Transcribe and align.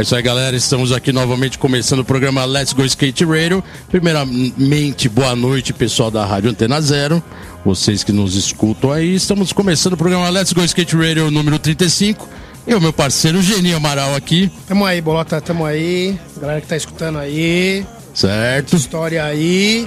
É 0.00 0.02
isso 0.02 0.16
aí, 0.16 0.22
galera. 0.22 0.56
Estamos 0.56 0.92
aqui 0.92 1.12
novamente 1.12 1.58
começando 1.58 1.98
o 1.98 2.04
programa 2.06 2.42
Let's 2.46 2.72
Go 2.72 2.82
Skate 2.86 3.22
Radio. 3.22 3.62
Primeiramente, 3.90 5.10
boa 5.10 5.36
noite, 5.36 5.74
pessoal 5.74 6.10
da 6.10 6.24
Rádio 6.24 6.48
Antena 6.48 6.80
Zero. 6.80 7.22
Vocês 7.66 8.02
que 8.02 8.10
nos 8.10 8.34
escutam 8.34 8.92
aí. 8.92 9.14
Estamos 9.14 9.52
começando 9.52 9.92
o 9.92 9.96
programa 9.98 10.26
Let's 10.30 10.54
Go 10.54 10.64
Skate 10.64 10.96
Radio 10.96 11.30
número 11.30 11.58
35. 11.58 12.26
E 12.66 12.74
o 12.74 12.80
meu 12.80 12.94
parceiro 12.94 13.42
Geninho 13.42 13.76
Amaral 13.76 14.14
aqui. 14.14 14.50
Tamo 14.66 14.86
aí, 14.86 15.02
Bolota, 15.02 15.38
tamo 15.38 15.66
aí. 15.66 16.18
Galera 16.40 16.62
que 16.62 16.66
tá 16.66 16.78
escutando 16.78 17.18
aí. 17.18 17.84
Certo. 18.14 18.76
História 18.76 19.24
aí. 19.24 19.86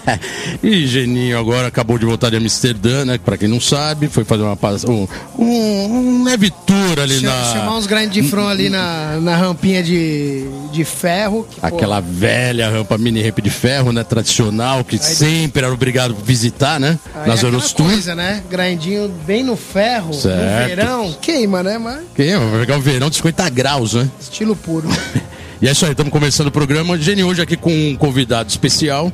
e 0.62 0.86
Geninho 0.86 1.38
agora 1.38 1.68
acabou 1.68 1.98
de 1.98 2.04
voltar 2.04 2.30
de 2.30 2.36
Amsterdã, 2.36 3.04
né? 3.04 3.18
Pra 3.18 3.36
quem 3.36 3.48
não 3.48 3.60
sabe, 3.60 4.08
foi 4.08 4.24
fazer 4.24 4.42
uma 4.42 4.58
um, 4.88 5.08
um, 5.38 6.20
um 6.20 6.24
leve 6.24 6.50
tour 6.50 7.00
ali 7.02 7.18
Chama, 7.20 7.32
na. 7.34 7.52
Chamar 7.52 7.76
uns 7.76 7.86
grandes 7.86 8.12
de 8.12 8.22
front 8.28 8.50
ali 8.50 8.68
na, 8.68 9.18
na 9.20 9.36
rampinha 9.36 9.82
de, 9.82 10.44
de 10.72 10.84
ferro. 10.84 11.46
que, 11.50 11.60
pô, 11.60 11.66
Aquela 11.66 12.00
velha 12.00 12.70
rampa 12.70 12.96
mini 12.98 13.22
ramp 13.22 13.40
de 13.40 13.50
ferro, 13.50 13.92
né? 13.92 14.02
Tradicional, 14.04 14.84
que 14.84 14.98
sempre 14.98 15.64
era 15.64 15.72
obrigado 15.72 16.16
a 16.18 16.24
visitar, 16.24 16.78
né? 16.78 16.98
aí 17.14 17.28
Nas 17.28 17.42
é 17.42 17.50
coisa, 17.74 18.14
né? 18.14 18.42
Grindinho 18.50 19.08
bem 19.26 19.42
no 19.42 19.56
ferro, 19.56 20.12
Certo. 20.12 20.36
no 20.38 20.66
verão. 20.66 21.16
Queima, 21.20 21.62
né? 21.62 21.78
Mas 21.78 22.02
Que 22.14 22.36
vai 22.36 22.60
pegar 22.60 22.78
o 22.78 22.80
verão 22.80 23.10
de 23.10 23.16
50 23.16 23.48
graus, 23.50 23.94
né? 23.94 24.08
estilo 24.20 24.56
puro. 24.56 24.88
E 25.62 25.68
é 25.68 25.72
isso 25.72 25.84
aí, 25.84 25.92
estamos 25.92 26.12
começando 26.12 26.46
o 26.46 26.50
programa. 26.50 26.98
Gênio 26.98 27.26
hoje 27.26 27.42
aqui 27.42 27.56
com 27.56 27.70
um 27.90 27.96
convidado 27.96 28.48
especial, 28.48 29.12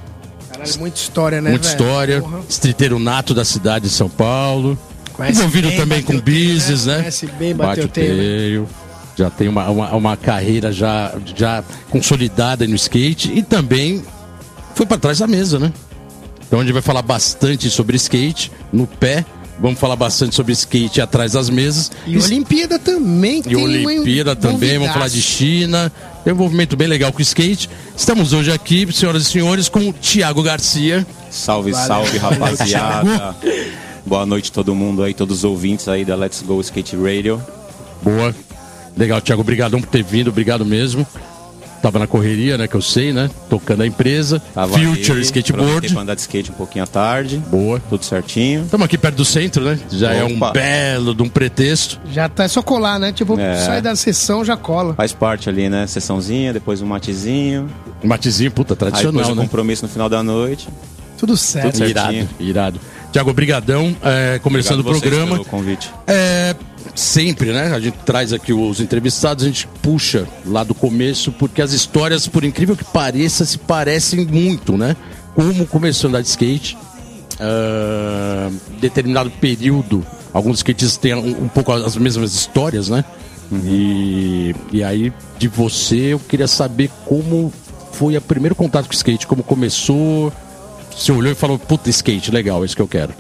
Caralho, 0.50 0.78
muita 0.78 0.97
história, 0.98 1.41
né, 1.41 1.50
muita 1.50 1.69
velho? 1.69 1.78
história, 1.80 2.20
Porra. 2.22 2.41
streeteiro 2.48 2.98
nato 2.98 3.34
da 3.34 3.44
cidade 3.44 3.88
de 3.88 3.91
São 3.92 4.08
Paulo. 4.08 4.78
Conhece 5.12 5.38
Envolvido 5.38 5.69
bem 5.69 5.77
também 5.77 6.03
com 6.03 6.12
Bateoteiro, 6.14 6.55
business, 6.55 6.86
né? 6.86 6.97
Conhece 6.98 7.27
bem 7.27 7.55
Bate 7.55 7.80
o 7.80 7.83
Bateoteiro. 7.84 8.16
teio. 8.16 8.69
Já 9.16 9.30
tem 9.30 9.48
uma, 9.48 9.69
uma, 9.70 9.94
uma 9.94 10.16
carreira 10.16 10.70
já, 10.70 11.14
já 11.34 11.64
consolidada 11.88 12.66
no 12.66 12.75
skate 12.77 13.33
e 13.34 13.42
também 13.42 14.05
foi 14.75 14.84
para 14.84 14.98
trás 14.98 15.19
da 15.19 15.27
mesa, 15.27 15.58
né? 15.58 15.72
Então 16.47 16.60
a 16.60 16.62
gente 16.62 16.72
vai 16.72 16.83
falar 16.83 17.03
bastante 17.03 17.69
sobre 17.70 17.97
skate 17.97 18.53
no 18.72 18.86
pé. 18.86 19.25
Vamos 19.58 19.81
falar 19.81 19.97
bastante 19.97 20.34
sobre 20.34 20.53
skate 20.53 21.00
atrás 21.00 21.33
das 21.33 21.48
mesas. 21.48 21.91
E 22.06 22.19
Olimpíada 22.19 22.78
também 22.78 23.42
E 23.47 23.56
Olimpíada 23.56 24.36
também, 24.36 24.78
vamos 24.78 24.92
falar 24.92 25.08
de 25.08 25.22
China. 25.22 25.91
Tem 26.27 26.32
um 26.32 26.36
envolvimento 26.36 26.77
bem 26.77 26.88
legal 26.88 27.12
com 27.12 27.20
o 27.20 27.22
skate. 27.22 27.70
Estamos 27.96 28.32
hoje 28.32 28.50
aqui, 28.50 28.92
senhoras 28.92 29.22
e 29.22 29.24
senhores, 29.27 29.69
com 29.69 29.88
o 29.88 29.92
Thiago 29.92 30.42
Garcia. 30.42 31.06
Salve, 31.30 31.70
Valeu. 31.70 31.86
salve, 31.86 32.19
rapaziada. 32.19 33.36
Boa 34.05 34.27
noite 34.27 34.50
todo 34.50 34.74
mundo 34.74 35.04
aí, 35.04 35.14
todos 35.14 35.38
os 35.38 35.44
ouvintes 35.44 35.86
aí 35.86 36.04
da 36.04 36.16
Let's 36.16 36.42
Go 36.42 36.60
Skate 36.60 36.97
Radio. 36.97 37.41
Boa. 38.02 38.34
Legal, 38.97 39.20
Thiago, 39.20 39.41
obrigadão 39.42 39.80
por 39.80 39.88
ter 39.88 40.02
vindo, 40.02 40.27
obrigado 40.27 40.66
mesmo. 40.66 41.06
Tava 41.86 42.00
na 42.00 42.06
correria, 42.08 42.58
né, 42.58 42.66
que 42.66 42.74
eu 42.74 42.82
sei, 42.82 43.12
né? 43.12 43.30
Tocando 43.48 43.82
a 43.82 43.86
empresa. 43.86 44.42
Tava 44.52 44.76
Future 44.76 45.19
aí, 45.19 45.22
Skateboard. 45.22 45.92
pra 45.92 46.02
andar 46.02 46.14
de 46.16 46.20
skate 46.22 46.50
um 46.50 46.54
pouquinho 46.54 46.82
à 46.82 46.86
tarde. 46.88 47.41
Boa. 47.48 47.78
Tudo 47.88 48.04
certinho. 48.04 48.64
Estamos 48.64 48.84
aqui 48.86 48.98
perto 48.98 49.14
do 49.14 49.24
centro, 49.24 49.62
né? 49.62 49.78
Já 49.92 50.12
é 50.12 50.25
um 50.25 50.36
Opa. 50.36 50.50
belo 50.50 51.14
de 51.14 51.22
um 51.22 51.28
pretexto. 51.28 52.00
Já 52.12 52.28
tá 52.28 52.42
é 52.42 52.48
só 52.48 52.60
colar, 52.60 52.98
né? 52.98 53.12
Tipo, 53.12 53.38
É. 53.38 53.56
sai 53.58 53.80
da 53.80 53.94
sessão, 53.94 54.44
já 54.44 54.56
cola. 54.56 54.94
Faz 54.94 55.12
parte 55.12 55.48
ali, 55.48 55.69
né? 55.69 55.86
Sessãozinha, 55.86 56.52
depois 56.52 56.82
um 56.82 56.86
matezinho. 56.86 57.69
Um 58.02 58.08
matezinho, 58.08 58.50
puta, 58.50 58.75
Aí 58.75 58.78
depois 58.78 58.92
tradicional, 59.00 59.30
o 59.30 59.34
né? 59.36 59.42
compromisso 59.42 59.84
no 59.84 59.88
final 59.88 60.08
da 60.08 60.25
noite. 60.25 60.69
Tudo 61.16 61.36
certo. 61.36 61.66
Tudo 61.66 61.78
certo. 61.78 61.91
Irado, 61.91 62.28
irado. 62.41 62.80
Tiago, 63.12 63.32
brigadão. 63.32 63.94
É, 64.02 64.41
começando 64.42 64.80
Obrigado 64.80 64.96
o 64.96 64.98
vocês 65.00 65.08
programa. 65.14 65.36
pelo 65.36 65.44
convite. 65.44 65.88
É, 66.04 66.56
sempre, 66.96 67.52
né? 67.52 67.72
A 67.74 67.80
gente 67.80 67.98
traz 67.98 68.32
aqui 68.32 68.52
os 68.52 68.80
entrevistados, 68.80 69.44
a 69.44 69.46
gente 69.46 69.68
puxa 69.82 70.26
lá 70.44 70.64
do 70.64 70.74
começo, 70.74 71.30
porque 71.32 71.62
as 71.62 71.72
histórias, 71.72 72.26
por 72.26 72.42
incrível 72.42 72.76
que 72.76 72.84
pareça, 72.84 73.44
se 73.44 73.58
parecem 73.58 74.24
muito, 74.24 74.76
né? 74.76 74.96
Como 75.34 75.66
começou 75.66 76.08
a 76.08 76.10
andar 76.10 76.22
de 76.22 76.28
skate, 76.28 76.76
ah, 77.38 78.50
determinado 78.80 79.30
período, 79.30 80.04
alguns 80.32 80.58
skatistas 80.58 80.96
têm 80.96 81.14
um, 81.14 81.44
um 81.44 81.48
pouco 81.48 81.72
as 81.72 81.96
mesmas 81.96 82.34
histórias, 82.34 82.88
né? 82.88 83.04
E, 83.64 84.54
e 84.72 84.82
aí, 84.82 85.12
de 85.38 85.46
você, 85.46 86.14
eu 86.14 86.18
queria 86.18 86.48
saber 86.48 86.90
como 87.04 87.52
foi 87.92 88.16
o 88.16 88.20
primeiro 88.20 88.54
contato 88.54 88.86
com 88.86 88.92
o 88.92 88.96
skate, 88.96 89.26
como 89.26 89.42
começou. 89.42 90.32
Você 90.90 91.12
olhou 91.12 91.30
e 91.30 91.34
falou, 91.34 91.58
puta, 91.58 91.90
skate, 91.90 92.30
legal, 92.30 92.62
é 92.62 92.66
isso 92.66 92.74
que 92.74 92.82
eu 92.82 92.88
quero. 92.88 93.14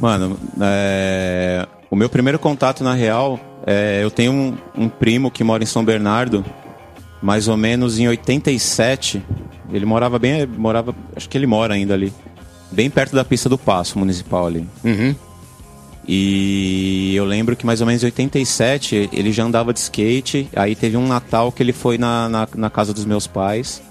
Mano, 0.00 0.38
é, 0.60 1.66
o 1.90 1.96
meu 1.96 2.08
primeiro 2.08 2.38
contato, 2.38 2.84
na 2.84 2.94
real, 2.94 3.40
é, 3.66 4.00
eu 4.02 4.10
tenho 4.10 4.32
um, 4.32 4.56
um 4.76 4.88
primo 4.88 5.30
que 5.30 5.42
mora 5.42 5.62
em 5.62 5.66
São 5.66 5.84
Bernardo, 5.84 6.44
mais 7.22 7.48
ou 7.48 7.56
menos 7.56 7.98
em 7.98 8.08
87. 8.08 9.22
Ele 9.72 9.84
morava 9.84 10.18
bem, 10.18 10.46
morava, 10.46 10.94
acho 11.16 11.28
que 11.28 11.36
ele 11.36 11.46
mora 11.46 11.74
ainda 11.74 11.94
ali, 11.94 12.12
bem 12.70 12.88
perto 12.88 13.14
da 13.14 13.24
pista 13.24 13.48
do 13.48 13.58
Passo 13.58 13.98
Municipal 13.98 14.46
ali. 14.46 14.66
Uhum. 14.84 15.14
E 16.10 17.12
eu 17.14 17.26
lembro 17.26 17.54
que 17.54 17.66
mais 17.66 17.82
ou 17.82 17.86
menos 17.86 18.02
em 18.02 18.06
87 18.06 19.10
ele 19.12 19.30
já 19.30 19.44
andava 19.44 19.74
de 19.74 19.80
skate. 19.80 20.48
Aí 20.56 20.74
teve 20.74 20.96
um 20.96 21.06
Natal 21.06 21.52
que 21.52 21.62
ele 21.62 21.72
foi 21.72 21.98
na, 21.98 22.28
na, 22.30 22.48
na 22.54 22.70
casa 22.70 22.94
dos 22.94 23.04
meus 23.04 23.26
pais. 23.26 23.82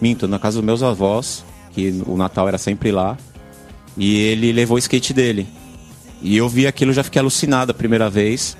Minto, 0.00 0.26
na 0.26 0.38
casa 0.38 0.56
dos 0.56 0.64
meus 0.64 0.82
avós, 0.82 1.44
que 1.70 2.02
o 2.06 2.16
Natal 2.16 2.48
era 2.48 2.58
sempre 2.58 2.90
lá. 2.90 3.16
E 3.96 4.16
ele 4.16 4.50
levou 4.50 4.74
o 4.74 4.78
skate 4.78 5.12
dele. 5.12 5.46
E 6.22 6.36
eu 6.36 6.48
vi 6.48 6.66
aquilo 6.66 6.92
já 6.92 7.02
fiquei 7.02 7.20
alucinado 7.20 7.70
a 7.70 7.74
primeira 7.74 8.10
vez. 8.10 8.56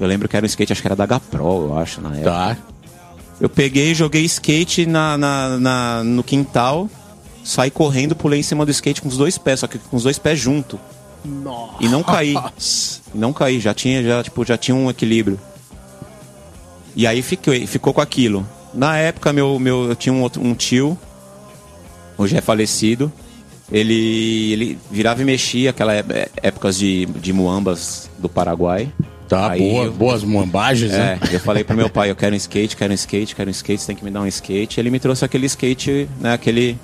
Eu 0.00 0.06
lembro 0.06 0.28
que 0.28 0.36
era 0.36 0.44
um 0.44 0.46
skate, 0.46 0.72
acho 0.72 0.80
que 0.82 0.88
era 0.88 0.96
da 0.96 1.06
Gapro, 1.06 1.42
eu 1.44 1.78
acho, 1.78 2.00
na 2.00 2.10
época. 2.10 2.30
Tá. 2.30 2.56
Eu 3.40 3.48
peguei, 3.48 3.94
joguei 3.94 4.24
skate 4.24 4.86
na, 4.86 5.16
na, 5.18 5.58
na- 5.58 6.04
no 6.04 6.22
quintal, 6.22 6.88
saí 7.44 7.70
correndo, 7.70 8.14
pulei 8.14 8.40
em 8.40 8.42
cima 8.42 8.64
do 8.64 8.70
skate 8.70 9.02
com 9.02 9.08
os 9.08 9.16
dois 9.16 9.36
pés, 9.38 9.60
só 9.60 9.66
que 9.66 9.78
com 9.78 9.96
os 9.96 10.02
dois 10.04 10.18
pés 10.18 10.38
junto. 10.38 10.78
E 11.80 11.88
não 11.88 12.02
caí. 12.02 12.34
Não 13.14 13.32
caí, 13.32 13.60
já 13.60 13.74
tinha, 13.74 14.02
já, 14.02 14.22
tipo, 14.22 14.44
já 14.44 14.56
tinha 14.56 14.74
um 14.74 14.88
equilíbrio. 14.90 15.38
E 16.94 17.06
aí 17.06 17.22
fiquei, 17.22 17.66
ficou 17.66 17.92
com 17.94 18.00
aquilo. 18.00 18.46
Na 18.74 18.96
época, 18.96 19.32
meu, 19.32 19.58
meu, 19.58 19.88
eu 19.88 19.96
tinha 19.96 20.12
um, 20.12 20.22
outro, 20.22 20.42
um 20.42 20.54
tio, 20.54 20.96
hoje 22.18 22.36
é 22.36 22.40
falecido. 22.40 23.12
Ele, 23.72 24.52
ele 24.52 24.78
virava 24.90 25.22
e 25.22 25.24
mexia, 25.24 25.70
aquela 25.70 25.94
é- 25.94 26.28
épocas 26.42 26.76
de, 26.78 27.06
de 27.06 27.32
muambas 27.32 28.10
do 28.18 28.28
Paraguai. 28.28 28.88
Tá, 29.28 29.52
Aí 29.52 29.60
boa, 29.60 29.84
eu- 29.86 29.92
boas 29.92 30.22
muambagens, 30.22 30.92
É, 30.92 30.98
né? 30.98 31.20
eu 31.32 31.40
falei 31.40 31.64
pro 31.64 31.74
meu 31.74 31.88
pai, 31.88 32.10
eu 32.10 32.14
quero 32.16 32.34
um 32.34 32.36
skate, 32.36 32.76
quero 32.76 32.92
um 32.92 32.94
skate, 32.94 33.34
quero 33.34 33.48
um 33.48 33.50
skate, 33.50 33.80
você 33.80 33.86
tem 33.86 33.96
que 33.96 34.04
me 34.04 34.10
dar 34.10 34.20
um 34.20 34.26
skate. 34.26 34.78
Ele 34.78 34.90
me 34.90 35.00
trouxe 35.00 35.24
aquele 35.24 35.46
skate, 35.46 36.06
né, 36.20 36.34
aquele 36.34 36.76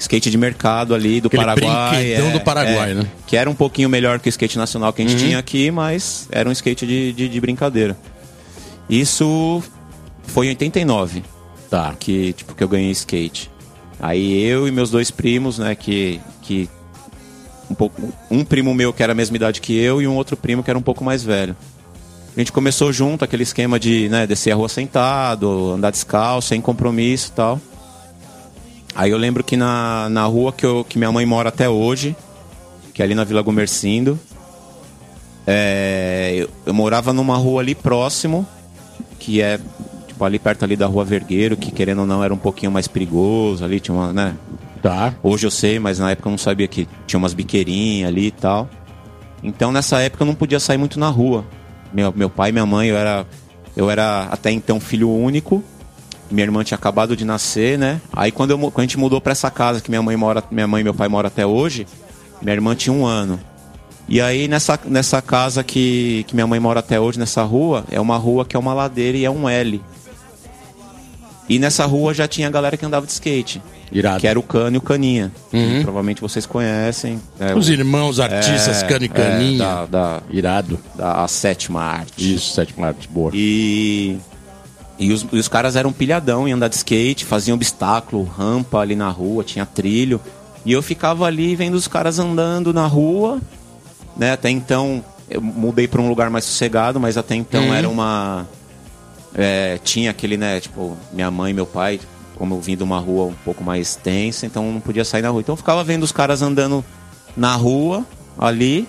skate 0.00 0.28
de 0.32 0.36
mercado 0.36 0.96
ali 0.96 1.20
do 1.20 1.28
Aquele 1.28 1.44
Paraguai. 1.44 1.90
brinquedão 2.02 2.32
do 2.32 2.40
Paraguai, 2.40 2.94
né? 2.94 3.06
Que 3.24 3.36
era 3.36 3.48
um 3.48 3.54
pouquinho 3.54 3.88
melhor 3.88 4.18
que 4.18 4.28
o 4.28 4.30
skate 4.30 4.58
nacional 4.58 4.92
que 4.92 5.00
a 5.00 5.06
gente 5.08 5.16
tinha 5.24 5.38
aqui, 5.38 5.70
mas 5.70 6.26
era 6.32 6.48
um 6.48 6.52
skate 6.52 6.84
de, 6.84 7.12
de, 7.12 7.28
de 7.28 7.40
brincadeira. 7.40 7.96
Isso 8.90 9.62
foi 10.26 10.46
em 10.46 10.50
89 10.50 11.22
Tá. 11.70 11.94
que, 11.98 12.32
tipo, 12.34 12.54
que 12.54 12.62
eu 12.62 12.68
ganhei 12.68 12.90
skate. 12.90 13.48
Aí 14.00 14.42
eu 14.42 14.66
e 14.66 14.72
meus 14.72 14.90
dois 14.90 15.10
primos, 15.10 15.58
né, 15.58 15.74
que, 15.76 16.20
que 16.52 16.68
um, 17.70 17.74
pouco, 17.74 18.02
um 18.30 18.44
primo 18.44 18.74
meu 18.74 18.92
que 18.92 19.02
era 19.02 19.12
a 19.12 19.14
mesma 19.14 19.36
idade 19.36 19.60
que 19.60 19.76
eu 19.76 20.02
e 20.02 20.06
um 20.06 20.14
outro 20.14 20.36
primo 20.36 20.62
que 20.62 20.70
era 20.70 20.78
um 20.78 20.82
pouco 20.82 21.02
mais 21.04 21.22
velho. 21.24 21.56
A 22.34 22.40
gente 22.40 22.52
começou 22.52 22.92
junto, 22.92 23.24
aquele 23.24 23.42
esquema 23.42 23.78
de 23.78 24.08
né, 24.08 24.26
descer 24.26 24.52
a 24.52 24.54
rua 24.54 24.68
sentado, 24.68 25.72
andar 25.72 25.90
descalço, 25.90 26.48
sem 26.48 26.60
compromisso 26.60 27.30
e 27.30 27.32
tal. 27.32 27.60
Aí 28.94 29.10
eu 29.10 29.18
lembro 29.18 29.44
que 29.44 29.56
na, 29.56 30.08
na 30.08 30.24
rua 30.24 30.52
que, 30.52 30.64
eu, 30.64 30.84
que 30.86 30.98
minha 30.98 31.12
mãe 31.12 31.24
mora 31.26 31.48
até 31.48 31.68
hoje, 31.68 32.16
que 32.94 33.02
é 33.02 33.04
ali 33.04 33.14
na 33.14 33.24
Vila 33.24 33.42
Gomercindo, 33.42 34.18
é, 35.46 36.32
eu, 36.36 36.48
eu 36.66 36.74
morava 36.74 37.12
numa 37.12 37.36
rua 37.36 37.60
ali 37.60 37.74
próximo, 37.74 38.46
que 39.18 39.40
é 39.40 39.58
tipo, 40.06 40.24
ali 40.24 40.38
perto 40.38 40.64
ali 40.64 40.76
da 40.76 40.86
Rua 40.86 41.04
Vergueiro, 41.04 41.56
que 41.56 41.70
querendo 41.70 42.00
ou 42.00 42.06
não 42.06 42.22
era 42.22 42.32
um 42.32 42.38
pouquinho 42.38 42.70
mais 42.70 42.86
perigoso, 42.86 43.64
ali 43.64 43.80
tinha 43.80 43.94
uma, 43.94 44.12
né? 44.12 44.36
Tá. 44.82 45.14
Hoje 45.22 45.46
eu 45.46 45.50
sei, 45.50 45.78
mas 45.78 46.00
na 46.00 46.10
época 46.10 46.28
eu 46.28 46.32
não 46.32 46.38
sabia 46.38 46.66
que 46.66 46.88
tinha 47.06 47.16
umas 47.16 47.32
biqueirinhas 47.32 48.08
ali 48.08 48.26
e 48.26 48.30
tal. 48.32 48.68
Então 49.40 49.70
nessa 49.70 50.00
época 50.00 50.24
eu 50.24 50.26
não 50.26 50.34
podia 50.34 50.58
sair 50.58 50.76
muito 50.76 50.98
na 50.98 51.08
rua. 51.08 51.44
Meu, 51.92 52.12
meu 52.14 52.28
pai 52.28 52.50
e 52.50 52.52
minha 52.52 52.66
mãe, 52.66 52.88
eu 52.88 52.96
era, 52.96 53.24
eu 53.76 53.88
era 53.88 54.24
até 54.24 54.50
então 54.50 54.80
filho 54.80 55.08
único. 55.08 55.62
Minha 56.28 56.44
irmã 56.44 56.64
tinha 56.64 56.76
acabado 56.76 57.16
de 57.16 57.24
nascer, 57.24 57.78
né? 57.78 58.00
Aí 58.12 58.32
quando, 58.32 58.50
eu, 58.50 58.58
quando 58.58 58.78
a 58.78 58.82
gente 58.82 58.98
mudou 58.98 59.20
para 59.20 59.32
essa 59.32 59.50
casa 59.50 59.80
que 59.80 59.88
minha 59.88 60.02
mãe 60.02 60.16
mora, 60.16 60.42
minha 60.50 60.66
mãe 60.66 60.80
e 60.80 60.84
meu 60.84 60.94
pai 60.94 61.06
moram 61.08 61.28
até 61.28 61.46
hoje, 61.46 61.86
minha 62.40 62.54
irmã 62.54 62.74
tinha 62.74 62.92
um 62.92 63.06
ano. 63.06 63.38
E 64.08 64.20
aí 64.20 64.48
nessa, 64.48 64.80
nessa 64.84 65.22
casa 65.22 65.62
que, 65.62 66.24
que 66.26 66.34
minha 66.34 66.46
mãe 66.46 66.58
mora 66.58 66.80
até 66.80 66.98
hoje, 66.98 67.20
nessa 67.20 67.44
rua, 67.44 67.84
é 67.88 68.00
uma 68.00 68.16
rua 68.16 68.44
que 68.44 68.56
é 68.56 68.58
uma 68.58 68.74
ladeira 68.74 69.16
e 69.16 69.24
é 69.24 69.30
um 69.30 69.48
L. 69.48 69.80
E 71.48 71.58
nessa 71.58 71.86
rua 71.86 72.12
já 72.12 72.26
tinha 72.26 72.50
galera 72.50 72.76
que 72.76 72.84
andava 72.84 73.06
de 73.06 73.12
skate. 73.12 73.62
Irado. 73.92 74.20
Que 74.20 74.26
era 74.26 74.38
o 74.38 74.42
Cano 74.42 74.76
e 74.76 74.78
o 74.78 74.80
Caninha. 74.80 75.30
que 75.50 75.80
provavelmente 75.82 76.20
vocês 76.20 76.46
conhecem. 76.46 77.20
É, 77.38 77.54
Os 77.54 77.68
o- 77.68 77.72
irmãos 77.72 78.18
artistas, 78.18 78.82
é, 78.82 78.86
Cano 78.86 79.04
e 79.04 79.06
é, 79.06 79.08
Caninha. 79.08 79.58
da, 79.58 79.86
da, 79.86 80.22
Irado. 80.30 80.78
da 80.94 81.28
sétima 81.28 81.82
arte. 81.82 82.34
Isso, 82.34 82.54
sétima 82.54 82.88
arte, 82.88 83.06
boa. 83.08 83.30
E, 83.34 84.16
e, 84.98 85.12
os, 85.12 85.26
os 85.30 85.48
caras 85.48 85.76
eram 85.76 85.92
pilhadão 85.92 86.48
em 86.48 86.52
andar 86.52 86.68
de 86.68 86.76
skate, 86.76 87.24
faziam 87.24 87.54
obstáculo, 87.54 88.24
rampa 88.24 88.78
ali 88.78 88.96
na 88.96 89.08
rua, 89.10 89.44
tinha 89.44 89.66
trilho. 89.66 90.20
E 90.64 90.72
eu 90.72 90.80
ficava 90.82 91.26
ali 91.26 91.54
vendo 91.56 91.74
os 91.74 91.88
caras 91.88 92.18
andando 92.18 92.72
na 92.72 92.86
rua, 92.86 93.40
né? 94.16 94.32
Até 94.32 94.48
então 94.48 95.04
eu 95.28 95.40
mudei 95.40 95.88
para 95.88 96.00
um 96.00 96.08
lugar 96.08 96.30
mais 96.30 96.44
sossegado, 96.44 97.00
mas 97.00 97.16
até 97.16 97.34
então 97.34 97.74
era 97.74 97.88
uma. 97.88 98.46
é, 99.34 99.78
tinha 99.82 100.10
aquele, 100.10 100.36
né? 100.36 100.60
Tipo, 100.60 100.96
minha 101.12 101.30
mãe 101.30 101.50
e 101.50 101.54
meu 101.54 101.66
pai, 101.66 101.98
como 102.36 102.54
eu 102.54 102.60
vim 102.60 102.76
de 102.76 102.82
uma 102.82 102.98
rua 102.98 103.26
um 103.26 103.34
pouco 103.44 103.62
mais 103.62 103.94
tensa, 103.94 104.46
então 104.46 104.72
não 104.72 104.80
podia 104.80 105.04
sair 105.04 105.22
na 105.22 105.28
rua. 105.28 105.40
Então 105.40 105.52
eu 105.52 105.56
ficava 105.56 105.82
vendo 105.84 106.02
os 106.02 106.12
caras 106.12 106.42
andando 106.42 106.84
na 107.36 107.54
rua, 107.54 108.04
ali, 108.38 108.86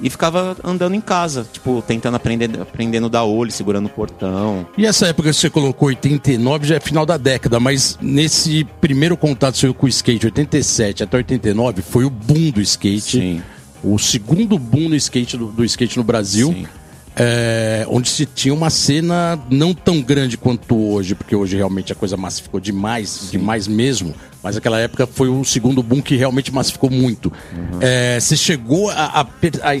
e 0.00 0.10
ficava 0.10 0.56
andando 0.62 0.94
em 0.94 1.00
casa, 1.00 1.46
tipo, 1.52 1.82
tentando 1.86 2.16
aprender, 2.16 2.60
aprendendo 2.60 3.08
da 3.08 3.24
olho, 3.24 3.50
segurando 3.50 3.86
o 3.86 3.88
portão. 3.88 4.66
E 4.76 4.84
essa 4.84 5.06
época 5.06 5.30
que 5.30 5.36
você 5.36 5.48
colocou 5.48 5.88
89 5.88 6.66
já 6.66 6.76
é 6.76 6.80
final 6.80 7.06
da 7.06 7.16
década, 7.16 7.60
mas 7.60 7.98
nesse 8.02 8.64
primeiro 8.80 9.16
contato 9.16 9.56
seu 9.56 9.72
com 9.72 9.86
o 9.86 9.88
skate, 9.88 10.26
87 10.26 11.04
até 11.04 11.16
89, 11.18 11.82
foi 11.82 12.04
o 12.04 12.10
boom 12.10 12.50
do 12.50 12.60
skate. 12.60 13.18
Sim. 13.18 13.42
O 13.82 13.98
segundo 13.98 14.58
boom 14.58 14.88
no 14.88 14.96
skate 14.96 15.36
do, 15.36 15.46
do 15.46 15.64
skate 15.64 15.96
no 15.96 16.04
Brasil. 16.04 16.48
Sim. 16.48 16.66
É, 17.16 17.86
onde 17.88 18.08
se 18.08 18.26
tinha 18.26 18.52
uma 18.52 18.70
cena 18.70 19.38
não 19.50 19.72
tão 19.72 20.00
grande 20.00 20.36
quanto 20.36 20.76
hoje, 20.76 21.14
porque 21.14 21.34
hoje 21.34 21.56
realmente 21.56 21.92
a 21.92 21.96
coisa 21.96 22.16
massificou 22.16 22.58
demais, 22.60 23.28
demais 23.30 23.68
mesmo. 23.68 24.14
Mas 24.42 24.56
aquela 24.56 24.78
época 24.78 25.06
foi 25.06 25.28
o 25.28 25.44
segundo 25.44 25.82
boom 25.82 26.02
que 26.02 26.16
realmente 26.16 26.52
massificou 26.52 26.90
muito. 26.90 27.32
É, 27.80 28.18
você 28.20 28.36
chegou 28.36 28.90
a, 28.90 29.20
a 29.20 29.26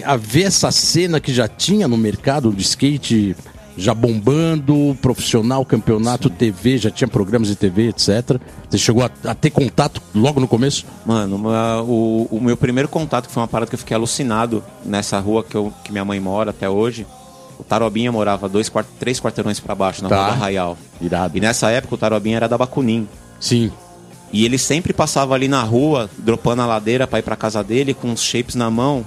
a- 0.06 0.16
ver 0.16 0.42
essa 0.44 0.70
cena 0.70 1.20
que 1.20 1.34
já 1.34 1.46
tinha 1.48 1.86
no 1.86 1.96
mercado 1.98 2.50
do 2.50 2.60
skate 2.60 3.36
já 3.76 3.92
bombando, 3.92 4.96
profissional, 5.02 5.64
campeonato, 5.64 6.30
TV, 6.30 6.78
já 6.78 6.90
tinha 6.90 7.08
programas 7.08 7.48
de 7.48 7.56
TV, 7.56 7.88
etc. 7.88 8.38
Você 8.70 8.78
chegou 8.78 9.02
a, 9.02 9.10
a 9.24 9.34
ter 9.34 9.50
contato 9.50 10.00
logo 10.14 10.38
no 10.40 10.46
começo? 10.46 10.86
Mano, 11.04 11.42
o, 11.82 12.28
o 12.30 12.40
meu 12.40 12.56
primeiro 12.56 12.88
contato, 12.88 13.26
que 13.26 13.32
foi 13.34 13.42
uma 13.42 13.48
parada 13.48 13.68
que 13.68 13.74
eu 13.74 13.78
fiquei 13.78 13.96
alucinado 13.96 14.62
nessa 14.84 15.18
rua 15.18 15.42
que, 15.42 15.56
eu, 15.56 15.72
que 15.82 15.90
minha 15.90 16.04
mãe 16.04 16.20
mora 16.20 16.50
até 16.50 16.70
hoje. 16.70 17.04
O 17.58 17.62
Tarobinha 17.64 18.10
morava 18.10 18.48
dois, 18.48 18.68
quart- 18.68 18.86
três 18.98 19.20
quarteirões 19.20 19.60
pra 19.60 19.74
baixo, 19.74 20.02
na 20.02 20.08
Tá. 20.08 20.16
rua 20.16 20.26
do 20.26 20.32
Arraial. 20.32 20.78
Irado. 21.00 21.36
E 21.36 21.40
nessa 21.40 21.70
época 21.70 21.94
o 21.94 21.98
Tarobinha 21.98 22.36
era 22.36 22.48
da 22.48 22.58
Bacunim. 22.58 23.08
Sim. 23.40 23.70
E 24.32 24.44
ele 24.44 24.58
sempre 24.58 24.92
passava 24.92 25.34
ali 25.34 25.46
na 25.46 25.62
rua, 25.62 26.10
dropando 26.18 26.62
a 26.62 26.66
ladeira 26.66 27.06
pra 27.06 27.20
ir 27.20 27.22
pra 27.22 27.36
casa 27.36 27.62
dele, 27.62 27.94
com 27.94 28.12
os 28.12 28.22
shapes 28.22 28.54
na 28.56 28.68
mão. 28.70 29.06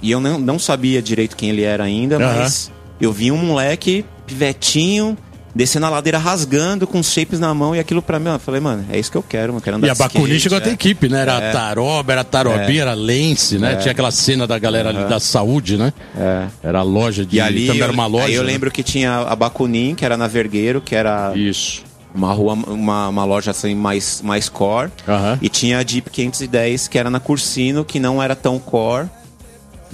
E 0.00 0.10
eu 0.10 0.20
não, 0.20 0.38
não 0.38 0.58
sabia 0.58 1.02
direito 1.02 1.36
quem 1.36 1.50
ele 1.50 1.62
era 1.62 1.82
ainda, 1.84 2.16
Aham. 2.16 2.38
mas 2.40 2.70
eu 3.00 3.12
vi 3.12 3.32
um 3.32 3.36
moleque, 3.38 4.04
pivetinho, 4.26 5.16
descendo 5.56 5.86
a 5.86 5.88
ladeira 5.88 6.18
rasgando, 6.18 6.86
com 6.86 7.00
os 7.00 7.10
shapes 7.10 7.40
na 7.40 7.52
mão, 7.54 7.74
e 7.74 7.78
aquilo 7.78 8.02
pra 8.02 8.20
mim, 8.20 8.28
eu 8.28 8.38
falei, 8.38 8.60
mano, 8.60 8.84
é 8.90 8.98
isso 8.98 9.10
que 9.10 9.16
eu 9.16 9.22
quero, 9.22 9.54
mano, 9.54 9.62
quero 9.62 9.76
andar 9.78 9.86
E 9.86 9.90
a 9.90 9.94
skate, 9.94 10.40
chegou 10.40 10.58
a 10.58 10.60
ter 10.60 10.70
é. 10.70 10.72
equipe, 10.74 11.08
né? 11.08 11.22
Era 11.22 11.36
a 11.36 11.52
Taroba, 11.52 12.12
era 12.12 12.22
Tarobinha, 12.22 12.82
era 12.82 12.90
a 12.90 12.94
Lence, 12.94 13.58
né? 13.58 13.72
É. 13.72 13.76
Tinha 13.76 13.92
aquela 13.92 14.10
cena 14.10 14.46
da 14.46 14.58
galera 14.58 14.90
ali 14.90 15.04
da 15.08 15.18
saúde, 15.18 15.78
né? 15.78 15.92
É. 16.16 16.46
Era 16.62 16.80
a 16.80 16.82
loja 16.82 17.24
de. 17.24 17.36
E 17.36 17.40
ali 17.40 17.66
também 17.66 17.78
eu, 17.78 17.84
era 17.84 17.92
uma 17.92 18.06
loja. 18.06 18.26
aí 18.26 18.34
eu 18.34 18.42
né? 18.42 18.52
lembro 18.52 18.70
que 18.70 18.82
tinha 18.82 19.16
a 19.20 19.34
Bacunim, 19.34 19.94
que 19.94 20.04
era 20.04 20.16
na 20.16 20.26
Vergueiro, 20.26 20.80
que 20.80 20.94
era 20.94 21.32
Isso. 21.34 21.82
uma 22.14 22.32
rua, 22.32 22.52
uma, 22.52 23.08
uma 23.08 23.24
loja 23.24 23.50
assim 23.50 23.74
mais, 23.74 24.20
mais 24.22 24.50
core. 24.50 24.90
Aham. 25.08 25.38
E 25.40 25.48
tinha 25.48 25.78
a 25.78 25.82
Jeep 25.82 26.10
510, 26.10 26.88
que 26.88 26.98
era 26.98 27.08
na 27.08 27.18
Cursino, 27.18 27.84
que 27.84 27.98
não 27.98 28.22
era 28.22 28.36
tão 28.36 28.58
core. 28.58 29.08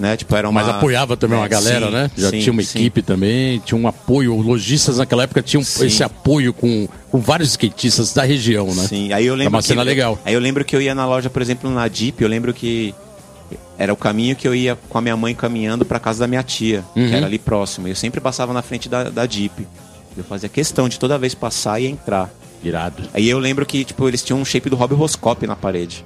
Né? 0.02 0.16
Tipo, 0.16 0.34
era 0.34 0.48
uma... 0.48 0.60
Mas 0.60 0.68
apoiava 0.68 1.16
também 1.16 1.38
uma 1.38 1.46
É, 1.46 1.48
galera, 1.48 1.86
sim, 1.86 1.92
né? 1.92 2.10
Já 2.16 2.30
sim, 2.30 2.40
tinha 2.40 2.52
uma 2.52 2.60
sim. 2.64 2.80
equipe 2.80 3.02
também, 3.02 3.60
tinha 3.60 3.78
um 3.80 3.86
apoio. 3.86 4.36
Os 4.36 4.44
lojistas 4.44 4.98
naquela 4.98 5.22
época 5.22 5.40
tinham 5.40 5.62
Sim. 5.62 5.86
esse 5.86 6.02
apoio 6.02 6.52
com, 6.52 6.88
com 7.08 7.20
vários 7.20 7.50
skatistas 7.50 8.12
da 8.12 8.24
região, 8.24 8.66
né? 8.74 8.84
Sim, 8.88 9.12
aí 9.12 9.24
eu 9.26 9.34
lembro 9.36 9.54
É 9.54 9.56
uma 9.56 9.62
que, 9.62 9.68
cena 9.68 9.82
legal. 9.84 10.18
Aí 10.24 10.34
eu 10.34 10.40
lembro 10.40 10.64
que 10.64 10.74
eu 10.74 10.82
ia 10.82 10.92
na 10.92 11.06
loja, 11.06 11.30
por 11.30 11.40
exemplo, 11.40 11.70
na 11.70 11.86
Jeep, 11.86 12.20
eu 12.20 12.28
lembro 12.28 12.52
que 12.52 12.92
era 13.78 13.92
o 13.92 13.96
caminho 13.96 14.34
que 14.34 14.48
eu 14.48 14.52
ia 14.56 14.76
com 14.88 14.98
a 14.98 15.00
minha 15.00 15.16
mãe 15.16 15.36
caminhando 15.36 15.84
pra 15.84 16.00
casa 16.00 16.18
da 16.18 16.26
minha 16.26 16.42
tia, 16.42 16.82
Uhum. 16.96 17.08
que 17.08 17.14
era 17.14 17.26
ali 17.26 17.38
próximo. 17.38 17.86
E 17.86 17.92
eu 17.92 17.96
sempre 17.96 18.20
passava 18.20 18.52
na 18.52 18.60
frente 18.60 18.88
da, 18.88 19.04
da 19.04 19.24
Jeep. 19.24 19.64
Eu 20.16 20.24
fazia 20.24 20.48
questão 20.48 20.88
de 20.88 20.98
toda 20.98 21.16
vez 21.16 21.32
passar 21.32 21.78
e 21.80 21.86
entrar. 21.86 22.28
Irado. 22.64 23.04
Aí 23.14 23.28
eu 23.28 23.38
lembro 23.38 23.64
que, 23.64 23.84
tipo, 23.84 24.08
eles 24.08 24.20
tinham 24.22 24.40
um 24.40 24.44
shape 24.44 24.68
do 24.68 24.74
Rob 24.74 24.94
Roscope 24.94 25.46
na 25.46 25.54
parede. 25.54 26.04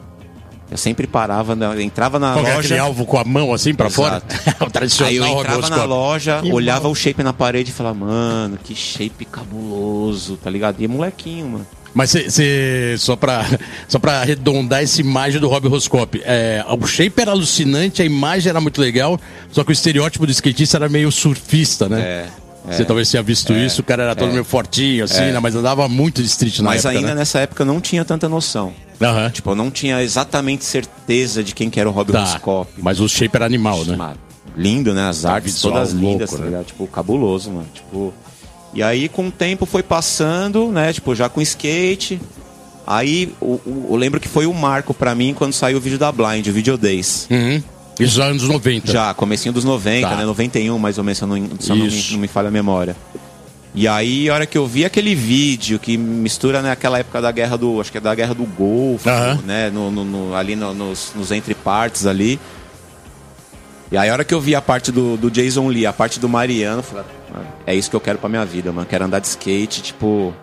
Eu 0.70 0.76
sempre 0.76 1.06
parava, 1.06 1.54
na- 1.54 1.80
entrava 1.80 2.18
na 2.18 2.32
Qual 2.32 2.44
era 2.44 2.56
loja. 2.56 2.66
aquele 2.66 2.80
alvo 2.80 3.06
com 3.06 3.18
a 3.18 3.24
mão 3.24 3.54
assim 3.54 3.72
pra 3.74 3.88
fora? 3.88 4.20
O 4.60 4.70
tradicional 4.70 5.10
Aí 5.10 5.16
eu 5.16 5.26
entrava 5.40 5.70
na 5.70 5.84
loja, 5.84 6.40
Que 6.42 6.52
olhava 6.52 6.82
mal. 6.84 6.92
o 6.92 6.94
shape 6.94 7.22
na 7.22 7.32
parede 7.32 7.70
e 7.70 7.72
falava, 7.74 7.94
mano, 7.98 8.58
que 8.62 8.74
shape 8.74 9.24
cabuloso, 9.26 10.36
tá 10.36 10.50
ligado? 10.50 10.80
E 10.80 10.84
é 10.84 10.88
molequinho, 10.88 11.46
mano. 11.48 11.66
Mas 11.94 12.10
você, 12.10 12.96
só 12.98 13.16
pra, 13.16 13.46
só 13.88 13.98
pra 13.98 14.20
arredondar 14.20 14.82
essa 14.82 15.00
imagem 15.00 15.40
do 15.40 15.48
Rob 15.48 15.66
Roscope, 15.68 16.20
é, 16.24 16.62
o 16.68 16.86
shape 16.86 17.22
era 17.22 17.30
alucinante, 17.30 18.02
a 18.02 18.04
imagem 18.04 18.50
era 18.50 18.60
muito 18.60 18.80
legal, 18.80 19.18
só 19.50 19.64
que 19.64 19.70
o 19.70 19.72
estereótipo 19.72 20.26
do 20.26 20.32
skatista 20.32 20.76
era 20.76 20.88
meio 20.88 21.10
surfista, 21.10 21.88
né? 21.88 22.00
É, 22.00 22.26
Você 22.72 22.84
talvez 22.84 23.08
tenha 23.10 23.22
visto 23.22 23.52
isso, 23.54 23.80
o 23.80 23.84
cara 23.84 24.02
era 24.02 24.14
todo 24.16 24.32
meio 24.32 24.44
fortinho, 24.44 25.04
assim, 25.04 25.22
É. 25.22 25.32
né? 25.32 25.38
Mas 25.40 25.54
andava 25.54 25.88
muito 25.88 26.20
de 26.20 26.26
street 26.26 26.58
na 26.58 26.64
Mas 26.70 26.84
época, 26.84 26.98
ainda 26.98 27.08
né? 27.14 27.20
nessa 27.20 27.38
época 27.38 27.62
eu 27.62 27.66
não 27.66 27.80
tinha 27.80 28.04
tanta 28.04 28.28
noção. 28.28 28.74
Aham. 29.00 29.31
Tipo, 29.31 29.50
eu 29.50 29.54
não 29.54 29.70
tinha 29.70 30.02
exatamente 30.02 30.64
certeza 30.64 31.43
de 31.44 31.54
quem 31.54 31.69
que 31.70 31.78
era 31.78 31.88
o 31.88 31.93
Rob 31.93 32.12
Tá. 32.12 32.20
Roscope. 32.20 32.72
Mas 32.78 33.00
o 33.00 33.08
shape 33.08 33.37
era 33.37 33.44
animal, 33.46 33.84
né? 33.84 33.96
Mano, 33.96 34.16
lindo, 34.56 34.94
né? 34.94 35.08
As 35.08 35.25
artes 35.25 35.54
visual 35.54 35.75
todas 35.75 35.93
lindas, 35.93 36.31
louco, 36.31 36.37
tá 36.37 36.38
né? 36.38 36.44
ligado? 36.46 36.64
Tipo, 36.66 36.87
cabuloso, 36.87 37.50
mano. 37.50 37.66
Tipo. 37.75 38.14
E 38.75 38.82
aí, 38.82 39.09
com 39.09 39.28
o 39.28 39.30
tempo 39.30 39.64
foi 39.66 39.82
passando, 39.82 40.68
né? 40.71 40.92
Tipo, 40.92 41.14
já 41.14 41.28
com 41.28 41.40
skate. 41.40 42.21
Aí, 42.87 43.32
o- 43.40 43.54
o- 43.66 43.87
eu 43.90 43.97
lembro 43.97 44.21
que 44.21 44.28
foi 44.28 44.47
o 44.47 44.54
marco 44.54 44.94
pra 44.94 45.14
mim 45.14 45.35
quando 45.35 45.52
saiu 45.52 45.78
o 45.78 45.80
vídeo 45.80 45.99
da 45.99 46.12
Blind, 46.12 46.47
o 46.47 46.52
Video 46.52 46.76
Days. 46.78 47.26
Uhum. 47.30 47.62
Isso 47.99 48.16
já 48.16 48.25
anos 48.26 48.42
90. 48.42 48.92
Já, 48.92 49.12
comecinho 49.14 49.52
dos 49.54 49.64
90, 49.64 50.09
Tá. 50.11 50.16
né? 50.16 50.25
91, 50.26 50.78
mais 50.78 50.99
ou 50.99 51.04
menos, 51.04 51.16
se 51.18 51.25
eu 51.25 51.28
não, 51.28 51.37
se 51.59 51.71
eu 51.71 51.76
não, 51.76 51.87
me, 51.87 52.02
não 52.12 52.18
me 52.18 52.28
falha 52.28 52.49
a 52.49 52.50
memória. 52.50 52.94
E 53.78 53.87
aí, 53.87 54.30
a 54.30 54.35
hora 54.35 54.47
que 54.47 54.56
eu 54.56 54.66
vi 54.66 54.87
aquele 54.87 55.14
vídeo 55.14 55.78
que 55.78 55.99
mistura 55.99 56.62
naquela 56.62 56.99
época 56.99 57.21
da 57.21 57.30
guerra 57.30 57.59
do. 57.59 57.78
Acho 57.78 57.92
que 57.92 57.99
é 57.99 58.00
da 58.00 58.14
guerra 58.14 58.35
do 58.35 58.45
Golfo, 58.45 59.06
Aham. 59.09 59.38
né? 59.45 59.68
No, 59.68 59.90
no- 59.90 60.02
no- 60.04 60.35
ali 60.35 60.56
no- 60.56 60.73
nos, 60.73 61.12
nos 61.14 61.30
entrepartes 61.30 62.06
ali. 62.06 62.40
E 63.92 63.97
aí, 63.99 64.09
a 64.09 64.12
hora 64.14 64.25
que 64.25 64.33
eu 64.35 64.40
vi 64.40 64.54
a 64.54 64.62
parte 64.62 64.90
do, 64.90 65.16
do 65.18 65.30
Jason 65.30 65.68
Lee, 65.68 65.85
a 65.87 65.92
parte 65.92 66.18
do 66.18 66.26
Mariano, 66.28 66.78
eu 66.78 66.83
falei, 66.83 67.04
"Mano, 67.33 67.47
é 67.66 67.75
isso 67.75 67.90
que 67.90 67.95
eu 67.95 68.00
quero 68.00 68.18
pra 68.18 68.30
minha 68.30 68.45
vida, 68.47 68.73
mano. 68.73 68.87
Quero 68.87 69.04
andar 69.04 69.18
de 69.21 69.26
skate, 69.28 69.83
tipo. 69.83 70.35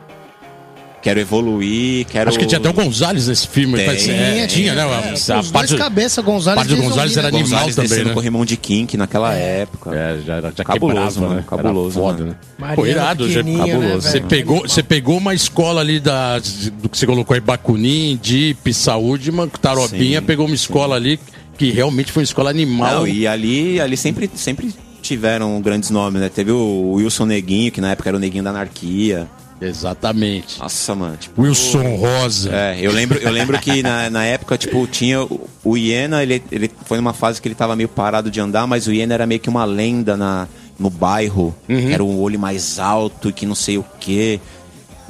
Quero 1.04 1.20
evoluir, 1.20 2.06
quero. 2.06 2.30
Acho 2.30 2.40
que 2.40 2.46
tinha 2.46 2.60
até 2.60 2.70
o 2.70 2.74
Gonzalez 2.74 3.28
nesse 3.28 3.46
filme. 3.46 3.76
Tem, 3.76 3.86
parece- 3.86 4.10
é, 4.10 4.48
tinha, 4.48 4.74
né? 4.74 4.82
É, 4.84 5.34
A, 5.34 5.40
os 5.42 5.52
dois 5.52 5.74
cabeça, 5.74 6.22
Gonzalez 6.22 6.66
parte 6.66 6.76
do 6.76 6.82
Gonzalez 6.82 7.18
era 7.18 7.30
né? 7.30 7.40
animal 7.40 7.66
Gonzalez 7.66 7.76
também, 7.76 8.06
né? 8.06 8.14
com 8.14 8.20
o 8.20 8.24
Rimão 8.24 8.46
de 8.46 8.56
Kink 8.56 8.96
naquela 8.96 9.34
época. 9.34 9.94
É, 9.94 10.18
já, 10.26 10.40
já 10.40 10.64
Cabuloso, 10.64 10.96
quebrava, 10.96 11.20
mano, 11.22 11.36
né? 11.36 11.44
cabuloso, 11.46 12.00
Era 12.00 12.08
foda, 12.10 12.24
né? 12.24 12.36
Mariana 12.58 12.76
Pô, 12.78 12.86
irado, 12.88 13.30
já- 13.30 13.44
né, 13.44 13.58
cabuloso. 13.58 14.08
Você 14.08 14.22
pegou, 14.22 14.62
você 14.62 14.82
pegou 14.82 15.18
uma 15.18 15.34
escola 15.34 15.82
ali 15.82 16.00
da, 16.00 16.40
do 16.40 16.88
que 16.88 16.98
você 16.98 17.06
colocou 17.06 17.34
aí, 17.34 17.42
Bacunim, 17.42 18.18
Deep, 18.24 18.74
Saúde, 18.74 19.30
uma 19.30 19.46
Tarobinha, 19.48 20.22
Sim, 20.22 20.26
pegou 20.26 20.46
uma 20.46 20.56
escola 20.56 20.96
ali 20.96 21.20
que 21.58 21.70
realmente 21.70 22.14
foi 22.14 22.22
uma 22.22 22.26
escola 22.26 22.50
animal. 22.50 23.02
Não, 23.02 23.08
e 23.08 23.28
ali, 23.28 23.78
ali 23.82 23.98
sempre, 23.98 24.32
sempre 24.36 24.74
tiveram 25.02 25.60
grandes 25.62 25.90
nomes, 25.90 26.22
né? 26.22 26.30
Teve 26.34 26.52
o 26.52 26.94
Wilson 26.94 27.26
Neguinho, 27.26 27.74
que 27.74 27.82
na 27.82 27.92
época 27.92 28.10
era 28.10 28.16
o 28.16 28.20
Neguinho 28.22 28.44
da 28.46 28.52
Anarquia. 28.52 29.28
Exatamente. 29.64 30.60
Nossa, 30.60 30.96
mano. 30.96 31.18
Tipo, 31.18 31.42
Wilson 31.42 31.96
Rosa. 31.96 32.50
É, 32.54 32.78
eu 32.82 32.92
lembro, 32.92 33.18
eu 33.20 33.32
lembro 33.32 33.60
que 33.60 33.82
na, 33.82 34.10
na 34.10 34.26
época, 34.26 34.58
tipo, 34.58 34.86
tinha 34.88 35.24
o, 35.24 35.50
o 35.64 35.78
Iena, 35.78 36.22
ele, 36.22 36.44
ele 36.52 36.70
foi 36.86 36.98
numa 36.98 37.14
fase 37.14 37.42
que 37.42 37.48
ele 37.48 37.56
tava 37.56 37.76
meio 37.76 37.90
parado 37.90 38.30
de 38.30 38.40
andar, 38.40 38.68
mas 38.68 38.88
o 38.88 38.94
Iena 38.94 39.14
era 39.14 39.26
meio 39.26 39.40
que 39.40 39.50
uma 39.50 39.66
lenda 39.66 40.18
na, 40.18 40.48
no 40.78 40.90
bairro, 40.90 41.56
que 41.68 41.94
era 41.94 42.04
um 42.04 42.20
olho 42.20 42.40
mais 42.40 42.80
alto 42.80 43.30
e 43.30 43.34
que 43.34 43.46
não 43.46 43.56
sei 43.56 43.78
o 43.78 43.86
quê. 44.00 44.40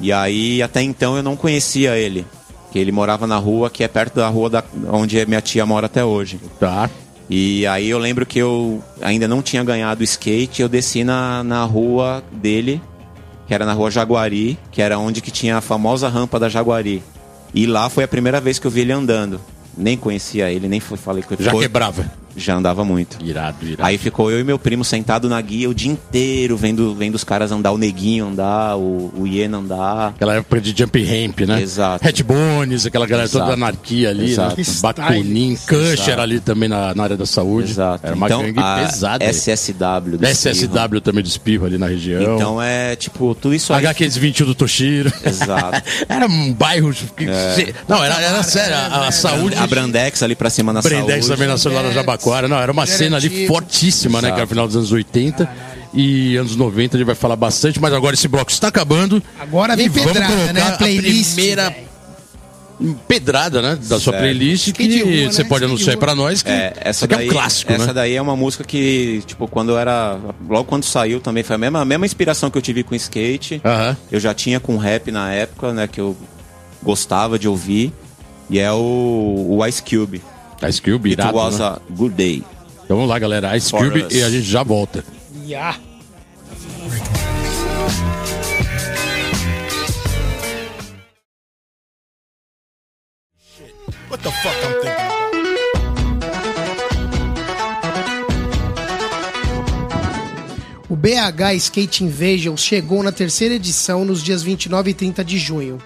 E 0.00 0.12
aí, 0.12 0.62
até 0.62 0.82
então, 0.82 1.16
eu 1.16 1.22
não 1.22 1.36
conhecia 1.36 1.96
ele. 1.96 2.26
Que 2.70 2.78
ele 2.78 2.90
morava 2.90 3.26
na 3.26 3.36
rua, 3.36 3.70
que 3.70 3.84
é 3.84 3.88
perto 3.88 4.16
da 4.16 4.28
rua 4.28 4.50
da, 4.50 4.64
onde 4.90 5.24
minha 5.26 5.40
tia 5.40 5.64
mora 5.64 5.86
até 5.86 6.04
hoje. 6.04 6.40
Tá. 6.58 6.90
E 7.28 7.66
aí 7.66 7.88
eu 7.88 7.98
lembro 7.98 8.26
que 8.26 8.38
eu 8.38 8.82
ainda 9.00 9.26
não 9.26 9.40
tinha 9.40 9.64
ganhado 9.64 10.02
o 10.02 10.04
skate, 10.04 10.60
eu 10.60 10.68
desci 10.68 11.04
na, 11.04 11.42
na 11.42 11.64
rua 11.64 12.22
dele, 12.32 12.82
que 13.46 13.54
era 13.54 13.64
na 13.66 13.72
rua 13.72 13.90
Jaguari, 13.90 14.58
que 14.70 14.80
era 14.80 14.98
onde 14.98 15.20
que 15.20 15.30
tinha 15.30 15.56
a 15.56 15.60
famosa 15.60 16.08
rampa 16.08 16.38
da 16.38 16.48
Jaguari. 16.48 17.02
E 17.52 17.66
lá 17.66 17.88
foi 17.88 18.04
a 18.04 18.08
primeira 18.08 18.40
vez 18.40 18.58
que 18.58 18.66
eu 18.66 18.70
vi 18.70 18.80
ele 18.80 18.92
andando. 18.92 19.40
Nem 19.76 19.96
conhecia 19.96 20.50
ele, 20.50 20.68
nem 20.68 20.80
falei 20.80 21.22
com 21.22 21.34
ele. 21.34 21.44
Já 21.44 21.52
quebrava. 21.52 22.10
Já 22.36 22.56
andava 22.56 22.84
muito. 22.84 23.16
Irado, 23.24 23.56
irado. 23.64 23.86
Aí 23.88 23.96
ficou 23.98 24.30
eu 24.30 24.40
e 24.40 24.44
meu 24.44 24.58
primo 24.58 24.84
sentado 24.84 25.28
na 25.28 25.40
guia 25.40 25.68
o 25.70 25.74
dia 25.74 25.90
inteiro, 25.90 26.56
vendo, 26.56 26.94
vendo 26.94 27.14
os 27.14 27.24
caras 27.24 27.52
andar, 27.52 27.72
o 27.72 27.78
Neguinho 27.78 28.26
andar, 28.26 28.76
o, 28.76 29.12
o 29.16 29.26
Iena 29.26 29.58
andar. 29.58 30.08
Aquela 30.08 30.34
época 30.34 30.60
de 30.60 30.74
jump 30.76 31.02
ramp, 31.04 31.40
né? 31.40 31.62
Exato. 31.62 32.04
Red 32.04 32.22
Bones, 32.22 32.86
aquela 32.86 33.06
galera 33.06 33.28
toda 33.28 33.44
da 33.46 33.50
Exato. 33.52 33.62
anarquia 33.62 34.10
ali, 34.10 34.32
Exato. 34.32 34.56
né? 34.58 34.64
Bakunin, 34.80 35.54
style. 35.56 35.80
Kush 35.82 35.92
Exato. 35.92 36.10
era 36.10 36.22
ali 36.22 36.40
também 36.40 36.68
na, 36.68 36.94
na 36.94 37.02
área 37.04 37.16
da 37.16 37.26
saúde. 37.26 37.70
Exato. 37.70 38.06
Era 38.06 38.16
uma 38.16 38.26
então, 38.26 38.42
gangue 38.42 38.58
a 38.60 38.76
pesada. 38.86 39.24
SSW. 39.24 40.18
do 40.18 40.26
Espirro. 40.26 40.54
SSW 40.54 41.00
também 41.00 41.22
do 41.22 41.28
Espirro 41.28 41.66
ali 41.66 41.78
na 41.78 41.86
região. 41.86 42.34
Então 42.34 42.60
é, 42.60 42.96
tipo, 42.96 43.34
tudo 43.34 43.54
isso 43.54 43.72
aí. 43.72 43.84
HQ21 43.84 44.44
do 44.44 44.54
Toshiro. 44.54 45.12
Exato. 45.24 45.82
era 46.08 46.26
um 46.26 46.52
bairro. 46.52 46.92
que- 47.16 47.26
Não, 47.88 48.02
era, 48.02 48.20
era 48.20 48.42
sério. 48.42 48.74
A, 48.76 49.08
a 49.08 49.12
saúde. 49.12 49.56
A 49.56 49.66
Brandex 49.66 50.22
ali 50.22 50.34
pra 50.34 50.50
cima 50.50 50.72
na 50.72 50.82
Brendex 50.82 51.24
saúde. 51.26 51.28
também 51.28 51.48
nasceu 51.48 51.72
lá 51.72 51.82
no 51.82 51.92
Jabaquara. 52.24 52.48
Não, 52.48 52.58
era 52.58 52.72
uma 52.72 52.86
cena 52.86 53.16
ali 53.16 53.46
fortíssima, 53.46 54.20
né? 54.22 54.28
Que 54.30 54.36
era 54.36 54.44
o 54.44 54.48
final 54.48 54.66
dos 54.66 54.76
anos 54.76 54.92
80. 54.92 55.48
E 55.96 56.36
anos 56.36 56.56
90 56.56 56.96
a 56.96 56.98
gente 56.98 57.06
vai 57.06 57.14
falar 57.14 57.36
bastante, 57.36 57.80
mas 57.80 57.92
agora 57.92 58.14
esse 58.14 58.26
bloco 58.26 58.50
está 58.50 58.66
acabando. 58.68 59.22
Agora 59.38 59.76
vem 59.76 59.86
E 59.86 59.88
vamos 59.88 60.12
pedrada, 60.12 60.34
colocar 60.34 60.52
né? 60.52 60.62
A 60.62 60.72
playlist, 60.72 61.30
A 61.30 61.34
primeira 61.34 61.74
pedrada, 63.06 63.62
né? 63.62 63.76
Da 63.76 64.00
sua 64.00 64.12
Certo. 64.12 64.18
playlist 64.18 64.72
que 64.72 65.02
rua, 65.02 65.32
você 65.32 65.42
né? 65.44 65.48
pode 65.48 65.64
Skate 65.64 65.64
anunciar 65.64 65.96
pra 65.96 66.14
nós 66.14 66.42
que, 66.42 66.50
É, 66.50 66.72
essa 66.80 67.06
daí, 67.06 67.26
é 67.26 67.30
um 67.30 67.32
clássico, 67.32 67.72
essa 67.72 67.86
né? 67.86 67.92
daí 67.92 68.14
é 68.16 68.20
uma 68.20 68.34
música 68.36 68.64
que, 68.64 69.22
tipo, 69.26 69.46
quando 69.46 69.70
eu 69.70 69.78
era. 69.78 70.18
Logo 70.48 70.64
quando 70.64 70.84
saiu 70.84 71.20
também 71.20 71.44
foi 71.44 71.54
a 71.54 71.58
mesma, 71.58 71.80
a 71.80 71.84
mesma 71.84 72.04
inspiração 72.04 72.50
que 72.50 72.58
eu 72.58 72.62
tive 72.62 72.82
com 72.82 72.94
skate. 72.96 73.60
Aham. 73.64 73.96
Eu 74.10 74.18
já 74.18 74.34
tinha 74.34 74.58
com 74.58 74.76
rap 74.76 75.12
na 75.12 75.32
época, 75.32 75.72
né? 75.72 75.86
Que 75.86 76.00
eu 76.00 76.16
gostava 76.82 77.38
de 77.38 77.46
ouvir. 77.46 77.92
E 78.50 78.58
é 78.58 78.70
o, 78.72 79.46
o 79.48 79.66
Ice 79.66 79.82
Cube. 79.82 80.20
Ice 80.68 80.80
Cube, 80.80 81.10
It 81.10 81.20
irado, 81.20 81.36
was 81.36 81.58
né? 81.58 81.64
a 81.66 81.80
good 81.90 82.14
day. 82.14 82.42
Então 82.84 82.96
vamos 82.96 83.08
lá, 83.08 83.18
galera. 83.18 83.56
Ice 83.56 83.70
For 83.70 83.84
Cube 83.84 84.02
us. 84.04 84.14
e 84.14 84.22
a 84.22 84.30
gente 84.30 84.42
já 84.44 84.62
volta. 84.62 85.04
Yeah. 85.46 85.78
What 94.08 94.22
the 94.22 94.30
fuck 94.30 94.56
I'm 94.64 94.72
thinking 94.82 94.90
about? 94.90 95.24
O 100.88 100.96
BH 100.96 101.54
Skate 101.56 102.04
Invasion 102.04 102.56
chegou 102.56 103.02
na 103.02 103.10
terceira 103.10 103.54
edição 103.54 104.04
nos 104.04 104.22
dias 104.22 104.42
29 104.42 104.90
e 104.90 104.94
30 104.94 105.24
de 105.24 105.38
junho, 105.38 105.78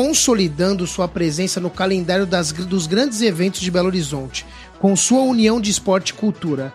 consolidando 0.00 0.86
sua 0.86 1.08
presença 1.08 1.58
no 1.58 1.70
calendário 1.70 2.26
das- 2.26 2.52
dos 2.52 2.86
grandes 2.86 3.22
eventos 3.22 3.62
de 3.62 3.70
Belo 3.70 3.86
Horizonte, 3.86 4.44
com 4.78 4.94
sua 4.94 5.22
união 5.22 5.58
de 5.58 5.70
esporte 5.70 6.10
e 6.10 6.12
cultura, 6.12 6.70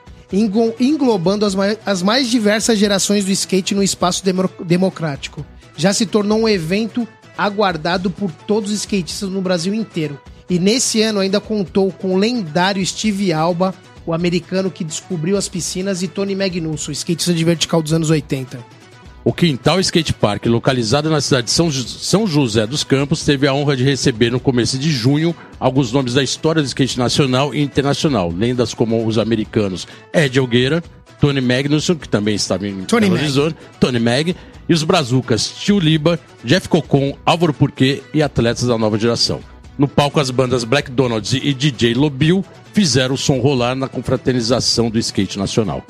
englobando 0.79 1.45
as, 1.45 1.53
mai- 1.53 1.77
as 1.85 2.01
mais 2.01 2.27
diversas 2.31 2.79
gerações 2.79 3.23
do 3.23 3.29
skate 3.29 3.75
no 3.75 3.83
espaço 3.83 4.25
demo- 4.25 4.49
democrático. 4.65 5.45
Já 5.77 5.93
se 5.93 6.07
tornou 6.07 6.39
um 6.39 6.49
evento 6.49 7.07
aguardado 7.37 8.09
por 8.09 8.31
todos 8.31 8.71
os 8.71 8.77
skatistas 8.79 9.29
no 9.29 9.39
Brasil 9.39 9.71
inteiro. 9.75 10.19
E 10.49 10.57
nesse 10.57 11.03
ano 11.03 11.19
ainda 11.19 11.39
contou 11.39 11.91
com 11.91 12.15
o 12.15 12.17
lendário 12.17 12.83
Steve 12.83 13.31
Alba, 13.31 13.71
o 14.03 14.13
americano 14.15 14.71
que 14.71 14.83
descobriu 14.83 15.37
as 15.37 15.47
piscinas, 15.47 16.01
e 16.01 16.07
Tony 16.07 16.35
Magnusso, 16.35 16.91
skatista 16.91 17.35
de 17.35 17.45
vertical 17.45 17.83
dos 17.83 17.93
anos 17.93 18.09
80. 18.09 18.80
O 19.23 19.31
Quintal 19.31 19.79
Skate 19.79 20.13
Park, 20.13 20.47
localizado 20.47 21.07
na 21.07 21.21
cidade 21.21 21.45
de 21.45 21.51
São, 21.51 21.71
São 21.71 22.25
José 22.25 22.65
dos 22.65 22.83
Campos, 22.83 23.23
teve 23.23 23.47
a 23.47 23.53
honra 23.53 23.77
de 23.77 23.83
receber 23.83 24.31
no 24.31 24.39
começo 24.39 24.79
de 24.79 24.89
junho 24.91 25.35
alguns 25.59 25.91
nomes 25.91 26.15
da 26.15 26.23
história 26.23 26.59
do 26.59 26.65
skate 26.65 26.97
nacional 26.97 27.53
e 27.53 27.61
internacional. 27.61 28.33
Lendas 28.35 28.73
como 28.73 29.05
os 29.05 29.19
americanos 29.19 29.87
Ed 30.11 30.39
Elgueira, 30.39 30.83
Tony 31.19 31.39
Magnusson, 31.39 31.95
que 31.95 32.09
também 32.09 32.33
estava 32.33 32.67
em 32.67 32.83
Tony 32.85 33.01
Belo 33.01 33.11
Mag. 33.11 33.23
Horizonte, 33.23 33.55
Tony 33.79 33.99
Mag, 33.99 34.35
e 34.67 34.73
os 34.73 34.83
brazucas 34.83 35.51
Tio 35.51 35.77
Liba, 35.77 36.19
Jeff 36.43 36.67
Cocon, 36.67 37.15
Álvaro 37.23 37.53
Porquê 37.53 38.01
e 38.11 38.23
atletas 38.23 38.63
da 38.63 38.75
nova 38.75 38.97
geração. 38.97 39.39
No 39.77 39.87
palco, 39.87 40.19
as 40.19 40.31
bandas 40.31 40.63
Black 40.63 40.89
Donalds 40.89 41.33
e 41.33 41.53
DJ 41.53 41.93
Lobil 41.93 42.43
fizeram 42.73 43.13
o 43.13 43.17
som 43.17 43.39
rolar 43.39 43.75
na 43.75 43.87
confraternização 43.87 44.89
do 44.89 44.97
skate 44.97 45.37
nacional. 45.37 45.85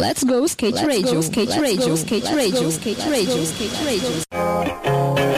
Let's 0.00 0.24
go 0.24 0.44
skate 0.46 0.76
radio, 0.86 1.20
skate 1.20 1.52
radio, 1.60 1.94
skate 1.94 2.26
radio, 2.34 2.68
skate 2.70 3.02
radio, 3.10 3.42
skate 3.44 3.84
radio. 3.84 5.30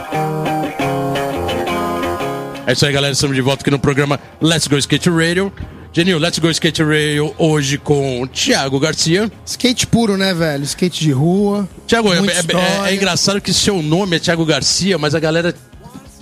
É 2.66 2.72
isso 2.72 2.86
aí, 2.86 2.92
galera. 2.92 3.12
Estamos 3.12 3.34
de 3.34 3.42
volta 3.42 3.62
aqui 3.62 3.70
no 3.70 3.78
programa 3.78 4.20
Let's 4.40 4.68
Go 4.68 4.76
Skate 4.78 5.10
Radio. 5.10 5.52
Genil, 5.92 6.18
Let's 6.18 6.38
Go 6.38 6.48
Skate 6.48 6.82
Radio 6.82 7.34
hoje 7.36 7.76
com 7.76 8.26
Thiago 8.28 8.78
Garcia. 8.80 9.30
Skate 9.44 9.86
puro, 9.86 10.16
né, 10.16 10.32
velho? 10.32 10.64
Skate 10.64 11.00
de 11.00 11.12
rua. 11.12 11.68
Thiago, 11.86 12.12
é, 12.14 12.18
é- 12.18 12.90
é 12.90 12.94
engraçado 12.94 13.40
que 13.40 13.52
seu 13.52 13.82
nome 13.82 14.16
é 14.16 14.18
Thiago 14.20 14.46
Garcia, 14.46 14.96
mas 14.96 15.14
a 15.14 15.20
galera 15.20 15.54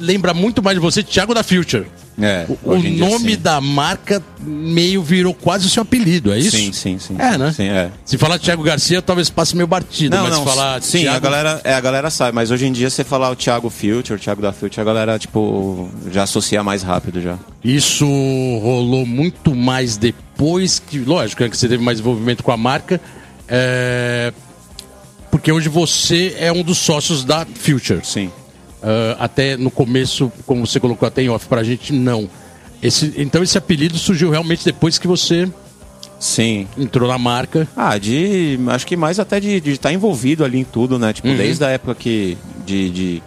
lembra 0.01 0.33
muito 0.35 0.63
mais 0.63 0.77
de 0.77 0.81
você, 0.81 1.03
Thiago 1.03 1.35
da 1.35 1.43
Future. 1.43 1.87
É, 2.23 2.45
O, 2.65 2.77
nome 2.77 3.35
da 3.35 3.61
marca 3.63 4.23
meio 4.41 5.03
virou 5.03 5.33
quase 5.33 5.67
o 5.67 5.71
seu 5.71 5.83
apelido, 5.83 6.31
é 6.33 6.39
isso? 6.39 6.55
Sim, 6.57 6.71
sim, 6.73 6.99
sim. 6.99 7.17
É, 7.19 7.39
né? 7.39 7.51
Sim, 7.51 7.69
é. 7.69 7.91
Se 8.05 8.19
falar 8.19 8.39
Thiago 8.39 8.63
Garcia, 8.63 9.01
talvez 9.01 9.31
passe 9.31 9.57
meio 9.57 9.67
batido, 9.67 10.15
Não, 10.17 10.25
mas 10.25 10.33
não, 10.33 10.41
se 10.41 10.45
falar 10.45 10.83
sim, 10.83 11.01
Thiago... 11.03 11.17
a 11.17 11.21
galera, 11.21 11.61
é, 11.65 11.73
a 11.73 11.81
galera 11.81 12.11
sabe, 12.11 12.35
mas 12.35 12.51
hoje 12.51 12.67
em 12.67 12.73
dia 12.73 12.91
você 12.91 13.05
falar 13.05 13.31
o 13.31 13.37
Thiago 13.37 13.71
Future, 13.71 14.15
o 14.15 14.19
Thiago 14.19 14.43
da 14.43 14.53
Future, 14.53 14.81
a 14.81 14.85
galera, 14.85 15.19
tipo, 15.19 15.89
já 16.11 16.25
associa 16.25 16.63
mais 16.63 16.83
rápido 16.83 17.23
já. 17.23 17.39
Isso 17.65 18.05
rolou 18.05 19.07
muito 19.07 19.55
mais 19.55 19.97
depois 19.97 20.79
que, 20.79 20.99
lógico, 20.99 21.43
é 21.43 21.49
que 21.49 21.57
você 21.57 21.69
teve 21.69 21.83
mais 21.83 22.01
envolvimento 22.01 22.43
com 22.43 22.53
a 22.53 22.57
marca. 22.57 23.01
é, 23.49 24.31
Porque 25.31 25.51
hoje 25.51 25.71
você 25.71 26.37
é 26.39 26.53
um 26.53 26.63
dos 26.63 26.77
sócios 26.77 27.25
da 27.25 27.47
Future. 27.47 28.01
Sim. 28.05 28.31
Ah, 28.83 29.17
até 29.19 29.57
no 29.57 29.71
começo, 29.71 30.33
como 30.47 30.67
você 30.67 30.81
colocou 30.81 31.07
até 31.07 31.23
em 31.23 31.29
off 31.29 31.47
pra 31.47 31.63
gente, 31.63 31.93
não. 31.93 32.29
Esse, 32.83 33.13
então 33.17 33.43
esse 33.43 33.59
apelido 33.59 33.99
surgiu 33.99 34.31
realmente 34.31 34.65
depois 34.65 34.99
que 34.99 35.07
você 35.07 35.49
Sim. 36.19 36.67
entrou 36.79 37.09
na 37.09 37.19
marca. 37.19 37.69
Ah, 37.77 37.97
de. 37.99 38.59
Acho 38.69 38.87
que 38.87 38.97
mais 38.97 39.19
até 39.19 39.39
de 39.39 39.57
estar 39.71 39.93
envolvido 39.93 40.45
ali 40.45 40.59
em 40.59 40.65
tudo, 40.65 40.99
né? 40.99 41.13
Tipo, 41.13 41.29
desde 41.29 41.65
a 41.65 41.69
época 41.69 41.95
que. 41.95 42.39
De, 42.65 42.91
de, 42.91 43.23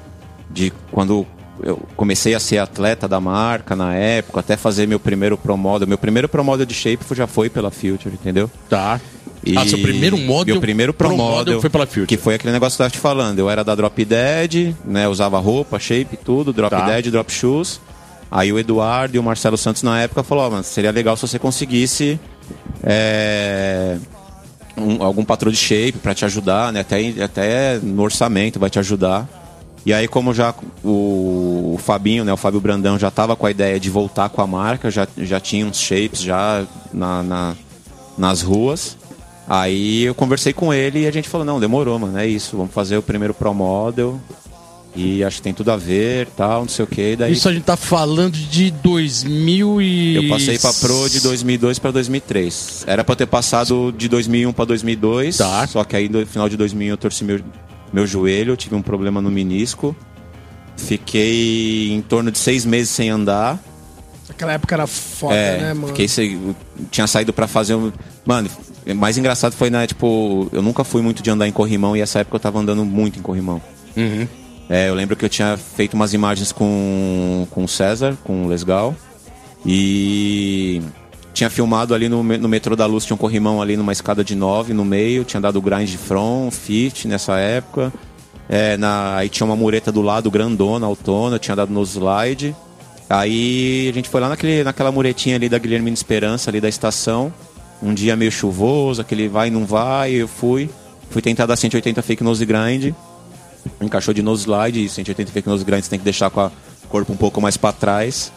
de 0.49 0.73
quando 0.91 1.25
eu 1.61 1.79
comecei 1.95 2.33
a 2.33 2.39
ser 2.39 2.57
atleta 2.57 3.07
da 3.07 3.19
marca 3.19 3.75
na 3.75 3.93
época, 3.93 4.39
até 4.39 4.57
fazer 4.57 4.87
meu 4.87 4.99
primeiro 4.99 5.37
pro 5.37 5.55
model. 5.55 5.87
Meu 5.87 5.97
primeiro 5.97 6.27
pro 6.27 6.43
model 6.43 6.65
de 6.65 6.73
shape 6.73 7.03
já 7.11 7.27
foi 7.27 7.49
pela 7.49 7.69
Future, 7.69 8.13
entendeu? 8.13 8.49
Tá. 8.69 8.99
E 9.45 9.57
Ah, 9.57 9.67
seu 9.67 9.77
primeiro 9.79 10.17
model 10.17 10.55
Meu 10.55 10.61
primeiro 10.61 10.93
pro, 10.93 11.09
pro 11.09 11.17
model 11.17 11.37
model 11.37 11.61
foi 11.61 11.69
pela 11.69 11.85
Future. 11.85 12.07
Que 12.07 12.15
foi 12.17 12.35
aquele 12.35 12.53
negócio 12.53 12.77
que 12.77 12.81
eu 12.81 12.85
tava 12.85 12.93
te 12.95 12.99
falando. 13.01 13.39
Eu 13.39 13.49
era 13.49 13.63
da 13.63 13.75
Drop 13.75 14.05
Dead, 14.05 14.73
né? 14.85 15.07
Usava 15.07 15.37
roupa, 15.39 15.77
shape, 15.79 16.15
tudo. 16.17 16.53
Drop 16.53 16.69
Tá. 16.69 16.85
Dead, 16.85 17.11
Drop 17.11 17.31
Shoes. 17.31 17.81
Aí 18.31 18.51
o 18.53 18.57
Eduardo 18.57 19.15
e 19.15 19.19
o 19.19 19.23
Marcelo 19.23 19.57
Santos 19.57 19.83
na 19.83 20.01
época 20.01 20.23
falou, 20.23 20.45
ó, 20.45 20.49
mano, 20.49 20.63
seria 20.63 20.91
legal 20.91 21.15
se 21.17 21.27
você 21.27 21.37
conseguisse 21.37 22.19
é, 22.83 23.97
um- 24.77 25.03
algum 25.03 25.23
patrão 25.23 25.51
de 25.51 25.57
shape 25.57 25.93
pra 25.93 26.13
te 26.13 26.25
ajudar, 26.25 26.71
né? 26.73 26.79
Até, 26.81 26.99
até 27.23 27.79
no 27.81 28.01
orçamento 28.01 28.59
vai 28.59 28.69
te 28.69 28.79
ajudar. 28.79 29.27
E 29.85 29.93
aí, 29.93 30.07
como 30.07 30.33
já 30.33 30.53
o, 30.83 31.73
o 31.75 31.77
Fabinho, 31.77 32.23
né, 32.23 32.31
o 32.31 32.37
Fábio 32.37 32.61
Brandão 32.61 32.97
já 32.97 33.11
tava 33.11 33.35
com 33.35 33.45
a 33.45 33.51
ideia 33.51 33.77
de 33.79 33.89
voltar 33.89 34.29
com 34.29 34.41
a 34.41 34.47
marca, 34.47 34.89
já, 34.89 35.05
já 35.17 35.39
tinha 35.41 35.65
uns 35.65 35.77
shapes 35.77 36.21
já 36.21 36.63
na, 36.93 37.21
na- 37.21 37.55
nas 38.17 38.41
ruas. 38.41 38.97
Aí 39.47 40.03
eu 40.03 40.15
conversei 40.15 40.53
com 40.53 40.73
ele 40.73 41.01
e 41.01 41.07
a 41.07 41.11
gente 41.11 41.27
falou, 41.27 41.45
não, 41.45 41.59
demorou, 41.59 41.99
mano, 41.99 42.17
é 42.17 42.25
isso, 42.27 42.55
vamos 42.57 42.73
fazer 42.73 42.97
o 42.97 43.01
primeiro 43.03 43.33
Pro 43.33 43.53
Model. 43.53 44.19
E 44.95 45.23
acho 45.23 45.37
que 45.37 45.41
tem 45.41 45.53
tudo 45.55 45.71
a 45.71 45.75
ver, 45.75 46.27
tal, 46.37 46.61
não 46.61 46.69
sei 46.69 46.85
o 46.85 46.87
que. 46.87 47.15
Daí 47.15 47.33
Isso 47.33 47.49
a 47.49 47.53
gente 47.53 47.63
tá 47.63 47.75
falando 47.75 48.33
de 48.37 48.69
2000 48.69 49.81
e... 49.81 50.15
eu 50.15 50.29
passei 50.29 50.57
pra 50.59 50.71
Pro 50.71 51.09
de 51.09 51.19
2002 51.19 51.79
pra 51.79 51.89
2003. 51.89 52.83
Era 52.85 53.03
pra 53.03 53.15
ter 53.15 53.25
passado 53.25 53.91
de 53.97 54.07
2001 54.07 54.53
pra 54.53 54.65
2002, 54.65 55.37
Tá. 55.37 55.65
só 55.67 55.83
que 55.83 55.95
aí 55.95 56.07
no 56.07 56.23
final 56.27 56.47
de 56.47 56.55
2001 56.55 56.91
eu 56.91 56.97
torci 56.97 57.23
meu, 57.23 57.39
meu 57.91 58.05
joelho, 58.05 58.51
eu 58.53 58.57
tive 58.57 58.75
um 58.75 58.83
problema 58.83 59.19
no 59.19 59.31
menisco. 59.31 59.95
Fiquei 60.77 61.91
em 61.91 62.01
torno 62.01 62.31
de 62.31 62.37
seis 62.37 62.65
meses 62.65 62.89
sem 62.89 63.09
andar. 63.09 63.59
Aquela 64.29 64.53
época 64.53 64.75
era 64.75 64.87
foda, 64.87 65.35
É, 65.35 65.57
né, 65.59 65.73
mano? 65.73 65.87
fiquei 65.87 66.07
sem, 66.07 66.55
tinha 66.91 67.07
saído 67.07 67.33
pra 67.33 67.47
fazer 67.47 67.75
um. 67.75 67.91
Mano, 68.25 68.49
mais 68.95 69.17
engraçado 69.17 69.53
foi, 69.53 69.69
né, 69.69 69.85
tipo, 69.87 70.49
eu 70.51 70.61
nunca 70.61 70.83
fui 70.83 71.01
muito 71.01 71.21
de 71.21 71.29
andar 71.29 71.47
em 71.47 71.51
corrimão 71.51 71.95
e 71.95 72.01
essa 72.01 72.19
época 72.19 72.37
eu 72.37 72.39
tava 72.39 72.59
andando 72.59 72.83
muito 72.83 73.19
em 73.19 73.21
corrimão. 73.21 73.61
É, 74.69 74.89
eu 74.89 74.95
lembro 74.95 75.15
que 75.15 75.23
eu 75.23 75.29
tinha 75.29 75.57
feito 75.57 75.93
umas 75.93 76.13
imagens 76.13 76.51
com, 76.51 77.47
com 77.51 77.63
o 77.63 77.67
César, 77.67 78.17
com 78.23 78.45
o 78.45 78.47
Lesgal. 78.47 78.95
E 79.65 80.81
tinha 81.33 81.49
filmado 81.49 81.93
ali 81.93 82.09
no, 82.09 82.23
no 82.23 82.49
metrô 82.49 82.75
da 82.75 82.85
Luz, 82.85 83.05
tinha 83.05 83.15
um 83.15 83.17
corrimão 83.17 83.61
ali 83.61 83.75
numa 83.75 83.91
escada 83.91 84.23
de 84.23 84.35
9 84.35 84.73
no 84.73 84.85
meio, 84.85 85.23
tinha 85.23 85.41
dado 85.41 85.61
grind 85.61 85.89
de 85.89 85.97
front, 85.97 86.51
fit 86.51 87.07
nessa 87.07 87.37
época. 87.37 87.91
É, 88.49 88.77
na, 88.77 89.17
aí 89.17 89.29
tinha 89.29 89.45
uma 89.45 89.55
mureta 89.55 89.91
do 89.91 90.01
lado, 90.01 90.29
grandona, 90.29 90.85
autona, 90.85 91.39
tinha 91.39 91.55
dado 91.55 91.71
no 91.71 91.81
slide. 91.83 92.55
Aí 93.09 93.87
a 93.89 93.93
gente 93.93 94.09
foi 94.09 94.21
lá 94.21 94.29
naquele, 94.29 94.63
naquela 94.63 94.91
muretinha 94.91 95.35
ali 95.35 95.47
da 95.49 95.57
Guilhermina 95.57 95.93
Esperança, 95.93 96.49
ali 96.49 96.59
da 96.59 96.69
estação. 96.69 97.33
Um 97.83 97.93
dia 97.93 98.15
meio 98.15 98.31
chuvoso, 98.31 99.01
aquele 99.01 99.27
vai 99.27 99.49
e 99.49 99.51
não 99.51 99.65
vai, 99.65 100.11
eu 100.13 100.27
fui. 100.27 100.69
Fui 101.09 101.21
tentar 101.21 101.45
dar 101.45 101.57
180 101.57 102.01
fake 102.01 102.23
nose 102.23 102.45
grind. 102.45 102.93
Encaixou 103.81 104.13
de 104.13 104.21
nose 104.23 104.43
slide, 104.43 104.83
e 104.85 104.89
180 104.89 105.31
fake 105.31 105.47
nose 105.47 105.63
grind 105.65 105.83
você 105.83 105.89
tem 105.89 105.99
que 105.99 106.05
deixar 106.05 106.29
com 106.29 106.45
o 106.45 106.51
corpo 106.89 107.11
um 107.11 107.17
pouco 107.17 107.41
mais 107.41 107.57
para 107.57 107.73
trás. 107.73 108.31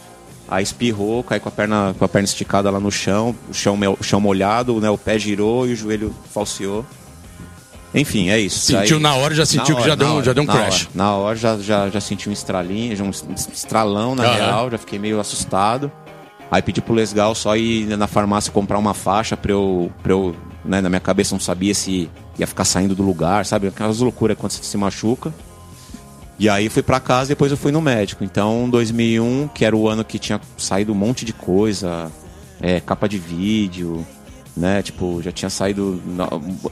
Aí 0.49 0.63
espirrou, 0.63 1.23
caiu 1.25 1.41
com 1.41 1.49
a 1.49 1.53
perna, 1.53 1.95
com 1.99 2.05
a 2.05 2.09
perna 2.09 2.27
esticada 2.27 2.71
lá 2.71 2.79
no 2.79 2.91
chão, 2.91 3.35
o 3.49 3.55
chão, 3.55 3.79
o 3.99 4.03
chão 4.05 4.21
molhado, 4.21 4.81
né? 4.81 4.91
O 4.91 4.99
pé 4.99 5.19
girou 5.19 5.67
e 5.67 5.73
o 5.73 5.77
joelho 5.77 6.15
falseou. 6.33 6.85
Enfim, 7.95 8.29
é 8.31 8.39
isso. 8.39 8.61
Sentiu 8.61 8.97
Aí- 8.97 9.03
na 9.03 9.15
hora, 9.15 9.35
já 9.35 9.47
sentiu 9.47 9.75
na 9.75 9.81
que 9.81 9.87
já 9.87 9.93
hora, 9.93 9.97
deu, 9.97 10.15
na 10.17 10.23
já 10.23 10.33
deu 10.33 10.43
um 10.43 10.47
na 10.47 10.53
crash. 10.53 10.83
hora. 10.83 10.91
Na 10.95 11.15
hora 11.17 11.37
já, 11.37 11.59
já, 11.59 11.89
já 11.89 12.01
senti 12.01 12.29
um 12.29 12.33
estralinho, 12.33 12.97
um 13.05 13.11
estralão 13.53 14.15
na 14.15 14.25
Aham. 14.25 14.35
real, 14.35 14.71
já 14.71 14.79
fiquei 14.79 14.99
meio 14.99 15.19
assustado. 15.19 15.91
Aí 16.51 16.63
pedi 16.63 16.81
pro 16.81 16.95
Lesgal 16.95 17.35
só 17.35 17.57
ir 17.57 17.87
na 17.97 18.07
farmácia 18.07 18.53
comprar 18.53 18.79
uma 18.79 18.95
faixa 18.95 19.37
pra 19.37 19.53
eu. 19.53 19.91
Pra 20.03 20.13
eu 20.13 20.35
né, 20.65 20.81
na 20.81 20.89
minha 20.89 21.01
cabeça 21.01 21.35
não 21.35 21.41
sabia 21.41 21.75
se 21.75 22.11
ia 22.39 22.47
ficar 22.47 22.65
saindo 22.65 22.95
do 22.95 23.03
lugar, 23.03 23.47
sabe? 23.47 23.69
Aquelas 23.69 24.01
loucuras 24.01 24.37
quando 24.37 24.53
você 24.53 24.63
se 24.63 24.77
machuca. 24.77 25.33
E 26.39 26.49
aí 26.49 26.69
fui 26.69 26.83
pra 26.83 27.01
casa 27.01 27.31
e 27.31 27.35
depois 27.35 27.51
eu 27.51 27.57
fui 27.57 27.73
no 27.73 27.81
médico. 27.81 28.23
Então, 28.23 28.69
2001, 28.69 29.49
que 29.55 29.65
era 29.65 29.75
o 29.75 29.89
ano 29.89 30.05
que 30.05 30.19
tinha 30.19 30.41
saído 30.59 30.93
um 30.93 30.95
monte 30.95 31.25
de 31.25 31.33
coisa, 31.33 32.11
é, 32.61 32.79
capa 32.79 33.09
de 33.09 33.17
vídeo, 33.19 34.07
né? 34.55 34.83
Tipo, 34.83 35.23
já 35.23 35.33
tinha 35.33 35.49
saído. 35.49 36.03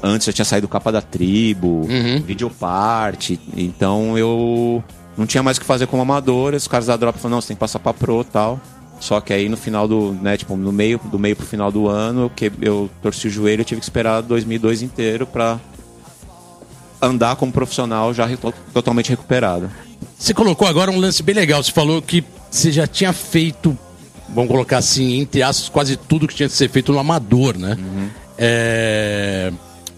Antes 0.03 0.27
já 0.27 0.33
tinha 0.33 0.45
saído 0.45 0.69
capa 0.69 0.93
da 0.93 1.01
tribo, 1.01 1.83
videoparte. 2.27 3.41
Então 3.57 4.19
eu 4.19 4.85
não 5.17 5.27
tinha 5.27 5.43
mais 5.43 5.57
o 5.57 5.61
que 5.61 5.67
fazer 5.67 5.87
como 5.87 6.03
amador. 6.03 6.53
Os 6.55 6.69
caras 6.69 6.87
da 6.87 6.97
Drop 6.97 7.19
falaram, 7.19 7.37
não, 7.37 7.41
você 7.41 7.49
tem 7.49 7.57
que 7.57 7.61
passar 7.61 7.79
pra 7.79 7.95
pro 7.95 8.21
e 8.21 8.25
tal. 8.25 8.61
Só 9.01 9.21
que 9.21 9.33
aí 9.33 9.49
no 9.49 9.57
final 9.57 9.87
do, 9.87 10.13
né, 10.13 10.37
tipo, 10.37 10.57
no 10.57 10.73
meio, 10.73 11.01
do 11.05 11.19
meio 11.19 11.37
pro 11.37 11.47
final 11.47 11.71
do 11.71 11.89
ano, 11.89 12.23
eu, 12.23 12.31
que, 12.31 12.51
eu 12.61 12.91
torci 13.03 13.29
o 13.29 13.31
joelho 13.31 13.63
e 13.63 13.65
tive 13.65 13.81
que 13.81 13.85
esperar 13.85 14.23
2002 14.23 14.83
inteiro 14.83 15.27
pra 15.27 15.61
andar 17.03 17.37
como 17.37 17.53
profissional 17.53 18.15
já 18.15 18.27
totalmente 18.73 19.11
recuperado. 19.11 19.71
Você 20.19 20.33
colocou 20.33 20.67
agora 20.67 20.91
um 20.91 20.99
lance 20.99 21.23
bem 21.23 21.35
legal. 21.35 21.63
Você 21.63 21.73
falou 21.73 22.01
que 22.01 22.25
você 22.51 22.73
já 22.73 22.87
tinha 22.87 23.13
feito, 23.13 23.77
vamos 24.29 24.51
colocar 24.51 24.79
assim, 24.79 25.21
entre 25.21 25.43
aspas, 25.43 25.69
quase 25.69 25.97
tudo 25.97 26.27
que 26.27 26.35
tinha 26.35 26.49
que 26.49 26.55
ser 26.55 26.69
feito 26.69 26.93
no 26.93 26.99
amador, 26.99 27.59
né? 27.59 27.77
É, 28.39 29.53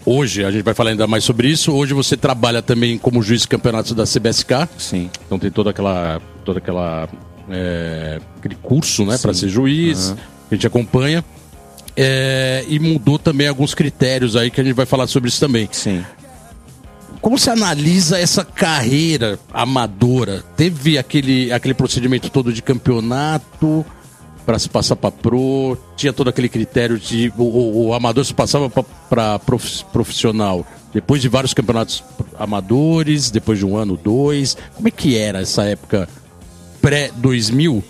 Hoje, 0.09 0.45
a 0.45 0.49
gente 0.49 0.63
vai 0.63 0.73
falar 0.73 0.91
ainda 0.91 1.05
mais 1.05 1.25
sobre 1.25 1.49
isso. 1.49 1.73
Hoje 1.73 1.93
você 1.93 2.15
trabalha 2.15 2.61
também 2.61 2.97
como 2.97 3.21
juiz 3.21 3.41
de 3.41 3.47
campeonatos 3.49 3.91
da 3.91 4.05
CBSK. 4.05 4.69
Sim. 4.77 5.09
Então 5.25 5.37
tem 5.37 5.51
toda 5.51 5.71
aquela. 5.71 6.21
toda 6.45 6.59
aquela. 6.59 7.09
É, 7.49 8.19
aquele 8.37 8.55
curso, 8.55 9.05
né, 9.05 9.17
para 9.17 9.33
ser 9.33 9.49
juiz, 9.49 10.13
que 10.49 10.53
a 10.53 10.55
gente 10.55 10.67
acompanha. 10.67 11.23
É, 11.95 12.63
e 12.67 12.77
mudou 12.79 13.17
também 13.17 13.47
alguns 13.47 13.73
critérios 13.73 14.35
aí 14.35 14.51
que 14.51 14.61
a 14.61 14.63
gente 14.63 14.75
vai 14.75 14.85
falar 14.85 15.07
sobre 15.07 15.29
isso 15.29 15.39
também. 15.39 15.67
Sim. 15.71 16.05
Como 17.19 17.39
você 17.39 17.49
analisa 17.49 18.19
essa 18.19 18.45
carreira 18.45 19.39
amadora? 19.51 20.43
Teve 20.55 20.97
aquele, 20.99 21.51
aquele 21.51 21.73
procedimento 21.73 22.29
todo 22.29 22.53
de 22.53 22.61
campeonato 22.61 23.83
para 24.45 24.59
se 24.59 24.69
passar 24.69 24.95
para 24.95 25.11
pro? 25.11 25.75
Tinha 25.95 26.13
todo 26.13 26.29
aquele 26.29 26.47
critério 26.47 26.99
de 26.99 27.33
o, 27.35 27.41
o- 27.43 27.87
o 27.87 27.93
amador 27.93 28.23
se 28.23 28.33
passava 28.33 28.69
para 29.09 29.39
profissional 29.91 30.65
depois 30.93 31.21
de 31.21 31.27
vários 31.27 31.53
campeonatos 31.53 32.03
amadores, 32.39 33.29
depois 33.31 33.57
de 33.57 33.65
um 33.65 33.75
ano, 33.75 33.97
dois. 34.01 34.55
Como 34.75 34.87
é 34.87 34.91
que 34.91 35.17
era 35.17 35.41
essa 35.41 35.63
época 35.63 36.07
pré-2000 36.87 37.83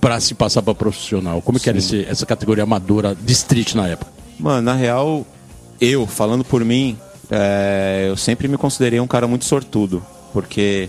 para 0.00 0.18
se 0.20 0.34
passar 0.34 0.60
para 0.62 0.74
profissional? 0.74 1.40
Como 1.40 1.58
é 1.58 1.60
que 1.60 1.68
era 1.68 1.78
esse- 1.78 2.04
essa 2.04 2.26
categoria 2.26 2.64
amadora 2.64 3.14
de 3.14 3.32
street 3.32 3.74
na 3.74 3.86
época? 3.86 4.10
Mano, 4.38 4.62
na 4.62 4.74
real, 4.74 5.24
eu, 5.80 6.06
falando 6.06 6.44
por 6.44 6.64
mim, 6.64 6.98
é, 7.30 8.06
eu 8.08 8.16
sempre 8.16 8.48
me 8.48 8.56
considerei 8.56 8.98
um 8.98 9.06
cara 9.06 9.26
muito 9.28 9.44
sortudo. 9.44 10.04
Porque 10.32 10.88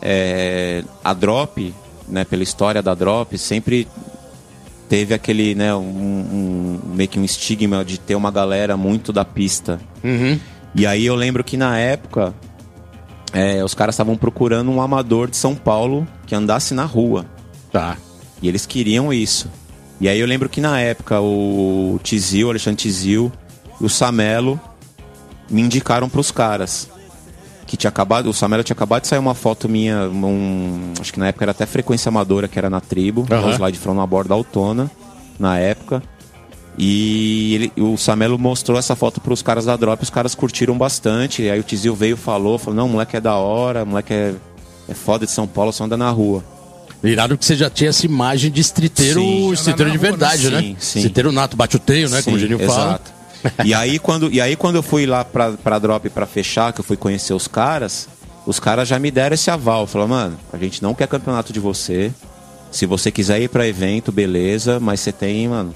é, 0.00 0.84
a 1.02 1.12
Drop, 1.12 1.74
né, 2.08 2.24
pela 2.24 2.42
história 2.42 2.80
da 2.82 2.94
Drop, 2.94 3.36
sempre 3.38 3.88
teve 4.88 5.14
aquele, 5.14 5.54
né, 5.54 5.74
um, 5.74 5.80
um- 5.80 6.80
meio 6.94 7.08
que 7.08 7.18
um 7.18 7.24
estigma 7.24 7.84
de 7.84 7.98
ter 7.98 8.14
uma 8.14 8.30
galera 8.30 8.76
muito 8.76 9.12
da 9.12 9.24
pista. 9.24 9.80
E 10.74 10.86
aí 10.86 11.06
eu 11.06 11.14
lembro 11.14 11.42
que 11.42 11.56
na 11.56 11.78
época, 11.78 12.34
é, 13.32 13.64
os 13.64 13.74
caras 13.74 13.94
estavam 13.94 14.16
procurando 14.16 14.70
um 14.70 14.80
amador 14.80 15.28
de 15.28 15.36
São 15.36 15.54
Paulo 15.54 16.06
que 16.26 16.34
andasse 16.34 16.74
na 16.74 16.84
rua. 16.84 17.24
Tá. 17.70 17.96
E 18.40 18.48
eles 18.48 18.66
queriam 18.66 19.12
isso. 19.12 19.48
E 20.00 20.08
aí 20.08 20.18
eu 20.18 20.26
lembro 20.26 20.48
que 20.48 20.60
na 20.60 20.80
época 20.80 21.20
o 21.20 21.98
Tizil, 22.02 22.48
o 22.48 22.50
Alexandre 22.50 22.82
Tizil 22.82 23.32
e 23.80 23.84
o 23.84 23.88
Samelo 23.88 24.60
me 25.48 25.62
indicaram 25.62 26.08
pros 26.08 26.30
caras. 26.30 26.88
Que 27.66 27.76
tinha 27.76 27.88
acabado, 27.88 28.28
o 28.28 28.34
Samelo 28.34 28.64
tinha 28.64 28.74
acabado 28.74 29.02
de 29.02 29.08
sair 29.08 29.18
uma 29.18 29.34
foto 29.34 29.68
minha, 29.68 30.08
um, 30.08 30.92
acho 31.00 31.12
que 31.12 31.20
na 31.20 31.28
época 31.28 31.44
era 31.44 31.52
até 31.52 31.64
frequência 31.64 32.08
amadora, 32.08 32.48
que 32.48 32.58
era 32.58 32.68
na 32.68 32.80
tribo, 32.80 33.26
uhum. 33.30 33.52
slide 33.54 33.78
from 33.78 33.94
na 33.94 34.06
borda 34.06 34.34
autona, 34.34 34.90
na 35.38 35.58
época. 35.58 36.02
E 36.78 37.54
ele- 37.54 37.72
o 37.82 37.96
Samelo 37.96 38.38
mostrou 38.38 38.78
essa 38.78 38.96
foto 38.96 39.20
pros 39.20 39.42
caras 39.42 39.66
da 39.66 39.76
Drop, 39.76 40.02
os 40.02 40.10
caras 40.10 40.34
curtiram 40.34 40.76
bastante. 40.76 41.42
E 41.42 41.50
aí 41.50 41.60
o 41.60 41.62
Tizil 41.62 41.94
veio 41.94 42.14
e 42.14 42.18
falou, 42.18 42.58
falou, 42.58 42.74
não, 42.74 42.88
moleque 42.88 43.16
é 43.16 43.20
da 43.20 43.34
hora, 43.34 43.84
moleque 43.84 44.12
é, 44.12 44.34
é 44.88 44.94
foda 44.94 45.26
de 45.26 45.32
São 45.32 45.46
Paulo, 45.46 45.72
só 45.72 45.84
anda 45.84 45.96
na 45.96 46.10
rua. 46.10 46.42
Irado 47.04 47.36
que 47.36 47.44
você 47.44 47.56
já 47.56 47.68
tinha 47.68 47.90
essa 47.90 48.06
imagem 48.06 48.50
de 48.50 48.60
streeteiro, 48.60 49.20
Sim. 49.20 49.52
streeteiro 49.54 49.90
de 49.90 49.96
rua, 49.98 50.06
verdade, 50.08 50.48
né? 50.50 50.56
né? 50.56 50.62
Sim, 50.62 50.76
sim. 50.78 50.98
Streeteiro 51.00 51.32
nato, 51.32 51.56
bate 51.56 51.76
o 51.76 51.78
teio, 51.80 52.08
né? 52.08 52.22
Como 52.22 52.36
o 52.36 52.38
Sim, 52.38 52.46
Geninho 52.46 52.66
fala. 52.66 52.84
Exato. 52.84 53.12
E 53.64 53.74
aí 53.74 53.98
quando, 53.98 54.32
e 54.32 54.40
aí 54.40 54.54
quando 54.54 54.76
eu 54.76 54.82
fui 54.84 55.04
lá 55.04 55.24
pra, 55.24 55.50
pra 55.52 55.78
Drop 55.80 56.08
pra 56.10 56.26
fechar, 56.26 56.72
que 56.72 56.78
eu 56.80 56.84
fui 56.84 56.96
conhecer 56.96 57.34
os 57.34 57.48
caras, 57.48 58.08
os 58.46 58.60
caras 58.60 58.86
já 58.86 59.00
me 59.00 59.10
deram 59.10 59.34
esse 59.34 59.50
aval. 59.50 59.84
Falaram, 59.86 60.08
mano, 60.10 60.36
a 60.52 60.56
gente 60.56 60.80
não 60.80 60.94
quer 60.94 61.08
campeonato 61.08 61.52
de 61.52 61.58
você. 61.58 62.12
Se 62.70 62.86
você 62.86 63.10
quiser 63.10 63.42
ir 63.42 63.48
pra 63.48 63.66
evento, 63.66 64.12
beleza, 64.12 64.78
mas 64.78 65.00
você 65.00 65.10
tem, 65.10 65.48
mano, 65.48 65.74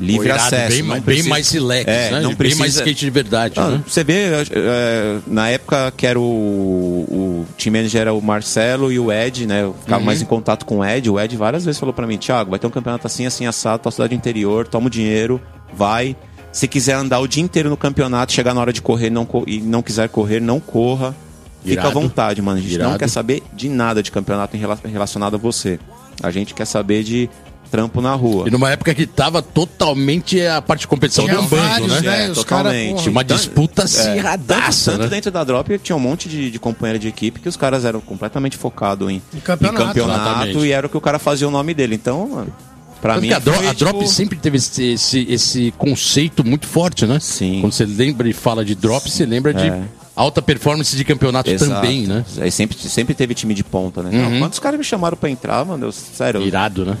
livre 0.00 0.26
Irado, 0.28 0.42
acesso. 0.42 0.68
Bem, 0.70 0.80
não 0.82 0.88
mais- 0.88 1.04
precisa- 1.04 1.22
bem 1.24 1.30
mais 1.30 1.50
relax, 1.50 1.88
É, 1.88 2.10
né? 2.10 2.20
não 2.20 2.28
bem 2.30 2.36
precisa... 2.36 2.60
mais 2.60 2.74
skate 2.74 3.00
de 3.04 3.10
verdade, 3.10 3.54
Ah, 3.58 3.68
né? 3.68 3.84
Você 3.86 4.02
vê, 4.04 4.24
é, 4.50 5.18
na 5.26 5.48
época 5.48 5.92
que 5.96 6.06
era 6.06 6.18
o, 6.18 6.22
o 6.22 7.46
team 7.58 7.72
manager 7.74 8.00
era 8.00 8.12
o 8.12 8.20
Marcelo 8.22 8.90
e 8.92 8.98
o 8.98 9.12
Ed, 9.12 9.46
né? 9.46 9.62
Eu 9.62 9.74
ficava 9.80 10.00
Uhum. 10.00 10.06
mais 10.06 10.22
em 10.22 10.24
contato 10.24 10.64
com 10.66 10.78
o 10.78 10.84
Ed. 10.84 11.08
O 11.10 11.20
Ed 11.20 11.36
várias 11.36 11.64
vezes 11.64 11.78
falou 11.78 11.92
pra 11.92 12.06
mim, 12.06 12.16
Thiago, 12.18 12.50
vai 12.50 12.58
ter 12.58 12.66
um 12.66 12.70
campeonato 12.70 13.06
assim, 13.06 13.26
assim, 13.26 13.46
assado, 13.46 13.82
tua 13.82 13.92
cidade 13.92 14.14
interior, 14.14 14.66
toma 14.66 14.86
o 14.86 14.90
dinheiro, 14.90 15.40
vai. 15.74 16.16
Se 16.52 16.68
quiser 16.68 16.94
andar 16.94 17.18
o 17.20 17.26
dia 17.26 17.42
inteiro 17.42 17.70
no 17.70 17.76
campeonato, 17.76 18.32
chegar 18.32 18.52
na 18.54 18.60
hora 18.60 18.72
de 18.72 18.82
correr 18.82 19.08
não 19.08 19.24
co- 19.24 19.44
e 19.46 19.60
não 19.60 19.82
quiser 19.82 20.08
correr, 20.08 20.40
não 20.40 20.60
corra. 20.60 21.14
Fica 21.62 21.74
Irado. 21.74 21.88
à 21.88 21.90
vontade, 21.92 22.42
mano. 22.42 22.58
A 22.58 22.60
gente 22.60 22.74
Irado. 22.74 22.90
não 22.90 22.98
quer 22.98 23.08
saber 23.08 23.42
de 23.54 23.68
nada 23.68 24.02
de 24.02 24.10
campeonato 24.10 24.56
relacionado 24.84 25.34
a 25.36 25.38
você. 25.38 25.78
A 26.22 26.30
gente 26.30 26.52
quer 26.54 26.64
saber 26.66 27.04
de 27.04 27.30
trampo 27.72 28.00
na 28.02 28.14
rua. 28.14 28.46
E 28.46 28.50
numa 28.50 28.70
época 28.70 28.94
que 28.94 29.06
tava 29.06 29.40
totalmente 29.42 30.40
a 30.46 30.60
parte 30.62 30.82
de 30.82 30.86
competição 30.86 31.24
Tinha 31.24 31.36
bombando, 31.40 31.62
vários, 31.68 31.88
né? 31.92 32.00
né? 32.02 32.26
É, 32.26 32.30
Os 32.30 32.38
totalmente. 32.38 32.96
cara, 32.98 33.10
uma 33.10 33.24
Tanto- 33.24 33.38
disputa 33.38 33.82
É, 33.82 33.84
acirradaça, 33.86 34.90
tanto, 34.92 35.00
tanto 35.00 35.10
né? 35.10 35.16
dentro 35.16 35.30
da 35.30 35.42
Drop 35.42 35.78
tinha 35.78 35.96
um 35.96 36.00
monte 36.00 36.28
de, 36.28 36.50
de 36.50 36.58
companheiro 36.58 36.98
de 36.98 37.08
equipe 37.08 37.40
que 37.40 37.48
os 37.48 37.56
caras 37.56 37.84
eram 37.84 38.00
completamente 38.00 38.56
focados 38.56 39.10
em, 39.10 39.22
Em 39.34 39.40
campeonato. 39.40 39.98
Exatamente. 39.98 40.58
e 40.58 40.70
era 40.70 40.86
o 40.86 40.90
que 40.90 40.96
o 40.96 41.00
cara 41.00 41.18
fazia 41.18 41.48
o 41.48 41.50
nome 41.50 41.72
dele. 41.74 41.94
Então, 41.94 42.28
mano, 42.28 42.52
pra 43.00 43.14
Tanto 43.14 43.22
mim. 43.22 43.28
que 43.28 43.34
a, 43.34 43.38
Dro- 43.38 43.54
foi, 43.54 43.66
a 43.68 43.72
Drop 43.72 43.98
tipo, 43.98 44.10
sempre 44.10 44.38
teve 44.38 44.58
esse, 44.58 44.92
esse, 44.92 45.26
esse 45.28 45.74
conceito 45.78 46.44
muito 46.44 46.66
forte, 46.66 47.06
né? 47.06 47.18
Sim. 47.20 47.60
Quando 47.60 47.72
você 47.72 47.84
lembra 47.86 48.28
e 48.28 48.32
fala 48.32 48.64
de 48.64 48.74
Drop, 48.74 49.10
você 49.10 49.24
lembra 49.26 49.52
de 49.54 49.66
É. 49.66 49.82
alta 50.14 50.42
performance 50.42 50.94
de 50.94 51.04
campeonato 51.04 51.50
Exato. 51.50 51.72
também, 51.72 52.06
né? 52.06 52.24
Aí 52.38 52.50
sempre, 52.50 52.76
sempre 52.78 53.14
teve 53.14 53.34
time 53.34 53.54
de 53.54 53.64
ponta, 53.64 54.02
né? 54.02 54.10
Uhum. 54.12 54.38
Quantos 54.40 54.58
caras 54.58 54.78
me 54.78 54.84
chamaram 54.84 55.16
pra 55.16 55.30
entrar, 55.30 55.64
mano? 55.64 55.86
Eu, 55.86 55.92
sério, 55.92 56.42
Irado, 56.42 56.84
né? 56.84 56.96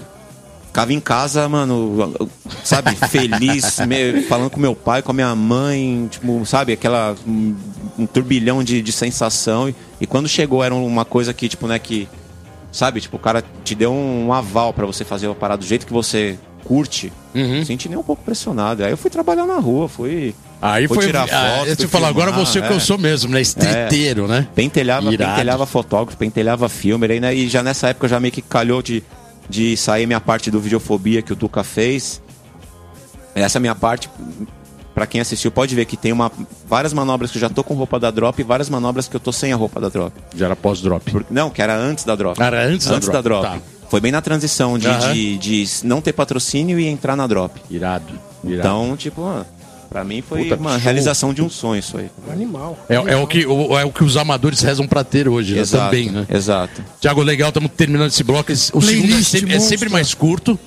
Ficava 0.72 0.92
em 0.92 1.00
casa, 1.00 1.46
mano, 1.50 2.18
sabe, 2.64 2.96
feliz, 3.10 3.78
me- 3.86 4.22
falando 4.22 4.48
com 4.48 4.58
meu 4.58 4.74
pai, 4.74 5.02
com 5.02 5.10
a 5.10 5.14
minha 5.14 5.34
mãe, 5.36 6.08
tipo, 6.10 6.44
sabe, 6.46 6.72
aquela. 6.72 7.14
Um, 7.26 7.54
um 7.98 8.06
turbilhão 8.06 8.64
de, 8.64 8.80
de 8.80 8.90
sensação. 8.90 9.68
E, 9.68 9.74
e 10.00 10.06
quando 10.06 10.26
chegou, 10.26 10.64
era 10.64 10.74
uma 10.74 11.04
coisa 11.04 11.34
que, 11.34 11.46
tipo, 11.48 11.66
né, 11.66 11.78
que. 11.78 12.08
Sabe, 12.72 13.02
tipo, 13.02 13.18
o 13.18 13.20
cara 13.20 13.44
te 13.62 13.74
deu 13.74 13.92
um, 13.92 14.32
aval 14.32 14.72
pra 14.72 14.86
você 14.86 15.04
fazer 15.04 15.28
a 15.28 15.34
parada 15.34 15.58
do 15.58 15.66
jeito 15.66 15.86
que 15.86 15.92
você 15.92 16.38
curte. 16.64 17.12
Uhum. 17.34 17.62
Senti 17.66 17.86
nem 17.86 17.98
um 17.98 18.02
pouco 18.02 18.24
pressionado. 18.24 18.82
Aí 18.82 18.90
eu 18.90 18.96
fui 18.96 19.10
trabalhar 19.10 19.44
na 19.44 19.58
rua, 19.58 19.90
fui. 19.90 20.34
Aí 20.60 20.88
fui 20.88 20.96
foi. 20.96 21.06
tirar 21.06 21.28
ah, 21.30 21.58
foto. 21.58 21.68
eu 21.68 21.76
te 21.76 21.86
falo, 21.86 22.06
agora 22.06 22.32
você 22.32 22.60
é 22.60 22.62
o 22.62 22.64
que 22.64 22.72
é. 22.72 22.76
eu 22.76 22.80
sou 22.80 22.96
mesmo, 22.96 23.30
né? 23.30 23.42
Streeteiro, 23.42 24.26
né? 24.26 24.48
Pentelhava, 24.54 25.12
Irado. 25.12 25.32
pentelhava 25.32 25.66
fotógrafo, 25.66 26.16
pentelhava 26.16 26.66
filme, 26.66 27.06
aí, 27.10 27.20
né? 27.20 27.34
E 27.34 27.46
já 27.46 27.62
nessa 27.62 27.88
época 27.88 28.08
já 28.08 28.18
meio 28.18 28.32
que 28.32 28.40
calhou 28.40 28.80
de 28.80 29.02
de 29.48 29.76
sair 29.76 30.06
minha 30.06 30.20
parte 30.20 30.50
do 30.50 30.60
Videofobia 30.60 31.22
que 31.22 31.32
o 31.32 31.36
Tuca 31.36 31.62
fez. 31.64 32.22
Essa 33.34 33.58
minha 33.58 33.74
parte, 33.74 34.10
pra 34.94 35.06
quem 35.06 35.20
assistiu, 35.20 35.50
pode 35.50 35.74
ver 35.74 35.84
que 35.86 35.96
tem 35.96 36.12
uma, 36.12 36.30
várias 36.66 36.92
manobras 36.92 37.30
que 37.30 37.38
eu 37.38 37.40
já 37.40 37.48
tô 37.48 37.64
com 37.64 37.74
roupa 37.74 37.98
da 37.98 38.10
drop 38.10 38.38
e 38.38 38.44
várias 38.44 38.68
manobras 38.68 39.08
que 39.08 39.16
eu 39.16 39.20
tô 39.20 39.32
sem 39.32 39.52
a 39.52 39.56
roupa 39.56 39.80
da 39.80 39.88
drop. 39.88 40.12
Já 40.36 40.46
era 40.46 40.56
pós-drop. 40.56 41.24
Não, 41.30 41.48
que 41.50 41.62
era 41.62 41.74
antes 41.76 42.04
da 42.04 42.14
drop. 42.14 42.40
Era 42.40 42.62
antes 42.64 42.86
da 42.86 42.98
drop, 42.98 43.22
drop. 43.22 43.42
tá. 43.42 43.58
Foi 43.88 44.00
bem 44.00 44.10
na 44.12 44.22
transição 44.22 44.78
de, 44.78 44.86
Aham. 44.86 45.12
de, 45.12 45.36
de 45.38 45.64
não 45.84 46.00
ter 46.00 46.12
patrocínio 46.14 46.78
e 46.80 46.86
entrar 46.86 47.14
na 47.14 47.26
drop. 47.26 47.60
Irado. 47.70 48.04
irado. 48.42 48.58
Então, 48.58 48.96
tipo, 48.96 49.22
ah, 49.26 49.44
pra 49.92 50.04
mim 50.04 50.22
foi 50.26 50.44
Puta, 50.44 50.56
uma 50.56 50.70
show. 50.70 50.78
realização 50.80 51.34
de 51.34 51.42
um 51.42 51.50
sonho 51.50 51.80
isso 51.80 51.98
aí. 51.98 52.08
Animal. 52.32 52.78
É, 52.88 52.94
é 52.94 53.16
o 53.16 53.26
que, 53.26 53.46
o- 53.46 53.78
é 53.78 53.84
o 53.84 53.90
que 53.92 54.02
os 54.02 54.16
amadores 54.16 54.60
rezam 54.60 54.86
pra 54.86 55.04
ter 55.04 55.28
hoje, 55.28 55.54
né? 55.54 55.60
Exato, 55.60 55.84
também, 55.84 56.10
né? 56.10 56.26
Exato. 56.30 56.82
Tiago, 57.00 57.22
legal, 57.22 57.48
estamos 57.48 57.70
terminando 57.76 58.08
esse 58.08 58.22
bloco. 58.24 58.50
O 58.52 58.80
segundo 58.82 59.14
é 59.14 59.22
sempre, 59.22 59.54
é 59.54 59.60
sempre 59.60 59.88
mais 59.88 60.14
curto. 60.14 60.58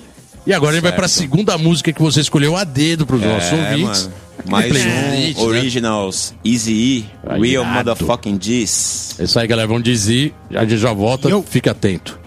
E 0.46 0.52
agora 0.54 0.74
ele 0.74 0.80
vai 0.80 0.92
pra 0.92 1.08
Certo. 1.08 1.22
segunda 1.22 1.58
música 1.58 1.92
que 1.92 2.00
você 2.00 2.20
escolheu 2.20 2.56
a 2.56 2.62
dedo 2.62 3.04
pros 3.04 3.20
nossos 3.20 3.50
ouvintes. 3.52 4.02
É, 4.02 4.08
mano. 4.08 4.26
Mais 4.48 4.70
um 4.70 4.74
né? 4.78 5.34
Originals 5.38 6.34
Easy 6.44 6.72
E, 6.72 7.04
Real. 7.40 7.64
Motherfucking 7.64 8.36
G's. 8.38 9.16
É 9.18 9.24
isso 9.24 9.38
aí, 9.40 9.46
galera. 9.48 9.66
Vamos 9.66 9.82
dizer. 9.82 10.32
A 10.54 10.60
gente 10.64 10.78
já 10.78 10.92
volta. 10.92 11.28
Yo. 11.28 11.42
Fica 11.42 11.72
atento. 11.72 12.20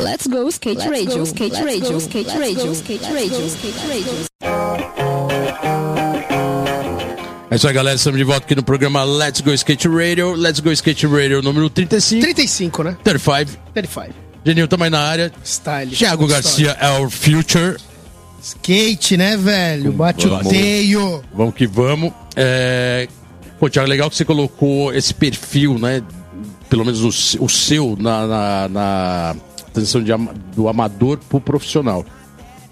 Let's 0.00 0.26
go 0.26 0.48
skate 0.48 0.84
radio, 0.88 1.22
skate 1.24 1.62
radio, 1.62 2.00
skate 2.00 2.26
radio, 2.36 2.72
skate 2.74 3.04
radio, 3.04 3.46
skate 3.46 3.86
radio. 3.86 4.26
É 7.48 7.54
isso 7.54 7.68
aí, 7.68 7.72
galera. 7.72 7.94
Estamos 7.94 8.18
de 8.18 8.24
volta 8.24 8.44
aqui 8.44 8.56
no 8.56 8.64
programa 8.64 9.04
Let's 9.04 9.40
Go 9.40 9.52
Skate 9.52 9.86
Radio. 9.86 10.34
Let's 10.34 10.58
Go 10.58 10.72
Skate 10.72 11.06
Radio 11.06 11.40
número 11.40 11.70
35. 11.70 12.20
35, 12.20 12.82
né? 12.82 12.96
35. 13.04 13.56
35. 13.72 14.12
Genil 14.44 14.66
também 14.66 14.90
na 14.90 15.02
área. 15.02 15.32
Style. 15.44 15.94
Thiago 15.94 16.26
Garcia 16.26 16.76
é 16.80 16.98
o 16.98 17.08
Future. 17.08 17.76
Skate, 18.42 19.16
né, 19.16 19.36
velho? 19.36 19.92
Bate 19.92 20.26
o 20.26 20.30
vamos. 20.30 20.48
teio. 20.48 21.22
Vamos 21.32 21.54
que 21.54 21.68
vamos. 21.68 22.12
É... 22.34 23.06
Pô, 23.58 23.70
Thiago, 23.70 23.88
legal 23.88 24.10
que 24.10 24.16
você 24.16 24.24
colocou 24.24 24.92
esse 24.92 25.14
perfil, 25.14 25.78
né? 25.78 26.02
Pelo 26.68 26.84
menos 26.84 27.02
o, 27.02 27.44
o 27.44 27.48
seu 27.48 27.96
na, 27.98 28.26
na, 28.26 28.68
na 28.68 29.36
transição 29.72 30.02
de 30.02 30.12
do 30.54 30.68
amador 30.68 31.18
pro 31.28 31.40
profissional. 31.40 32.04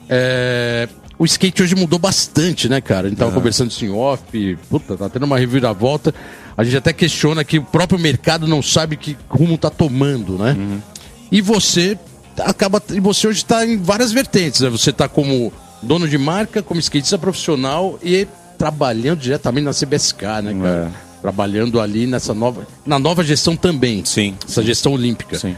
É, 0.08 0.88
O 1.18 1.24
skate 1.24 1.62
hoje 1.62 1.74
mudou 1.74 1.98
bastante, 1.98 2.68
né, 2.68 2.80
cara? 2.80 3.06
A 3.06 3.10
gente 3.10 3.18
tava 3.18 3.30
conversando 3.32 3.70
isso 3.70 3.84
em 3.84 3.90
off, 3.90 4.58
puta, 4.68 4.96
tá 4.96 5.08
tendo 5.08 5.24
uma 5.24 5.38
reviravolta. 5.38 6.14
A 6.56 6.62
gente 6.64 6.76
até 6.76 6.92
questiona 6.92 7.44
que 7.44 7.58
o 7.58 7.64
próprio 7.64 7.98
mercado 7.98 8.46
não 8.46 8.60
sabe 8.62 8.96
que 8.96 9.16
rumo 9.28 9.56
tá 9.56 9.70
tomando, 9.70 10.36
né? 10.36 10.54
E 11.32 11.40
você 11.40 11.96
acaba. 12.40 12.82
E 12.92 13.00
você 13.00 13.26
hoje 13.26 13.38
está 13.38 13.64
em 13.64 13.76
várias 13.78 14.12
vertentes, 14.12 14.60
né? 14.60 14.68
Você 14.68 14.92
tá 14.92 15.08
como 15.08 15.52
dono 15.82 16.06
de 16.08 16.18
marca, 16.18 16.62
como 16.62 16.80
skatista 16.80 17.16
profissional 17.18 17.98
e 18.02 18.26
trabalhando 18.58 19.20
diretamente 19.20 19.64
na 19.64 19.72
CBSK, 19.72 20.22
né, 20.42 20.54
cara? 20.62 20.90
Trabalhando 21.22 21.80
ali 21.80 22.06
nessa 22.06 22.34
nova. 22.34 22.66
Na 22.84 22.98
nova 22.98 23.24
gestão 23.24 23.56
também. 23.56 24.04
Sim. 24.04 24.34
Essa 24.46 24.62
gestão 24.62 24.92
olímpica. 24.92 25.38
Sim. 25.38 25.56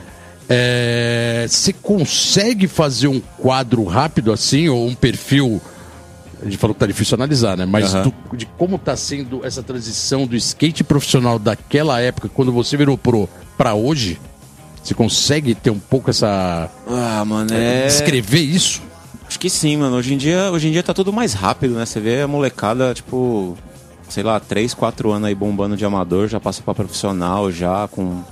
É, 0.49 1.47
Você 1.49 1.73
consegue 1.73 2.67
fazer 2.69 3.09
um 3.09 3.21
quadro 3.39 3.83
rápido 3.85 4.33
assim, 4.33 4.69
ou 4.69 4.87
um 4.87 4.95
perfil. 4.95 5.61
A 6.41 6.45
gente 6.45 6.57
falou 6.57 6.75
que 6.75 6.81
tá 6.81 6.87
difícil 6.87 7.15
analisar, 7.17 7.57
né? 7.57 7.65
Mas 7.67 7.93
do- 7.95 8.15
de 8.37 8.47
como 8.59 8.79
tá 8.79 8.95
sendo 8.97 9.45
essa 9.45 9.63
transição 9.63 10.27
do 10.27 10.37
skate 10.37 10.85
profissional 10.85 11.39
daquela 11.39 12.01
época, 12.01 12.29
quando 12.29 12.53
você 12.53 12.77
virou 12.77 12.97
pro, 12.97 13.29
pra 13.57 13.75
hoje, 13.75 14.21
você 14.83 14.95
consegue 14.95 15.55
ter 15.55 15.71
um 15.71 15.79
pouco 15.79 16.11
essa. 16.11 16.71
Ah, 16.89 17.25
mano, 17.25 17.53
é. 17.53 17.87
descrever 17.87 18.41
isso? 18.41 18.83
Acho 19.29 19.39
que 19.41 19.51
sim, 19.51 19.77
mano. 19.77 19.97
Hoje 19.97 20.15
em 20.15 20.17
dia, 20.17 20.51
hoje 20.53 20.69
em 20.69 20.73
dia 20.73 20.83
tá 20.83 20.95
tudo 20.95 21.13
mais 21.13 21.33
rápido, 21.35 21.75
né? 21.75 21.85
Você 21.85 21.99
vê 22.01 22.23
a 22.23 22.29
molecada, 22.29 22.95
tipo, 22.95 23.57
sei 24.09 24.23
lá, 24.23 24.39
3, 24.39 24.73
4 24.75 25.11
anos 25.13 25.29
aí 25.29 25.35
bombando 25.35 25.77
de 25.77 25.85
amador, 25.85 26.29
já 26.29 26.39
passa 26.41 26.63
pra 26.63 26.75
profissional, 26.75 27.51
já 27.51 27.89
com. 27.89 28.23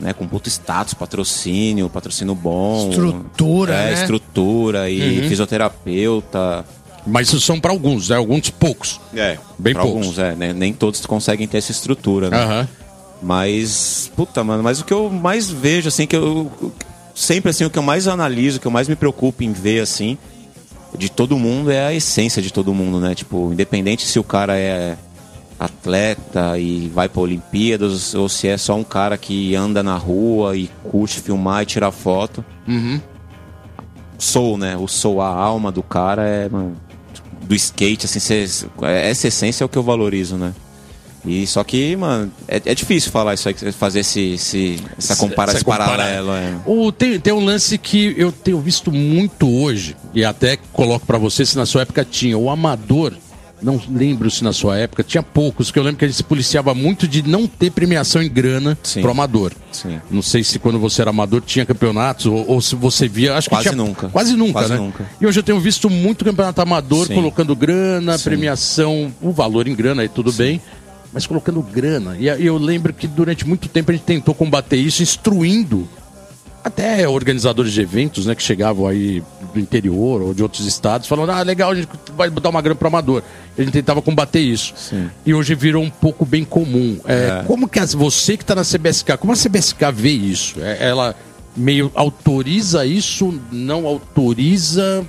Né, 0.00 0.12
com 0.12 0.26
puto 0.26 0.48
status, 0.48 0.92
patrocínio, 0.92 1.88
patrocínio 1.88 2.34
bom. 2.34 2.88
Estrutura, 2.90 3.74
é, 3.74 3.86
né? 3.86 3.92
estrutura 3.94 4.90
e 4.90 5.20
Uhum. 5.20 5.28
fisioterapeuta. 5.28 6.64
Mas 7.06 7.28
isso 7.28 7.40
são 7.40 7.60
pra 7.60 7.70
alguns, 7.70 8.08
né? 8.08 8.16
Alguns 8.16 8.50
poucos. 8.50 9.00
É, 9.14 9.38
Bem 9.58 9.72
pra 9.72 9.82
poucos. 9.82 10.00
alguns, 10.02 10.18
é. 10.18 10.34
né? 10.34 10.52
Nem 10.52 10.72
todos 10.72 11.04
conseguem 11.06 11.46
ter 11.46 11.58
essa 11.58 11.70
estrutura, 11.70 12.28
né? 12.28 12.36
Aham. 12.42 12.68
Mas, 13.22 14.10
puta, 14.16 14.42
mano, 14.42 14.62
mas 14.62 14.80
o 14.80 14.84
que 14.84 14.92
eu 14.92 15.08
mais 15.08 15.48
vejo, 15.48 15.88
assim, 15.88 16.06
que 16.06 16.16
eu. 16.16 16.50
Sempre, 17.14 17.50
assim, 17.50 17.64
o 17.64 17.70
que 17.70 17.78
eu 17.78 17.82
mais 17.82 18.08
analiso, 18.08 18.58
o 18.58 18.60
que 18.60 18.66
eu 18.66 18.72
mais 18.72 18.88
me 18.88 18.96
preocupo 18.96 19.44
em 19.44 19.52
ver, 19.52 19.80
assim, 19.80 20.18
de 20.98 21.08
todo 21.08 21.38
mundo 21.38 21.70
é 21.70 21.86
a 21.86 21.94
essência 21.94 22.42
de 22.42 22.52
todo 22.52 22.74
mundo, 22.74 22.98
né? 23.00 23.14
Tipo, 23.14 23.52
independente 23.52 24.04
se 24.04 24.18
o 24.18 24.24
cara 24.24 24.56
é 24.56 24.96
atleta 25.58 26.58
e 26.58 26.88
vai 26.88 27.08
pra 27.08 27.22
Olimpíadas 27.22 28.14
ou 28.14 28.28
se 28.28 28.48
é 28.48 28.58
só 28.58 28.74
um 28.74 28.82
cara 28.82 29.16
que 29.16 29.54
anda 29.54 29.82
na 29.82 29.96
rua 29.96 30.56
e 30.56 30.68
curte 30.82 31.20
filmar 31.20 31.62
e 31.62 31.66
tirar 31.66 31.92
foto. 31.92 32.44
Sou, 34.18 34.58
né? 34.58 34.76
O 34.76 34.88
sou, 34.88 35.20
a 35.20 35.28
alma 35.28 35.70
do 35.70 35.82
cara 35.82 36.26
é, 36.26 36.48
mano, 36.48 36.76
do 37.42 37.54
skate, 37.54 38.06
assim, 38.06 38.18
cê, 38.18 38.44
essa 38.82 39.28
essência 39.28 39.62
é 39.62 39.66
o 39.66 39.68
que 39.68 39.78
eu 39.78 39.82
valorizo, 39.82 40.36
né? 40.36 40.52
E 41.26 41.46
só 41.46 41.64
que, 41.64 41.96
mano, 41.96 42.30
é, 42.46 42.60
é 42.64 42.74
difícil 42.74 43.10
falar 43.10 43.34
isso 43.34 43.48
aí, 43.48 43.54
fazer 43.72 44.00
esse, 44.00 44.34
esse, 44.34 44.80
essa 44.98 45.16
compara 45.16 45.50
Essa 45.50 45.58
esse 45.58 45.64
paralelo. 45.64 46.32
É. 46.32 46.54
O, 46.66 46.92
tem, 46.92 47.18
tem 47.18 47.32
um 47.32 47.44
lance 47.44 47.78
que 47.78 48.14
eu 48.16 48.30
tenho 48.30 48.60
visto 48.60 48.92
muito 48.92 49.48
hoje, 49.48 49.96
e 50.14 50.24
até 50.24 50.58
coloco 50.72 51.06
pra 51.06 51.16
você 51.18 51.46
se 51.46 51.56
na 51.56 51.64
sua 51.64 51.82
época 51.82 52.04
tinha. 52.04 52.36
O 52.36 52.50
amador, 52.50 53.14
não 53.62 53.80
lembro 53.90 54.30
se 54.30 54.44
na 54.44 54.52
sua 54.52 54.76
época, 54.76 55.02
tinha 55.02 55.22
poucos, 55.22 55.70
que 55.70 55.78
eu 55.78 55.82
lembro 55.82 55.98
que 55.98 56.04
a 56.04 56.08
gente 56.08 56.16
se 56.16 56.22
policiava 56.22 56.74
muito 56.74 57.08
de 57.08 57.26
não 57.26 57.46
ter 57.46 57.70
premiação 57.70 58.22
em 58.22 58.28
grana 58.28 58.76
Sim. 58.82 59.00
pro 59.00 59.10
amador. 59.10 59.52
Sim. 59.72 60.00
Não 60.10 60.20
sei 60.20 60.44
se 60.44 60.58
quando 60.58 60.78
você 60.78 61.00
era 61.00 61.10
amador 61.10 61.40
tinha 61.40 61.64
campeonatos, 61.64 62.26
ou, 62.26 62.44
ou 62.46 62.60
se 62.60 62.76
você 62.76 63.08
via. 63.08 63.34
Acho 63.34 63.48
Quase 63.48 63.64
que 63.64 63.70
tinha, 63.70 63.82
nunca. 63.82 64.08
Quase 64.08 64.36
nunca, 64.36 64.52
Quase 64.52 64.72
né? 64.72 64.76
nunca. 64.76 65.08
E 65.18 65.26
hoje 65.26 65.40
eu 65.40 65.42
tenho 65.42 65.58
visto 65.58 65.88
muito 65.88 66.24
campeonato 66.24 66.60
amador 66.60 67.06
Sim. 67.06 67.14
colocando 67.14 67.56
grana, 67.56 68.18
Sim. 68.18 68.24
premiação, 68.24 69.12
o 69.22 69.32
valor 69.32 69.66
em 69.66 69.74
grana 69.74 70.02
aí 70.02 70.08
tudo 70.08 70.30
bem. 70.30 70.60
Mas 71.14 71.26
colocando 71.26 71.62
grana. 71.62 72.16
E 72.18 72.26
eu 72.26 72.58
lembro 72.58 72.92
que 72.92 73.06
durante 73.06 73.46
muito 73.46 73.68
tempo 73.68 73.90
a 73.90 73.94
gente 73.94 74.02
tentou 74.04 74.34
combater 74.34 74.76
isso, 74.76 75.00
instruindo 75.02 75.88
até 76.64 77.06
organizadores 77.08 77.72
de 77.72 77.80
eventos, 77.82 78.24
né, 78.26 78.34
que 78.34 78.42
chegavam 78.42 78.86
aí 78.86 79.22
do 79.52 79.60
interior 79.60 80.22
ou 80.22 80.32
de 80.34 80.42
outros 80.42 80.66
estados, 80.66 81.06
falando, 81.06 81.30
ah, 81.30 81.42
legal, 81.42 81.70
a 81.70 81.74
gente 81.74 81.86
vai 82.16 82.28
dar 82.30 82.48
uma 82.48 82.60
grana 82.62 82.74
para 82.74 82.88
amador. 82.88 83.22
A 83.56 83.60
gente 83.62 83.70
tentava 83.72 84.00
combater 84.02 84.40
isso. 84.40 84.72
Sim. 84.74 85.08
E 85.26 85.32
hoje 85.34 85.54
virou 85.54 85.82
um 85.84 85.90
pouco 85.90 86.24
bem 86.24 86.42
comum. 86.42 86.98
É, 87.04 87.44
Como 87.46 87.68
que 87.68 87.78
as- 87.78 87.92
você 87.94 88.36
que 88.36 88.42
está 88.42 88.54
na 88.54 88.64
CBSK, 88.64 89.16
como 89.18 89.32
a 89.32 89.36
CBSK 89.36 89.92
vê 89.92 90.10
isso? 90.10 90.54
É, 90.58 90.88
ela 90.88 91.14
meio 91.54 91.92
autoriza 91.94 92.84
isso, 92.86 93.38
não 93.52 93.86
autoriza, 93.86 95.04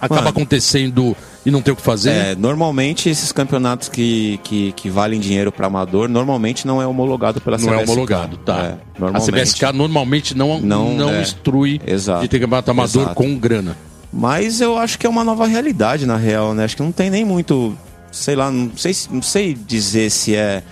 acaba 0.00 0.16
Mano. 0.16 0.28
acontecendo 0.28 1.16
e 1.44 1.50
não 1.50 1.60
tem 1.60 1.72
o 1.72 1.76
que 1.76 1.82
fazer? 1.82 2.10
É, 2.10 2.34
normalmente 2.36 3.08
esses 3.08 3.32
campeonatos 3.32 3.88
que, 3.88 4.38
que, 4.44 4.72
que 4.72 4.88
valem 4.88 5.18
dinheiro 5.20 5.50
para 5.50 5.66
amador, 5.66 6.08
normalmente 6.08 6.66
não 6.66 6.80
é 6.80 6.86
homologado 6.86 7.40
pela 7.40 7.58
Não 7.58 7.68
é 7.68 7.76
CBSK. 7.78 7.90
homologado, 7.90 8.36
tá. 8.38 8.76
É, 9.00 9.06
a. 9.16 9.20
CBSK 9.20 9.72
normalmente 9.74 10.36
não, 10.36 10.60
não, 10.60 10.94
Não, 10.94 11.10
é. 11.10 11.22
instrui 11.22 11.80
Exato. 11.86 12.22
de 12.22 12.28
ter 12.28 12.38
campeonato 12.40 12.70
amador 12.70 13.02
Exato. 13.02 13.14
com 13.16 13.34
grana. 13.36 13.76
Mas 14.12 14.60
eu 14.60 14.76
acho 14.76 14.98
que 14.98 15.06
é 15.06 15.08
uma 15.10 15.24
nova 15.24 15.46
realidade, 15.46 16.04
na 16.06 16.16
real, 16.16 16.52
né? 16.54 16.64
Acho 16.64 16.76
que 16.76 16.82
não 16.82 16.92
tem 16.92 17.08
nem 17.10 17.24
muito. 17.24 17.76
Sei 18.10 18.36
lá, 18.36 18.50
não 18.50 18.70
sei, 18.76 18.92
se- 18.92 19.08
não 19.10 19.22
sei 19.22 19.54
dizer 19.54 20.10
se 20.10 20.36
é, 20.36 20.62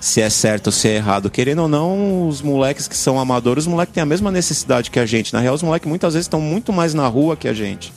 se 0.00 0.20
é 0.20 0.28
certo 0.28 0.66
ou 0.66 0.72
se 0.72 0.88
é 0.88 0.96
errado. 0.96 1.30
Querendo 1.30 1.62
ou 1.62 1.68
não, 1.68 2.26
os 2.26 2.42
moleques 2.42 2.88
que 2.88 2.96
são 2.96 3.20
amadores, 3.20 3.64
os 3.64 3.68
moleques 3.70 3.94
têm 3.94 4.02
a 4.02 4.06
mesma 4.06 4.32
necessidade 4.32 4.90
que 4.90 4.98
a 4.98 5.06
gente. 5.06 5.32
Na 5.32 5.38
real, 5.38 5.54
os 5.54 5.62
moleques 5.62 5.88
muitas 5.88 6.14
vezes 6.14 6.24
estão 6.24 6.40
muito 6.40 6.72
mais 6.72 6.92
na 6.92 7.06
rua 7.06 7.36
que 7.36 7.46
a 7.46 7.54
gente. 7.54 7.92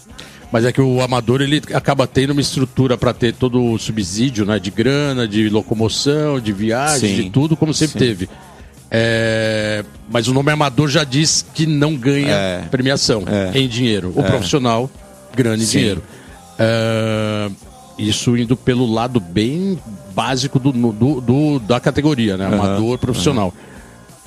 Mas 0.52 0.66
é 0.66 0.72
que 0.72 0.82
o 0.82 1.02
amador 1.02 1.42
ele 1.42 1.62
acaba 1.74 2.06
tendo 2.06 2.32
uma 2.32 2.42
estrutura 2.42 2.98
para 2.98 3.14
ter 3.14 3.34
todo 3.34 3.64
o 3.72 3.80
subsídio, 3.80 4.46
né, 4.46 4.60
de 4.60 4.70
grana, 4.70 5.26
de 5.28 5.48
locomoção, 5.50 6.40
de 6.42 6.52
viagem, 6.52 7.16
Sim. 7.16 7.24
de 7.24 7.30
tudo, 7.30 7.56
como 7.56 7.74
sempre 7.74 7.94
Sim. 7.94 8.00
teve. 8.00 8.30
É, 8.90 9.86
Mas 10.12 10.28
o 10.28 10.34
nome 10.34 10.52
amador 10.52 10.90
já 10.90 11.06
diz 11.06 11.46
que 11.54 11.66
não 11.66 11.96
ganha 11.96 12.36
É. 12.36 12.62
premiação 12.70 13.24
É. 13.26 13.58
em 13.58 13.66
dinheiro. 13.66 14.12
O 14.14 14.20
É. 14.20 14.24
profissional, 14.24 14.92
grana 15.34 15.64
e 15.64 15.66
Sim. 15.66 15.78
dinheiro. 15.80 16.04
É, 16.60 17.50
Isso 17.98 18.36
indo 18.36 18.58
pelo 18.58 18.92
lado 18.92 19.20
bem 19.20 19.78
básico 20.16 20.58
do, 20.60 20.72
do- 20.72 21.22
do- 21.22 21.60
da 21.60 21.80
categoria, 21.80 22.36
né? 22.36 22.48
Amador, 22.48 22.98
profissional. 22.98 23.54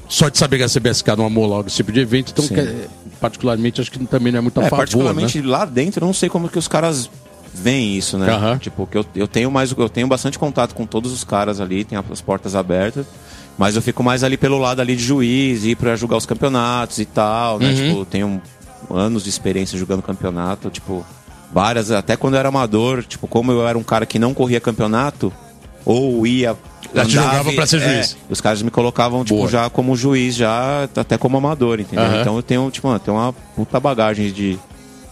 Só 0.08 0.28
de 0.28 0.38
saber 0.38 0.58
que 0.58 0.62
a 0.62 0.68
CBSK 0.68 1.16
não 1.16 1.26
homologa 1.26 1.66
esse 1.66 1.76
tipo 1.76 1.90
de 1.90 1.98
evento, 1.98 2.30
então, 2.32 2.44
particularmente, 3.24 3.80
acho 3.80 3.90
que 3.90 3.98
também 4.06 4.32
não 4.32 4.38
é 4.38 4.42
muito 4.42 4.58
a 4.60 4.64
É, 4.64 4.68
favor, 4.68 4.76
né? 4.76 4.80
particularmente 4.82 5.40
lá 5.42 5.64
dentro, 5.64 6.02
eu 6.02 6.06
não 6.06 6.12
sei 6.14 6.28
como 6.28 6.48
que 6.48 6.58
os 6.58 6.68
caras 6.68 7.08
vem 7.54 7.96
isso, 7.96 8.18
né? 8.18 8.30
Aham. 8.30 8.58
Tipo, 8.58 8.86
que 8.86 8.98
eu, 8.98 9.04
eu 9.14 9.26
tenho 9.28 9.50
mais 9.50 9.70
eu 9.72 9.88
tenho 9.88 10.06
bastante 10.06 10.38
contato 10.38 10.74
com 10.74 10.84
todos 10.84 11.12
os 11.12 11.24
caras 11.24 11.60
ali, 11.60 11.84
tem 11.84 11.96
as 12.10 12.20
portas 12.20 12.54
abertas. 12.54 13.06
Mas 13.56 13.76
eu 13.76 13.82
fico 13.82 14.02
mais 14.02 14.24
ali 14.24 14.36
pelo 14.36 14.58
lado 14.58 14.80
ali 14.80 14.96
de 14.96 15.04
juiz, 15.04 15.64
ir 15.64 15.76
pra 15.76 15.94
julgar 15.94 16.16
os 16.16 16.26
campeonatos 16.26 16.98
e 16.98 17.04
tal, 17.04 17.58
né? 17.60 17.72
Tipo, 17.72 18.04
tenho 18.04 18.42
anos 18.90 19.22
de 19.22 19.30
experiência 19.30 19.78
jogando 19.78 20.02
campeonato, 20.02 20.68
tipo, 20.70 21.06
várias, 21.52 21.90
até 21.92 22.16
quando 22.16 22.34
eu 22.34 22.40
era 22.40 22.48
amador, 22.48 23.04
tipo, 23.04 23.26
como 23.28 23.52
eu 23.52 23.66
era 23.66 23.78
um 23.78 23.82
cara 23.84 24.04
que 24.04 24.18
não 24.18 24.34
corria 24.34 24.60
campeonato, 24.60 25.32
ou 25.84 26.26
ia. 26.26 26.56
Já 26.94 27.04
te 27.04 27.12
jogava 27.12 27.52
pra 27.52 27.66
ser 27.66 27.82
é, 27.82 27.94
juiz. 27.94 28.16
os 28.30 28.40
caras 28.40 28.62
me 28.62 28.70
colocavam, 28.70 29.24
tipo, 29.24 29.36
Boa. 29.36 29.48
já 29.50 29.68
como 29.68 29.96
juiz, 29.96 30.36
já 30.36 30.88
até 30.96 31.18
como 31.18 31.36
amador, 31.36 31.80
entendeu? 31.80 32.04
Aham. 32.04 32.20
Então 32.20 32.36
eu 32.36 32.42
tenho, 32.42 32.70
tipo, 32.70 32.86
mano, 32.86 33.00
tenho 33.00 33.16
uma 33.16 33.32
puta 33.32 33.80
bagagem 33.80 34.30
de, 34.32 34.58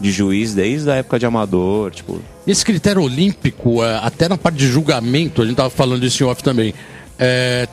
de 0.01 0.13
juiz 0.13 0.55
desde 0.55 0.91
a 0.91 0.95
época 0.95 1.19
de 1.19 1.27
amador, 1.27 1.91
tipo. 1.91 2.21
Esse 2.47 2.65
critério 2.65 3.03
olímpico, 3.03 3.83
é, 3.83 3.99
até 3.99 4.29
na 4.29 4.39
parte 4.39 4.57
de 4.59 4.67
julgamento, 4.69 5.43
a 5.43 5.45
gente 5.47 5.57
tava 5.57 5.71
falando 5.71 6.05
isso 6.07 6.23
em 6.23 6.27
off 6.27 6.43
também, 6.43 6.73
é, 7.19 7.69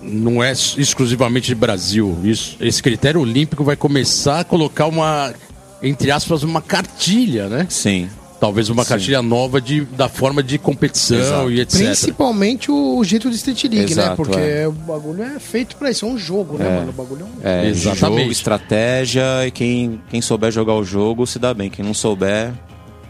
não 0.00 0.42
é 0.42 0.52
exclusivamente 0.52 1.48
de 1.48 1.54
Brasil. 1.54 2.16
Isso, 2.22 2.56
esse 2.60 2.82
critério 2.82 3.20
olímpico 3.20 3.64
vai 3.64 3.76
começar 3.76 4.40
a 4.40 4.44
colocar 4.44 4.86
uma, 4.86 5.34
entre 5.82 6.10
aspas, 6.10 6.42
uma 6.42 6.62
cartilha, 6.62 7.48
né? 7.48 7.66
Sim. 7.68 8.08
Talvez 8.40 8.68
uma 8.68 8.84
cartilha 8.84 9.20
nova 9.20 9.60
de, 9.60 9.80
da 9.80 10.08
forma 10.08 10.42
de 10.44 10.58
competição 10.58 11.18
Exato. 11.18 11.50
e 11.50 11.60
etc. 11.60 11.80
Principalmente 11.86 12.70
o, 12.70 12.96
o 12.98 13.02
jeito 13.04 13.28
de 13.28 13.34
Street 13.36 13.64
League, 13.64 13.94
né? 13.96 14.02
Exato, 14.02 14.16
Porque 14.16 14.38
é. 14.38 14.68
o 14.68 14.70
bagulho 14.72 15.22
é 15.24 15.40
feito 15.40 15.74
pra 15.76 15.90
isso, 15.90 16.06
é 16.06 16.08
um 16.08 16.16
jogo, 16.16 16.56
né, 16.56 16.76
mano? 16.78 16.90
O 16.90 16.92
bagulho 16.92 17.22
é 17.22 17.24
um... 17.24 17.50
É, 17.50 17.68
Exatamente. 17.68 18.20
jogo, 18.20 18.32
estratégia, 18.32 19.22
e 19.46 19.50
quem, 19.50 20.00
quem 20.08 20.20
souber 20.20 20.52
jogar 20.52 20.74
o 20.74 20.84
jogo 20.84 21.26
se 21.26 21.38
dá 21.38 21.52
bem. 21.52 21.68
Quem 21.68 21.84
não 21.84 21.92
souber, 21.92 22.52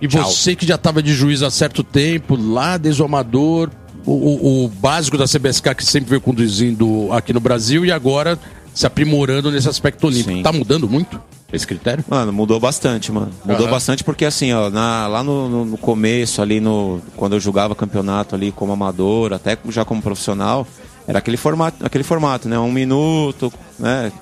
E 0.00 0.08
Tchau. 0.08 0.24
você 0.24 0.56
que 0.56 0.66
já 0.66 0.76
estava 0.76 1.02
de 1.02 1.12
juiz 1.12 1.42
há 1.42 1.50
certo 1.50 1.82
tempo, 1.84 2.34
lá 2.34 2.78
desde 2.78 3.02
o 3.02 3.04
amador, 3.04 3.68
o, 4.06 4.12
o- 4.12 4.64
o 4.64 4.68
básico 4.68 5.18
da 5.18 5.26
CBSK 5.26 5.74
que 5.74 5.84
sempre 5.84 6.08
veio 6.08 6.20
conduzindo 6.22 7.08
aqui 7.12 7.34
no 7.34 7.40
Brasil 7.40 7.84
e 7.84 7.92
agora 7.92 8.38
se 8.72 8.86
aprimorando 8.86 9.50
nesse 9.50 9.68
aspecto 9.68 10.06
olímpico. 10.06 10.30
Sim. 10.36 10.42
Tá 10.42 10.52
mudando 10.52 10.88
muito 10.88 11.20
esse 11.52 11.66
critério? 11.66 12.04
Mano, 12.08 12.32
mudou 12.32 12.60
bastante, 12.60 13.10
mano. 13.10 13.30
Mudou 13.44 13.64
Aham. 13.66 13.70
bastante 13.70 14.04
porque 14.04 14.24
assim, 14.24 14.52
ó, 14.52 14.68
na- 14.70 15.06
lá 15.06 15.22
no, 15.22 15.48
no- 15.48 15.64
no 15.64 15.78
começo, 15.78 16.42
ali 16.42 16.60
no. 16.60 17.00
Quando 17.16 17.34
eu 17.34 17.40
jogava 17.40 17.74
campeonato 17.74 18.34
ali 18.34 18.52
como 18.52 18.72
amador, 18.72 19.32
até 19.32 19.56
já 19.68 19.84
como 19.84 20.02
profissional, 20.02 20.66
era 21.06 21.18
aquele 21.18 21.36
formato, 21.36 21.84
aquele 21.84 22.04
formato, 22.04 22.48
né? 22.48 22.58
Um 22.58 22.70
minuto, 22.72 23.52
né? 23.78 24.12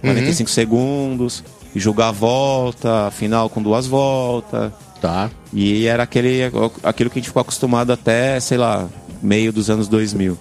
45 0.00 0.48
segundos, 0.50 1.42
e 1.74 1.80
jogar 1.80 2.08
a 2.08 2.12
volta, 2.12 3.10
final 3.10 3.48
com 3.50 3.60
duas 3.60 3.86
voltas. 3.86 4.70
Tá. 5.00 5.30
E 5.52 5.86
era 5.86 6.04
aquele, 6.04 6.42
aquilo 6.82 7.10
que 7.10 7.18
a 7.18 7.20
gente 7.20 7.28
ficou 7.28 7.40
acostumado 7.40 7.92
até, 7.92 8.38
sei 8.40 8.56
lá, 8.58 8.88
meio 9.20 9.52
dos 9.52 9.68
anos 9.68 9.88
2000. 9.88 10.38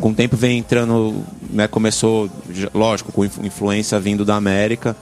Com 0.00 0.10
o 0.10 0.14
tempo 0.14 0.36
vem 0.36 0.58
entrando, 0.58 1.22
né, 1.50 1.66
começou, 1.66 2.30
lógico, 2.72 3.10
com 3.12 3.24
influ- 3.24 3.44
influência 3.46 3.98
vindo 3.98 4.24
da 4.24 4.36
América, 4.36 4.94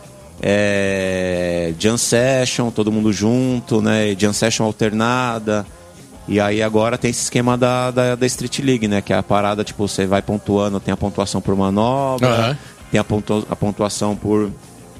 é, 0.43 1.73
Jam 1.79 1.97
Session, 1.97 2.71
todo 2.71 2.91
mundo 2.93 3.13
junto, 3.13 3.81
né, 3.81 4.15
Jam 4.19 4.33
Session 4.33 4.65
alternada, 4.65 5.67
e 6.27 6.41
aí 6.41 6.63
agora 6.63 6.97
tem 6.97 7.11
esse 7.11 7.23
esquema 7.25 7.57
da, 7.57 7.91
da, 7.91 8.15
da 8.15 8.27
Street 8.27 8.59
League, 8.61 8.89
né, 8.89 9.01
que 9.03 9.13
é 9.13 9.17
a 9.17 9.23
parada, 9.23 9.63
tipo, 9.65 9.87
você 9.87 10.07
vai 10.07 10.23
pontuando, 10.23 10.81
tem 10.81 10.93
a 10.93 10.97
pontuação 10.97 11.41
por 11.41 11.55
manobra, 11.57 12.29
Aham. 12.29 12.59
tem 12.91 12.99
a, 13.01 13.05
pontua- 13.05 13.45
a 13.51 13.57
pontuação 13.57 14.17
por, 14.17 14.51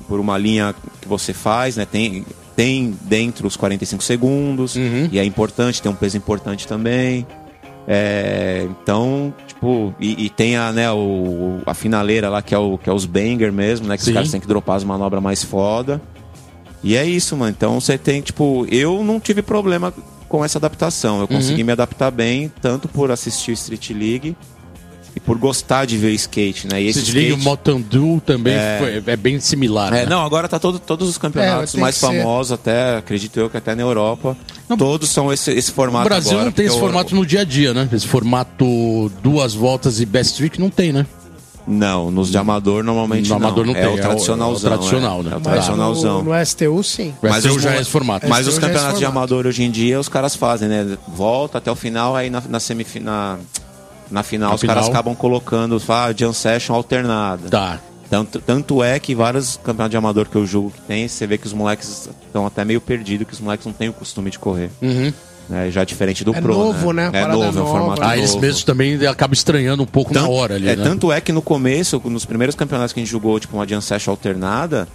por 0.09 0.21
uma 0.21 0.37
linha 0.37 0.75
que 1.01 1.09
você 1.09 1.33
faz, 1.33 1.77
né? 1.77 1.87
Tem, 1.91 2.25
tem 2.55 2.95
dentro 3.03 3.47
os 3.49 3.57
45 3.57 4.03
segundos, 4.03 4.77
e 5.11 5.19
é 5.19 5.25
importante, 5.25 5.81
tem 5.81 5.91
um 5.91 5.95
peso 5.95 6.17
importante 6.17 6.67
também. 6.69 7.27
É, 7.89 8.67
então, 8.71 9.33
tipo, 9.65 9.95
e, 9.99 10.27
e 10.27 10.31
tem 10.31 10.57
a, 10.57 10.73
né, 10.73 10.93
o, 10.93 11.61
a 11.65 11.73
finaleira 11.73 12.29
lá, 12.29 12.43
que 12.43 12.55
é, 12.55 12.59
o, 12.59 12.77
que 12.77 12.89
é 12.89 12.93
os 12.93 13.07
banger 13.07 13.51
mesmo, 13.51 13.87
né? 13.87 13.97
Que 13.97 14.05
Sim. 14.05 14.11
os 14.11 14.15
caras 14.15 14.31
têm 14.31 14.41
que 14.41 14.47
dropar 14.47 14.77
as 14.77 14.85
manobras 14.85 15.23
mais 15.23 15.43
foda. 15.43 16.01
E 16.83 16.97
é 16.97 17.05
isso, 17.05 17.37
mano. 17.37 17.55
Então 17.57 17.81
você 17.81 17.97
tem, 17.97 18.21
tipo, 18.21 18.67
eu 18.71 19.03
não 19.03 19.19
tive 19.19 19.41
problema 19.41 19.93
com 20.29 20.45
essa 20.45 20.59
adaptação. 20.59 21.21
Eu 21.21 21.29
consegui 21.29 21.65
me 21.65 21.73
adaptar 21.73 22.11
bem, 22.11 22.53
tanto 22.61 22.89
por 22.89 23.11
assistir 23.11 23.53
Street 23.53 23.91
League 23.91 24.37
e 25.17 25.21
por 25.21 25.39
gostar 25.39 25.85
de 25.85 25.97
ver 25.97 26.11
skate, 26.13 26.67
né? 26.67 26.83
E 26.83 26.89
esse 26.89 26.99
o 26.99 27.03
skate... 27.03 27.37
Mountain 27.37 27.81
Dew 27.83 28.23
também 28.25 28.55
foi- 28.79 29.03
é, 29.13 29.17
bem 29.17 29.39
similar. 29.41 29.93
É, 29.93 30.01
né? 30.03 30.07
não, 30.07 30.25
agora 30.25 30.49
tá 30.49 30.59
todo, 30.59 30.79
todos 30.79 31.09
os 31.09 31.17
campeonatos 31.19 31.75
É, 31.75 31.79
mais 31.79 31.95
que 31.95 32.01
ser. 32.01 32.07
famosos, 32.19 32.53
até, 32.53 32.97
acredito 32.97 33.39
eu 33.39 33.49
que 33.49 33.57
até 33.57 33.75
na 33.75 33.83
Europa, 33.83 34.37
todos 34.77 35.09
são 35.11 35.33
esse, 35.33 35.53
esse 35.53 35.71
formato 35.71 36.07
O 36.07 36.09
Brasil 36.09 36.33
agora, 36.33 36.45
não 36.47 36.53
tem 36.53 36.67
esse 36.67 36.77
o- 36.77 36.81
formato 36.81 37.15
no 37.15 37.25
dia 37.25 37.41
a 37.43 37.45
dia, 37.45 37.73
né? 37.73 37.89
Esse 37.93 38.07
formato 38.09 39.11
duas 39.23 39.55
voltas 39.55 40.01
e 40.01 40.07
best 40.07 40.37
trick 40.37 40.61
não 40.61 40.69
tem, 40.71 40.93
né? 40.93 41.07
Não, 41.67 42.11
nos 42.11 42.31
de 42.31 42.37
amador 42.37 42.85
normalmente 42.85 43.23
No 43.31 43.39
não. 43.39 43.47
amador 43.47 43.65
não 43.65 43.73
é 43.73 43.81
tem, 43.81 43.85
é 43.85 43.89
o 43.89 43.95
o- 43.95 43.99
tradicionalzão. 43.99 44.71
é 44.71 44.75
o 44.75 44.77
tradicional, 44.79 45.21
é. 45.21 45.23
né? 45.23 45.31
É 45.31 45.37
o 45.37 45.41
Mas 45.41 45.43
tradicionalzão. 45.45 46.23
No, 46.23 46.35
no 46.35 46.45
STU, 46.47 46.83
sim. 46.85 47.15
O 47.23 47.27
STU 47.41 47.55
os 47.57 47.63
já 47.63 47.75
é 47.75 47.81
esse 47.81 47.89
formato. 47.91 48.29
Mas 48.29 48.41
STU 48.41 48.51
os 48.51 48.59
é 48.59 48.61
campeonatos 48.61 48.99
de 48.99 49.05
formato. 49.07 49.19
amador 49.33 49.47
hoje 49.47 49.63
em 49.63 49.71
dia, 49.71 49.99
os 49.99 50.09
caras 50.09 50.37
fazem, 50.37 50.69
né? 50.69 50.99
Volta 51.09 51.57
até 51.57 51.71
o 51.71 51.75
final, 51.75 52.15
aí 52.15 52.29
na, 52.29 52.43
na 52.49 52.61
semifinal. 52.61 53.39
Na 54.15 54.23
final, 54.23 54.51
Na 54.51 54.55
os 54.55 54.63
caras 54.63 54.85
final. 54.85 54.93
acabam 55.01 55.15
colocando 55.17 55.83
ah, 55.89 56.13
Jam 56.17 56.33
Session 56.33 56.75
alternada. 56.75 57.49
Tá. 57.51 57.81
Tanto, 58.09 58.39
tanto 58.41 58.83
é 58.83 58.99
que 59.01 59.15
vários 59.15 59.57
campeonatos 59.57 59.91
de 59.91 59.97
amador 59.97 60.29
que 60.29 60.37
eu 60.37 60.47
julgo 60.47 60.71
que 60.71 60.81
tem, 60.83 61.09
você 61.09 61.27
vê 61.27 61.37
que 61.37 61.47
os 61.47 61.53
moleques 61.53 62.09
estão 62.27 62.47
até 62.47 62.65
meio 62.65 62.81
perdidos, 62.81 63.27
que 63.27 63.33
os 63.35 63.41
moleques 63.41 63.67
não 63.67 63.73
têm 63.73 63.89
o 63.89 63.93
costume 63.93 64.31
de 64.31 64.39
correr. 64.39 64.71
Né? 65.49 65.71
Já 65.71 65.83
diferente 65.85 66.23
do 66.25 66.35
É 66.35 66.41
Pro. 66.41 66.55
novo, 66.55 66.93
né? 66.93 67.09
É 67.09 67.11
Parada 67.23 67.33
novo, 67.33 67.59
é 67.59 67.63
um 67.63 67.67
formato 67.67 68.03
Ah, 68.03 68.07
novo. 68.07 68.19
eles 68.19 68.35
mesmos 68.37 68.63
também 68.65 69.05
acabam 69.07 69.35
estranhando 69.35 69.83
um 69.83 69.87
pouco 69.87 70.15
na 70.15 70.21
Tanto- 70.21 70.33
hora 70.33 70.55
ali, 70.55 70.69
é, 70.69 70.77
né? 70.77 70.85
Tanto 70.85 71.11
é 71.11 71.21
que 71.21 71.33
no 71.33 71.43
começo, 71.43 72.01
nos 72.05 72.25
primeiros 72.25 72.55
campeonatos 72.55 72.93
que 72.93 73.01
a 73.01 73.03
gente 73.03 73.11
jogou, 73.11 73.39
tipo 73.41 73.57
uma 73.57 73.67
Jam 73.67 73.81
Session 73.81 74.13
alternada, 74.13 74.87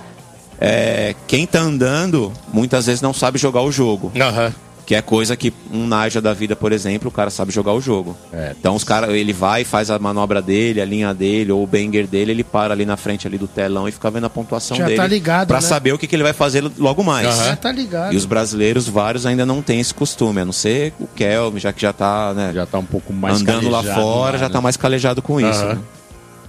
é, 0.60 1.16
quem 1.28 1.46
tá 1.46 1.60
andando 1.60 2.32
muitas 2.54 2.86
vezes 2.86 3.02
não 3.02 3.14
sabe 3.14 3.38
jogar 3.38 3.62
o 3.62 3.72
jogo. 3.72 4.12
Aham. 4.20 4.54
Que 4.86 4.96
é 4.96 5.04
coisa 5.04 5.36
que 5.36 5.54
um 5.72 5.86
Naja 5.86 6.20
da 6.20 6.34
vida, 6.34 6.56
por 6.56 6.72
exemplo, 6.72 7.10
o 7.10 7.12
cara 7.12 7.30
sabe 7.30 7.52
jogar 7.52 7.74
o 7.74 7.80
jogo. 7.80 8.18
É. 8.34 8.56
Então 8.60 8.76
os 8.76 8.84
cara, 8.84 9.16
ele 9.16 9.32
vai, 9.32 9.64
faz 9.64 9.92
a 9.92 10.00
manobra 10.00 10.42
dele, 10.42 10.82
a 10.82 10.86
linha 10.86 11.14
dele, 11.14 11.52
ou 11.52 11.62
o 11.64 11.68
banger 11.68 12.08
dele, 12.08 12.32
ele 12.32 12.44
para 12.44 12.74
ali 12.74 12.88
na 12.88 12.98
frente 12.98 13.28
ali 13.28 13.38
do 13.38 13.48
telão 13.48 13.88
e 13.88 13.92
fica 13.92 14.10
vendo 14.10 14.26
a 14.26 14.30
pontuação 14.32 14.76
Já 14.76 14.86
dele. 14.86 14.98
tá 14.98 15.06
ligado, 15.06 15.48
Pra 15.50 15.58
né? 15.58 15.62
saber 15.62 15.94
o 15.94 15.98
que, 16.00 16.08
que 16.08 16.16
ele 16.16 16.24
vai 16.24 16.34
fazer 16.34 16.64
logo 16.80 17.04
mais. 17.04 17.28
Aham. 17.28 17.44
Já 17.50 17.56
tá 17.56 17.72
ligado. 17.72 18.14
E 18.14 18.18
os 18.18 18.26
brasileiros, 18.26 18.88
vários, 18.90 19.28
ainda 19.28 19.46
não 19.46 19.62
têm 19.62 19.80
esse 19.80 19.94
costume, 19.94 20.42
a 20.42 20.46
não 20.46 20.52
ser 20.52 20.92
o 21.00 21.06
Kelvin, 21.06 21.60
já 21.60 21.72
que 21.72 21.84
já 21.84 21.94
tá, 21.94 22.34
né, 22.34 22.52
Já 22.56 22.66
tá 22.66 22.80
um 22.80 22.86
pouco 22.86 23.14
mais 23.14 23.42
andando 23.42 23.70
lá 23.70 23.84
fora, 23.84 24.32
lá, 24.32 24.38
já 24.40 24.48
né? 24.48 24.54
tá 24.54 24.60
mais 24.60 24.76
calejado 24.76 25.22
com 25.22 25.40
isso. 25.40 25.62
Aham. 25.62 25.74
né? 25.76 25.80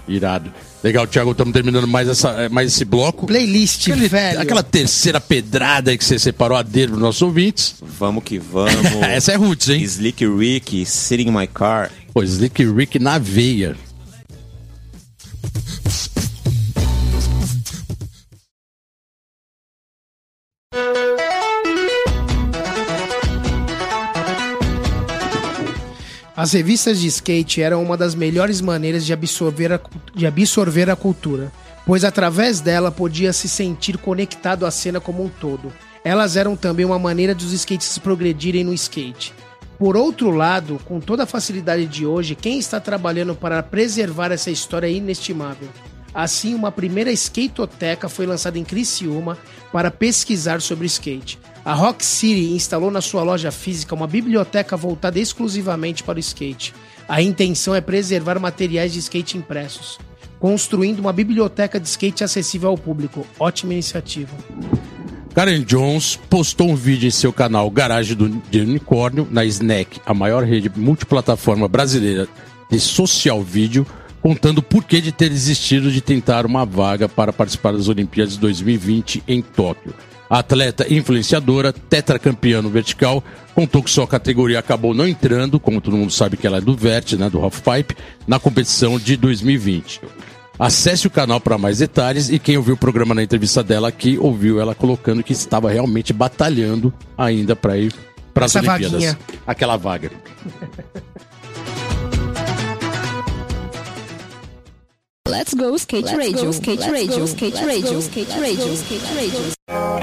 Irado. 0.09 0.53
Legal, 0.83 1.07
Thiago, 1.07 1.33
estamos 1.33 1.53
terminando 1.53 1.87
mais, 1.87 2.09
essa, 2.09 2.31
eh, 2.31 2.49
mais 2.49 2.69
esse 2.73 2.85
bloco. 2.85 3.27
Playlist, 3.27 3.89
Aquele- 3.91 4.09
velho. 4.09 4.41
Aquela 4.41 4.63
terceira 4.63 5.21
pedrada 5.21 5.91
aí 5.91 5.99
que 5.99 6.05
você 6.05 6.19
separou 6.19 6.57
a 6.57 6.63
dedo 6.63 6.93
para 6.93 7.01
nossos 7.01 7.21
ouvintes. 7.23 7.75
Vamos 7.83 8.25
que 8.25 8.39
vamos. 8.39 8.73
Essa 9.03 9.33
é 9.33 9.37
roots, 9.37 9.69
hein? 9.69 9.83
Slick 9.83 10.27
Rick, 10.27 10.87
Sitting 10.87 11.29
in 11.29 11.33
My 11.33 11.47
Car. 11.47 11.91
Pô, 12.15 12.23
Slick 12.23 12.65
Rick 12.65 12.99
na 12.99 13.19
veia. 13.19 13.77
As 26.41 26.55
revistas 26.55 26.99
de 26.99 27.07
skate 27.07 27.61
eram 27.61 27.83
uma 27.83 27.99
das 27.99 28.15
melhores 28.15 28.63
maneiras 28.63 29.05
de 29.05 29.13
absorver 29.13 29.75
a, 29.75 29.81
de 30.15 30.27
absorver 30.27 30.89
a 30.89 30.97
cultura, 30.97 31.53
pois 31.85 32.03
através 32.03 32.61
dela 32.61 32.91
podia 32.91 33.31
se 33.31 33.47
sentir 33.47 33.99
conectado 33.99 34.65
à 34.65 34.71
cena 34.71 34.99
como 35.03 35.23
um 35.23 35.29
todo. 35.29 35.71
Elas 36.03 36.37
eram 36.37 36.57
também 36.57 36.87
uma 36.87 36.99
maneira 36.99 37.35
dos 37.35 37.53
skatistas 37.53 37.99
progredirem 37.99 38.65
no 38.65 38.73
skate. 38.73 39.35
Por 39.79 39.99
outro 39.99 40.31
lado, 40.31 40.81
com 40.87 40.99
toda 40.99 41.25
a 41.25 41.27
facilidade 41.27 41.85
de 41.85 42.07
hoje, 42.07 42.35
quem 42.35 42.59
está 42.59 42.81
trabalhando 42.81 43.35
para 43.35 43.63
preservar 43.63 44.33
essa 44.33 44.51
história 44.51 44.87
é 44.87 44.93
inestimável. 44.93 45.69
Assim, 46.15 46.55
uma 46.55 46.73
primeira 46.73 47.13
skateoteca 47.13 48.09
foi 48.09 48.25
lançada 48.25 48.59
em 48.59 48.65
Criciúma 48.65 49.37
para 49.71 49.91
pesquisar 49.91 50.63
sobre 50.63 50.87
skate. 50.87 51.39
A 51.65 51.75
Rock 51.75 52.05
City 52.05 52.55
instalou 52.55 52.91
na 52.91 53.03
sua 53.03 53.23
loja 53.23 53.53
física 53.53 53.95
uma 53.95 54.07
biblioteca 54.07 54.77
voltada 54.77 55.19
exclusivamente 55.19 56.03
para 56.03 56.17
o 56.17 56.21
skate. 56.21 56.73
A 57.07 57.21
intenção 57.21 57.75
é 57.75 57.81
preservar 57.81 58.39
materiais 58.39 58.93
de 58.93 58.99
skate 58.99 59.37
impressos, 59.37 59.99
construindo 60.39 61.01
uma 61.01 61.13
biblioteca 61.13 61.79
de 61.79 61.87
skate 61.87 62.25
acessível 62.25 62.71
ao 62.71 62.79
público. 62.79 63.27
Ótima 63.39 63.75
iniciativa. 63.75 64.35
Karen 65.35 65.63
Jones 65.63 66.19
postou 66.29 66.71
um 66.71 66.77
vídeo 66.77 67.07
em 67.07 67.11
seu 67.11 67.33
canal 67.33 67.71
Garagem 67.71 68.17
do, 68.17 68.29
de 68.29 68.61
Unicórnio, 68.61 69.29
na 69.31 69.45
Snack, 69.45 70.01
a 70.07 70.15
maior 70.15 70.45
rede 70.45 70.71
multiplataforma 70.75 71.69
brasileira 71.69 72.27
de 72.71 72.81
social 72.81 73.43
vídeo, 73.43 73.87
contando 74.23 74.59
o 74.59 74.63
porquê 74.63 75.01
de 75.01 75.13
ter 75.13 75.29
desistido 75.29 75.91
de 75.91 76.01
tentar 76.01 76.47
uma 76.47 76.65
vaga 76.65 77.09
para 77.09 77.33
participar 77.33 77.73
das 77.73 77.89
Olimpíadas 77.89 78.37
2020 78.37 79.23
em 79.29 79.43
Tóquio. 79.43 79.95
Atleta 80.31 80.87
influenciadora, 80.89 81.73
tetracampeã 81.73 82.63
no 82.63 82.71
vertical, 82.71 83.23
contou 83.53 83.83
que 83.83 83.91
sua 83.91 84.07
categoria 84.07 84.61
acabou 84.61 84.95
não 84.95 85.09
entrando, 85.09 85.59
como 85.59 85.81
todo 85.81 85.97
mundo 85.97 86.13
sabe 86.13 86.37
que 86.37 86.47
ela 86.47 86.59
é 86.59 86.61
do 86.61 86.77
Vert, 86.77 87.15
né, 87.15 87.29
do 87.29 87.41
Halfpipe, 87.41 87.97
na 88.29 88.39
competição 88.39 88.97
de 88.97 89.17
2020. 89.17 90.01
Acesse 90.57 91.07
o 91.07 91.11
canal 91.11 91.41
para 91.41 91.59
mais 91.59 91.79
detalhes 91.79 92.31
e 92.31 92.39
quem 92.39 92.57
ouviu 92.57 92.75
o 92.75 92.79
programa 92.79 93.15
na 93.15 93.23
entrevista 93.23 93.63
dela 93.63 93.89
aqui 93.89 94.19
ouviu 94.19 94.61
ela 94.61 94.75
colocando 94.75 95.23
que 95.23 95.33
estava 95.33 95.71
realmente 95.71 96.13
batalhando 96.13 96.93
ainda 97.19 97.57
para 97.57 97.77
ir 97.79 97.93
para 98.33 98.47
as 98.47 98.55
Olimpíadas. 98.55 98.93
vaguinha. 98.93 99.19
Aquela 99.47 99.77
vaga. 99.77 100.11
Let's 105.27 105.55
go 105.55 105.75
skate 105.77 106.15
radio, 106.15 106.51
skate 106.51 106.91
radio, 106.91 107.25
skate 107.25 107.65
radio, 107.65 107.99
skate 108.01 108.41
radio, 108.41 108.73
skate 108.75 109.15
radio. 109.15 110.00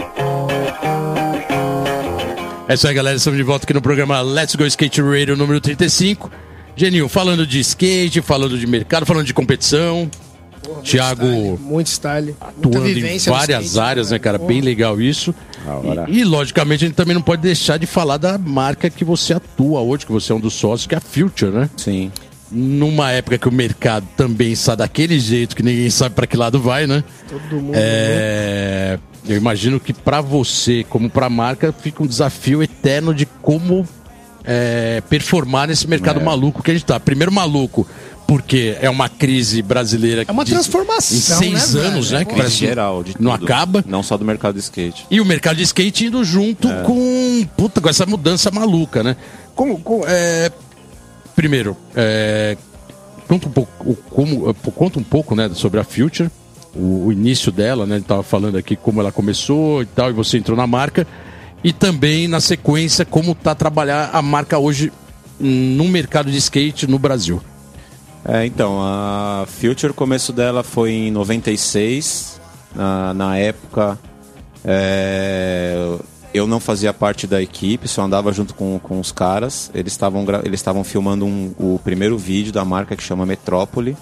É 2.69 2.73
isso 2.73 2.86
aí, 2.86 2.93
galera. 2.93 3.15
Estamos 3.15 3.38
de 3.38 3.43
volta 3.43 3.65
aqui 3.65 3.73
no 3.73 3.82
programa 3.82 4.19
Let's 4.19 4.53
Go 4.56 4.65
Skate 4.65 5.01
Radio 5.01 5.38
número 5.38 5.62
35. 5.62 6.30
Genil, 6.75 7.08
falando 7.08 7.47
de 7.47 7.62
skate, 7.62 8.21
falando 8.21 8.60
de 8.60 8.67
mercado, 8.67 9.06
falando 9.06 9.25
de 9.25 9.34
competição. 9.34 10.12
Thiago 10.84 11.58
Muito 11.62 11.88
style. 11.88 12.36
Muita 12.36 12.45
atuando 12.45 12.89
em 12.89 13.19
várias 13.19 13.65
skate, 13.67 13.80
áreas, 13.80 14.12
né, 14.12 14.19
cara? 14.19 14.38
Pô, 14.38 14.47
Bem 14.47 14.60
legal 14.60 14.99
isso. 14.99 15.34
hora. 15.65 16.06
E, 16.10 16.19
e, 16.19 16.23
logicamente, 16.25 16.84
a 16.84 16.88
gente 16.88 16.95
também 16.95 17.15
não 17.15 17.21
pode 17.21 17.41
deixar 17.41 17.77
de 17.77 17.86
falar 17.86 18.17
da 18.17 18.38
marca 18.38 18.89
que 18.89 19.06
você 19.06 19.34
atua 19.34 19.80
hoje, 19.80 20.06
que 20.06 20.12
você 20.12 20.34
é 20.34 20.36
um 20.36 20.39
dos 20.39 20.53
sócios, 20.53 20.86
que 20.86 20.93
é 20.93 20.97
a 20.97 21.01
Future, 21.01 21.51
né? 21.51 21.69
Sim. 21.77 22.12
Numa 22.49 23.12
época 23.12 23.38
que 23.38 23.47
o 23.49 23.51
mercado 23.51 24.07
também 24.15 24.51
está 24.53 24.73
daquele 24.73 25.19
jeito, 25.19 25.55
que 25.55 25.62
ninguém 25.63 25.89
sabe 25.89 26.15
para 26.15 26.25
que 26.25 26.38
lado 26.38 26.60
vai, 26.62 26.88
né? 26.88 27.03
Todo 27.29 27.62
mundo. 27.62 27.73
É, 27.75 28.97
eu 29.27 29.36
imagino 29.36 29.79
que 29.79 29.91
para 29.91 30.21
você, 30.21 30.86
como 30.89 31.10
para 31.10 31.25
a 31.25 31.29
marca, 31.29 31.73
fica 31.73 32.01
um 32.01 32.07
desafio 32.07 32.63
eterno 32.63 33.13
de 33.13 33.25
como 33.41 33.86
é, 34.45 35.01
performar 35.10 35.67
nesse 35.67 35.88
mercado 35.88 36.21
maluco 36.21 36.63
que 36.63 36.71
a 36.71 36.73
gente 36.73 36.86
tá. 36.86 36.97
Primeiro 36.97 37.33
maluco, 37.33 37.86
porque 38.25 38.77
é 38.81 38.89
uma 38.89 39.10
crise 39.10 39.62
brasileira. 39.62 40.23
É 40.25 40.31
uma 40.31 40.45
de- 40.45 40.51
transformação, 40.51 41.17
Em 41.17 41.19
seis 41.19 41.73
né, 41.73 41.81
anos, 41.81 42.12
né? 42.12 42.23
Parece 42.23 42.60
que 42.60 42.65
geral, 42.65 43.03
de 43.03 43.13
não 43.19 43.33
tudo. 43.33 43.43
acaba. 43.43 43.83
Não 43.86 44.01
só 44.01 44.15
do 44.15 44.23
mercado 44.23 44.53
de 44.55 44.62
skate. 44.62 45.05
E 45.12 45.19
o 45.19 45.25
mercado 45.25 45.57
de 45.57 45.63
skate 45.63 46.05
indo 46.05 46.23
junto 46.23 46.69
É. 46.69 46.81
com, 46.83 47.45
puta, 47.57 47.81
com 47.81 47.89
essa 47.89 48.05
mudança 48.05 48.49
maluca, 48.51 49.03
né? 49.03 49.17
Como, 49.53 49.79
como- 49.79 50.05
é, 50.07 50.49
primeiro, 51.38 51.78
é, 51.95 52.58
conta 53.28 53.47
um 53.47 53.52
pouco, 53.52 53.95
como, 54.10 54.54
conta 54.56 55.00
um 55.00 55.04
pouco, 55.04 55.36
né, 55.36 55.52
sobre 55.54 55.80
a 55.80 55.84
Future, 55.84 56.32
o, 56.76 57.06
o 57.06 57.12
início 57.12 57.52
dela, 57.52 57.86
né? 57.86 57.95
A 57.95 57.97
gente 58.00 58.08
tava 58.08 58.23
falando 58.23 58.58
aqui 58.58 58.76
como 58.76 59.00
ela 59.00 59.12
começou 59.12 59.84
e 59.84 59.86
tal, 59.86 60.10
e 60.10 60.13
você 60.13 60.39
entrou 60.39 60.58
na 60.58 60.65
marca. 60.65 61.06
E 61.63 61.71
também, 61.71 62.28
na 62.28 62.39
sequência, 62.39 63.06
como 63.06 63.36
tá 63.36 63.54
trabalhar 63.54 64.10
a 64.13 64.21
marca 64.21 64.58
hoje 64.58 64.91
no 65.39 65.88
mercado 65.88 66.32
de 66.32 66.38
skate 66.38 66.88
no 66.88 66.97
Brasil. 66.97 67.39
É, 68.26 68.43
então, 68.45 68.80
a 68.82 69.45
Future, 69.47 69.91
o 69.91 69.95
começo 69.95 70.34
dela 70.34 70.63
foi 70.63 70.91
em 70.91 71.12
96. 71.12 72.41
Na, 72.76 73.13
na 73.13 73.38
época, 73.38 73.97
é, 74.65 75.97
eu 76.33 76.45
não 76.47 76.59
fazia 76.59 76.93
parte 76.93 77.25
da 77.27 77.41
equipe, 77.41 77.87
só 77.87 78.01
andava 78.03 78.31
junto 78.31 78.53
com, 78.53 78.79
com 78.79 78.99
os 78.99 79.11
caras. 79.11 79.71
Eles 79.73 79.93
estavam 79.93 80.25
eles 80.43 80.59
estavam 80.59 80.83
filmando 80.83 81.25
um- 81.25 81.53
o 81.57 81.79
primeiro 81.83 82.17
vídeo 82.17 82.51
da 82.53 82.63
marca 82.65 82.95
que 82.95 83.03
chama 83.03 83.25
Metrópole, 83.25 83.95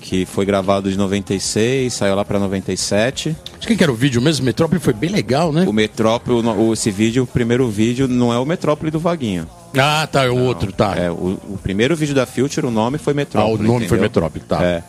que 0.00 0.24
foi 0.24 0.46
gravado 0.46 0.90
de 0.90 0.96
96, 0.96 1.92
saiu 1.92 2.14
lá 2.14 2.24
pra 2.24 2.38
97. 2.38 3.36
De 3.60 3.66
quem 3.66 3.76
que 3.76 3.82
era 3.82 3.92
o 3.92 3.94
vídeo 3.94 4.20
mesmo? 4.22 4.46
Metrópole 4.46 4.80
foi 4.80 4.94
bem 4.94 5.10
legal, 5.10 5.52
né? 5.52 5.64
O 5.68 5.72
Metrópole, 5.72 6.46
o 6.46 6.72
esse 6.72 6.90
vídeo, 6.90 7.24
o 7.24 7.26
primeiro 7.26 7.68
vídeo, 7.68 8.08
não 8.08 8.32
é 8.32 8.38
o 8.38 8.46
Metrópole 8.46 8.90
do 8.90 8.98
Vaguinho. 8.98 9.46
Ah, 9.76 10.08
tá, 10.10 10.24
é 10.24 10.30
o 10.30 10.38
outro, 10.38 10.72
tá. 10.72 10.94
É, 10.96 11.10
o, 11.10 11.38
o 11.50 11.58
primeiro 11.62 11.94
vídeo 11.94 12.14
da 12.14 12.24
Future, 12.24 12.66
o 12.66 12.70
nome 12.70 12.96
foi 12.96 13.12
ah, 13.12 13.16
Metrópole. 13.16 13.54
o 13.54 13.58
nome 13.62 13.80
foi 13.86 13.98
entendeu? 13.98 14.02
Metrópole, 14.04 14.44
tá. 14.48 14.62
É. 14.64 14.82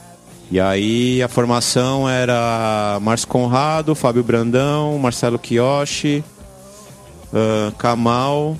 E 0.52 0.60
aí 0.60 1.22
a 1.22 1.28
formação 1.28 2.08
era 2.10 2.98
Márcio 3.02 3.28
Conrado, 3.28 3.94
Fábio 3.94 4.24
Brandão, 4.24 4.98
Marcelo 4.98 5.38
Kiyoshi, 5.38 6.24
ah, 7.34 7.72
Kamal. 7.78 8.58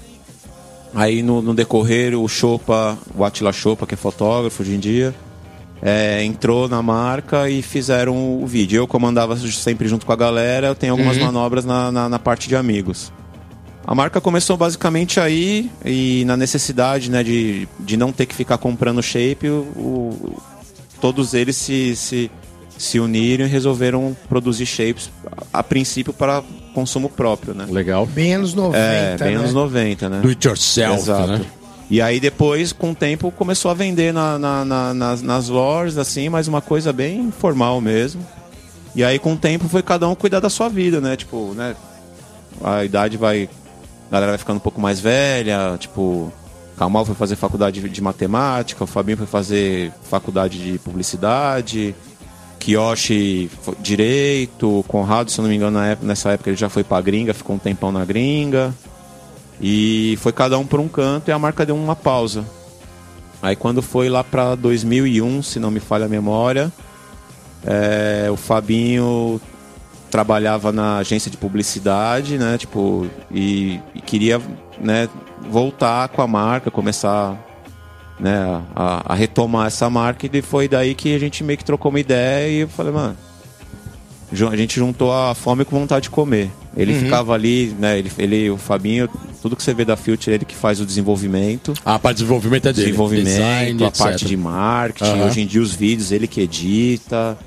Aí 0.94 1.22
no, 1.22 1.42
no 1.42 1.54
decorrer 1.54 2.18
o 2.20 2.28
Chopa, 2.28 2.98
o 3.16 3.24
Atila 3.24 3.54
Chopa, 3.54 3.86
que 3.86 3.94
é 3.94 3.98
fotógrafo 3.98 4.64
hoje 4.64 4.74
em 4.74 4.80
dia, 4.80 5.14
é, 5.84 6.24
entrou 6.24 6.68
na 6.68 6.82
marca 6.82 7.48
e 7.48 7.62
fizeram 7.62 8.42
o 8.42 8.48
vídeo. 8.48 8.78
Eu 8.78 8.88
comandava 8.88 9.38
sempre 9.38 9.88
junto 9.88 10.04
com 10.06 10.12
a 10.12 10.16
galera, 10.16 10.68
eu 10.68 10.76
tenho 10.76 10.94
algumas 10.94 11.16
manobras 11.26 11.64
na, 11.64 11.92
na, 11.92 12.10
na 12.10 12.18
parte 12.20 12.50
de 12.50 12.56
amigos. 12.56 13.12
A 13.86 13.94
marca 13.94 14.20
começou 14.20 14.58
basicamente 14.58 15.20
aí 15.20 15.70
e 15.86 16.24
na 16.26 16.36
necessidade 16.36 17.10
né, 17.10 17.24
de, 17.24 17.68
de 17.80 17.96
não 17.96 18.12
ter 18.12 18.26
que 18.26 18.34
ficar 18.36 18.58
comprando 18.58 19.02
shape, 19.02 19.48
o, 19.48 19.62
o- 19.76 20.42
todos 21.00 21.34
eles 21.34 21.56
se, 21.56 21.96
se, 21.96 22.32
se 22.78 23.00
uniram 23.00 23.46
e 23.46 23.48
resolveram 23.48 24.16
produzir 24.28 24.66
shapes, 24.66 25.10
a, 25.54 25.60
a 25.60 25.64
princípio 25.64 26.14
para 26.14 26.44
consumo 26.74 27.10
próprio, 27.10 27.54
né? 27.54 27.66
Legal. 27.70 28.06
Bem 28.06 28.34
anos 28.36 28.54
90. 28.54 28.78
É, 28.78 29.18
bem 29.18 29.30
né? 29.34 29.40
anos 29.40 29.54
90, 29.54 30.10
né? 30.10 30.20
Do 30.22 30.30
it 30.30 30.48
yourself, 30.48 31.02
Exato. 31.02 31.28
né? 31.28 31.42
E 31.90 32.02
aí 32.02 32.20
depois, 32.20 32.72
com 32.72 32.92
o 32.92 32.96
tempo, 32.96 33.32
começou 33.32 33.72
a 33.72 33.74
vender 33.74 34.14
na, 34.14 34.38
na- 34.38 34.64
na- 34.66 34.94
nas, 34.94 35.22
nas 35.22 35.50
lojas, 35.50 35.98
assim, 35.98 36.30
mas 36.30 36.48
uma 36.48 36.62
coisa 36.62 36.94
bem 36.94 37.20
informal 37.20 37.82
mesmo. 37.82 38.26
E 38.96 39.04
aí 39.04 39.18
com 39.20 39.34
o 39.34 39.38
tempo 39.38 39.68
foi 39.68 39.82
cada 39.82 40.08
um 40.08 40.14
cuidar 40.16 40.40
da 40.40 40.50
sua 40.50 40.70
vida, 40.70 41.02
né? 41.02 41.16
Tipo, 41.16 41.54
né? 41.56 41.76
A 42.64 42.84
idade 42.84 43.18
vai. 43.18 43.50
A 44.08 44.12
galera 44.12 44.32
vai 44.32 44.38
ficando 44.38 44.58
um 44.58 44.62
pouco 44.62 44.80
mais 44.82 45.00
velha, 45.00 45.76
tipo. 45.80 46.32
Kamal 46.78 47.06
foi 47.06 47.14
fazer 47.14 47.36
faculdade 47.36 47.82
de 47.90 48.02
matemática, 48.02 48.84
o 48.86 48.88
Fabinho 48.88 49.18
foi 49.18 49.28
fazer 49.28 49.92
faculdade 50.04 50.58
de 50.64 50.80
publicidade, 50.80 51.94
Kiyoshi 52.60 53.50
direito, 53.80 54.84
Conrado, 54.88 55.32
se 55.32 55.40
eu 55.40 55.44
não 55.44 55.50
me 55.50 55.56
engano, 55.56 55.80
época- 55.80 56.08
nessa 56.08 56.32
época 56.32 56.50
ele 56.50 56.58
já 56.58 56.70
foi 56.70 56.84
pra 56.84 57.00
gringa, 57.02 57.34
ficou 57.34 57.56
um 57.56 57.60
tempão 57.60 57.92
na 57.92 58.04
gringa. 58.06 58.74
E 59.62 60.18
foi 60.22 60.32
cada 60.32 60.58
um 60.58 60.66
por 60.66 60.80
um 60.80 60.88
canto 60.88 61.30
e 61.30 61.32
a 61.32 61.40
marca 61.40 61.66
deu 61.66 61.76
uma 61.76 61.96
pausa. 61.96 62.46
Aí 63.42 63.56
quando 63.56 63.82
foi 63.82 64.10
lá 64.10 64.24
para 64.24 64.56
2001, 64.56 65.42
se 65.42 65.60
não 65.60 65.72
me 65.72 65.80
falha 65.80 66.06
a 66.06 66.10
memória, 66.10 66.72
é, 67.66 68.28
o 68.32 68.36
Fabinho 68.38 69.40
trabalhava 70.10 70.72
na 70.72 70.98
agência 70.98 71.30
de 71.30 71.38
publicidade, 71.38 72.38
né? 72.38 72.58
Tipo, 72.58 73.08
e, 73.32 73.80
e 73.94 74.02
queria, 74.02 74.42
né, 74.80 75.08
voltar 75.50 76.08
com 76.10 76.22
a 76.22 76.28
marca, 76.28 76.72
começar 76.72 77.38
né, 78.20 78.64
a, 78.76 79.14
a, 79.14 79.16
retomar 79.16 79.68
essa 79.68 79.90
marca 79.90 80.30
e 80.32 80.42
foi 80.42 80.68
daí 80.68 80.94
que 80.94 81.16
a 81.16 81.20
gente 81.20 81.44
meio 81.44 81.58
que 81.58 81.66
trocou 81.66 81.90
uma 81.90 82.00
ideia 82.00 82.50
e 82.50 82.60
eu 82.62 82.68
falei, 82.68 82.92
mano, 82.92 83.18
a 84.32 84.56
gente 84.56 84.76
juntou 84.76 85.12
a 85.12 85.34
fome 85.34 85.66
com 85.66 85.80
vontade 85.80 86.04
de 86.04 86.10
comer. 86.10 86.52
Ele 86.78 86.94
uhum. 86.94 87.00
ficava 87.00 87.34
ali, 87.34 87.76
né? 87.80 87.98
Ele, 87.98 88.12
ele, 88.18 88.50
o 88.52 88.58
Fabinho, 88.58 89.10
tudo 89.42 89.56
que 89.56 89.64
você 89.64 89.74
vê 89.74 89.84
da 89.84 89.98
Future, 89.98 90.36
ele 90.36 90.46
que 90.46 90.56
faz 90.56 90.80
o 90.80 90.86
desenvolvimento. 90.86 91.74
Ah, 91.84 91.96
a 91.96 92.00
parte 92.00 92.18
de 92.18 92.24
desenvolvimento 92.24 92.68
é 92.68 92.74
dele. 92.74 92.86
Desenvolvimento, 92.86 93.26
Design, 93.26 93.84
a 93.84 93.88
etc. 93.88 93.98
parte 93.98 94.26
de 94.26 94.38
marketing. 94.38 95.12
Uhum. 95.12 95.26
Hoje 95.26 95.42
em 95.42 95.48
dia 95.48 95.62
os 95.62 95.74
vídeos, 95.74 96.12
ele 96.12 96.28
que 96.28 96.42
edita. 96.42 97.38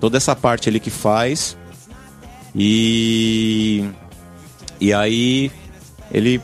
Toda 0.00 0.16
essa 0.16 0.34
parte 0.34 0.68
ele 0.68 0.80
que 0.80 0.90
faz. 0.90 1.56
E. 2.56 3.84
E 4.80 4.94
aí 4.94 5.52
ele 6.10 6.40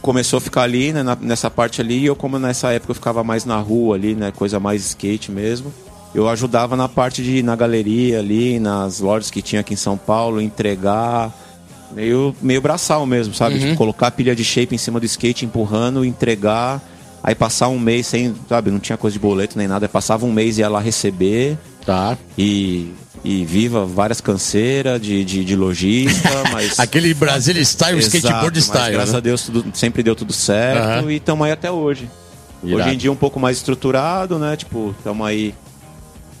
começou 0.00 0.38
a 0.38 0.40
ficar 0.40 0.62
ali, 0.62 0.92
né, 0.92 1.02
nessa 1.20 1.50
parte 1.50 1.80
ali, 1.80 1.98
e 1.98 2.06
eu 2.06 2.16
como 2.16 2.38
nessa 2.38 2.72
época 2.72 2.92
eu 2.92 2.94
ficava 2.94 3.22
mais 3.22 3.44
na 3.44 3.58
rua 3.58 3.96
ali, 3.96 4.14
né, 4.14 4.32
coisa 4.32 4.58
mais 4.58 4.84
skate 4.84 5.30
mesmo. 5.30 5.72
Eu 6.14 6.28
ajudava 6.28 6.76
na 6.76 6.88
parte 6.88 7.22
de 7.22 7.42
na 7.42 7.54
galeria 7.54 8.18
ali, 8.18 8.58
nas 8.58 9.00
lojas 9.00 9.30
que 9.30 9.40
tinha 9.40 9.60
aqui 9.60 9.74
em 9.74 9.76
São 9.76 9.96
Paulo, 9.96 10.40
entregar, 10.40 11.32
meio 11.92 12.34
meio 12.42 12.60
braçal 12.60 13.06
mesmo, 13.06 13.32
sabe? 13.34 13.54
Uhum. 13.56 13.60
Tipo, 13.60 13.76
colocar 13.76 14.08
a 14.08 14.10
pilha 14.10 14.34
de 14.34 14.44
shape 14.44 14.74
em 14.74 14.78
cima 14.78 14.98
do 14.98 15.06
skate, 15.06 15.44
empurrando, 15.44 16.04
entregar, 16.04 16.82
aí 17.22 17.34
passar 17.34 17.68
um 17.68 17.78
mês 17.78 18.06
sem, 18.06 18.34
sabe, 18.48 18.70
não 18.70 18.80
tinha 18.80 18.98
coisa 18.98 19.12
de 19.12 19.20
boleto 19.20 19.56
nem 19.56 19.68
nada, 19.68 19.88
passava 19.88 20.26
um 20.26 20.32
mês 20.32 20.58
e 20.58 20.62
ia 20.62 20.68
lá 20.68 20.80
receber. 20.80 21.56
Tá. 21.86 22.18
E 22.36 22.92
e 23.24 23.44
viva 23.44 23.84
várias 23.84 24.20
canseiras 24.20 25.00
de, 25.00 25.24
de, 25.24 25.44
de 25.44 25.56
lojista, 25.56 26.30
mas... 26.52 26.78
Aquele 26.80 27.12
Brasil 27.12 27.62
Style, 27.64 27.98
Exato, 27.98 28.16
skateboard 28.16 28.62
style. 28.62 28.92
graças 28.92 29.12
né? 29.12 29.18
a 29.18 29.20
Deus 29.20 29.42
tudo, 29.42 29.64
sempre 29.74 30.02
deu 30.02 30.16
tudo 30.16 30.32
certo 30.32 31.04
uhum. 31.04 31.10
e 31.10 31.16
estamos 31.16 31.46
aí 31.46 31.52
até 31.52 31.70
hoje. 31.70 32.08
Irado. 32.62 32.82
Hoje 32.82 32.94
em 32.94 32.98
dia 32.98 33.12
um 33.12 33.16
pouco 33.16 33.38
mais 33.38 33.58
estruturado, 33.58 34.38
né? 34.38 34.56
Tipo, 34.56 34.94
estamos 34.98 35.26
aí 35.26 35.54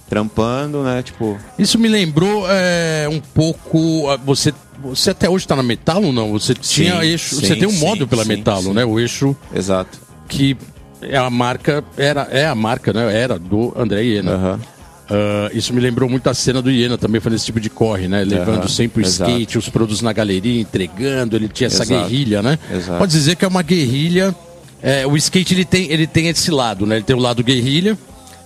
trampando, 0.08 0.82
né? 0.82 1.02
Tipo... 1.02 1.38
Isso 1.58 1.78
me 1.78 1.88
lembrou 1.88 2.44
é, 2.48 3.06
um 3.10 3.20
pouco... 3.20 4.06
Você, 4.24 4.52
você 4.82 5.10
até 5.10 5.28
hoje 5.28 5.44
está 5.44 5.54
na 5.54 5.62
Metalo, 5.62 6.12
não? 6.12 6.32
Você 6.32 6.54
sim, 6.54 6.84
tinha 6.84 7.04
eixo... 7.04 7.36
Sim, 7.36 7.46
você 7.46 7.56
tem 7.56 7.68
um 7.68 7.72
sim, 7.72 7.78
móvel 7.78 8.08
pela 8.08 8.24
Metalo, 8.24 8.74
né? 8.74 8.84
O 8.84 8.98
eixo... 8.98 9.36
Exato. 9.54 9.98
Que 10.28 10.56
é 11.02 11.16
a 11.16 11.30
marca... 11.30 11.84
Era, 11.96 12.22
é 12.30 12.46
a 12.46 12.54
marca, 12.54 12.92
né? 12.92 13.16
Era 13.16 13.38
do 13.38 13.72
André 13.76 14.02
Iena. 14.02 14.36
Uhum. 14.36 14.79
Uh, 15.10 15.50
isso 15.56 15.74
me 15.74 15.80
lembrou 15.80 16.08
muito 16.08 16.30
a 16.30 16.34
cena 16.34 16.62
do 16.62 16.70
Iena 16.70 16.96
também 16.96 17.20
fazendo 17.20 17.36
esse 17.36 17.46
tipo 17.46 17.58
de 17.58 17.68
corre, 17.68 18.06
né? 18.06 18.22
Levando 18.22 18.62
uhum, 18.62 18.68
sempre 18.68 19.02
o 19.02 19.04
exato. 19.04 19.28
skate, 19.28 19.58
os 19.58 19.68
produtos 19.68 20.02
na 20.02 20.12
galeria, 20.12 20.60
entregando, 20.60 21.34
ele 21.34 21.48
tinha 21.48 21.66
essa 21.66 21.82
exato, 21.82 22.08
guerrilha, 22.08 22.40
né? 22.40 22.56
Exato. 22.72 22.98
Pode 22.98 23.10
dizer 23.10 23.34
que 23.34 23.44
é 23.44 23.48
uma 23.48 23.62
guerrilha. 23.62 24.32
É, 24.80 25.04
o 25.04 25.16
skate 25.16 25.52
ele 25.52 25.64
tem, 25.64 25.90
ele 25.90 26.06
tem 26.06 26.28
esse 26.28 26.52
lado, 26.52 26.86
né? 26.86 26.96
Ele 26.96 27.04
tem 27.04 27.16
o 27.16 27.18
lado 27.18 27.42
guerrilha, 27.42 27.98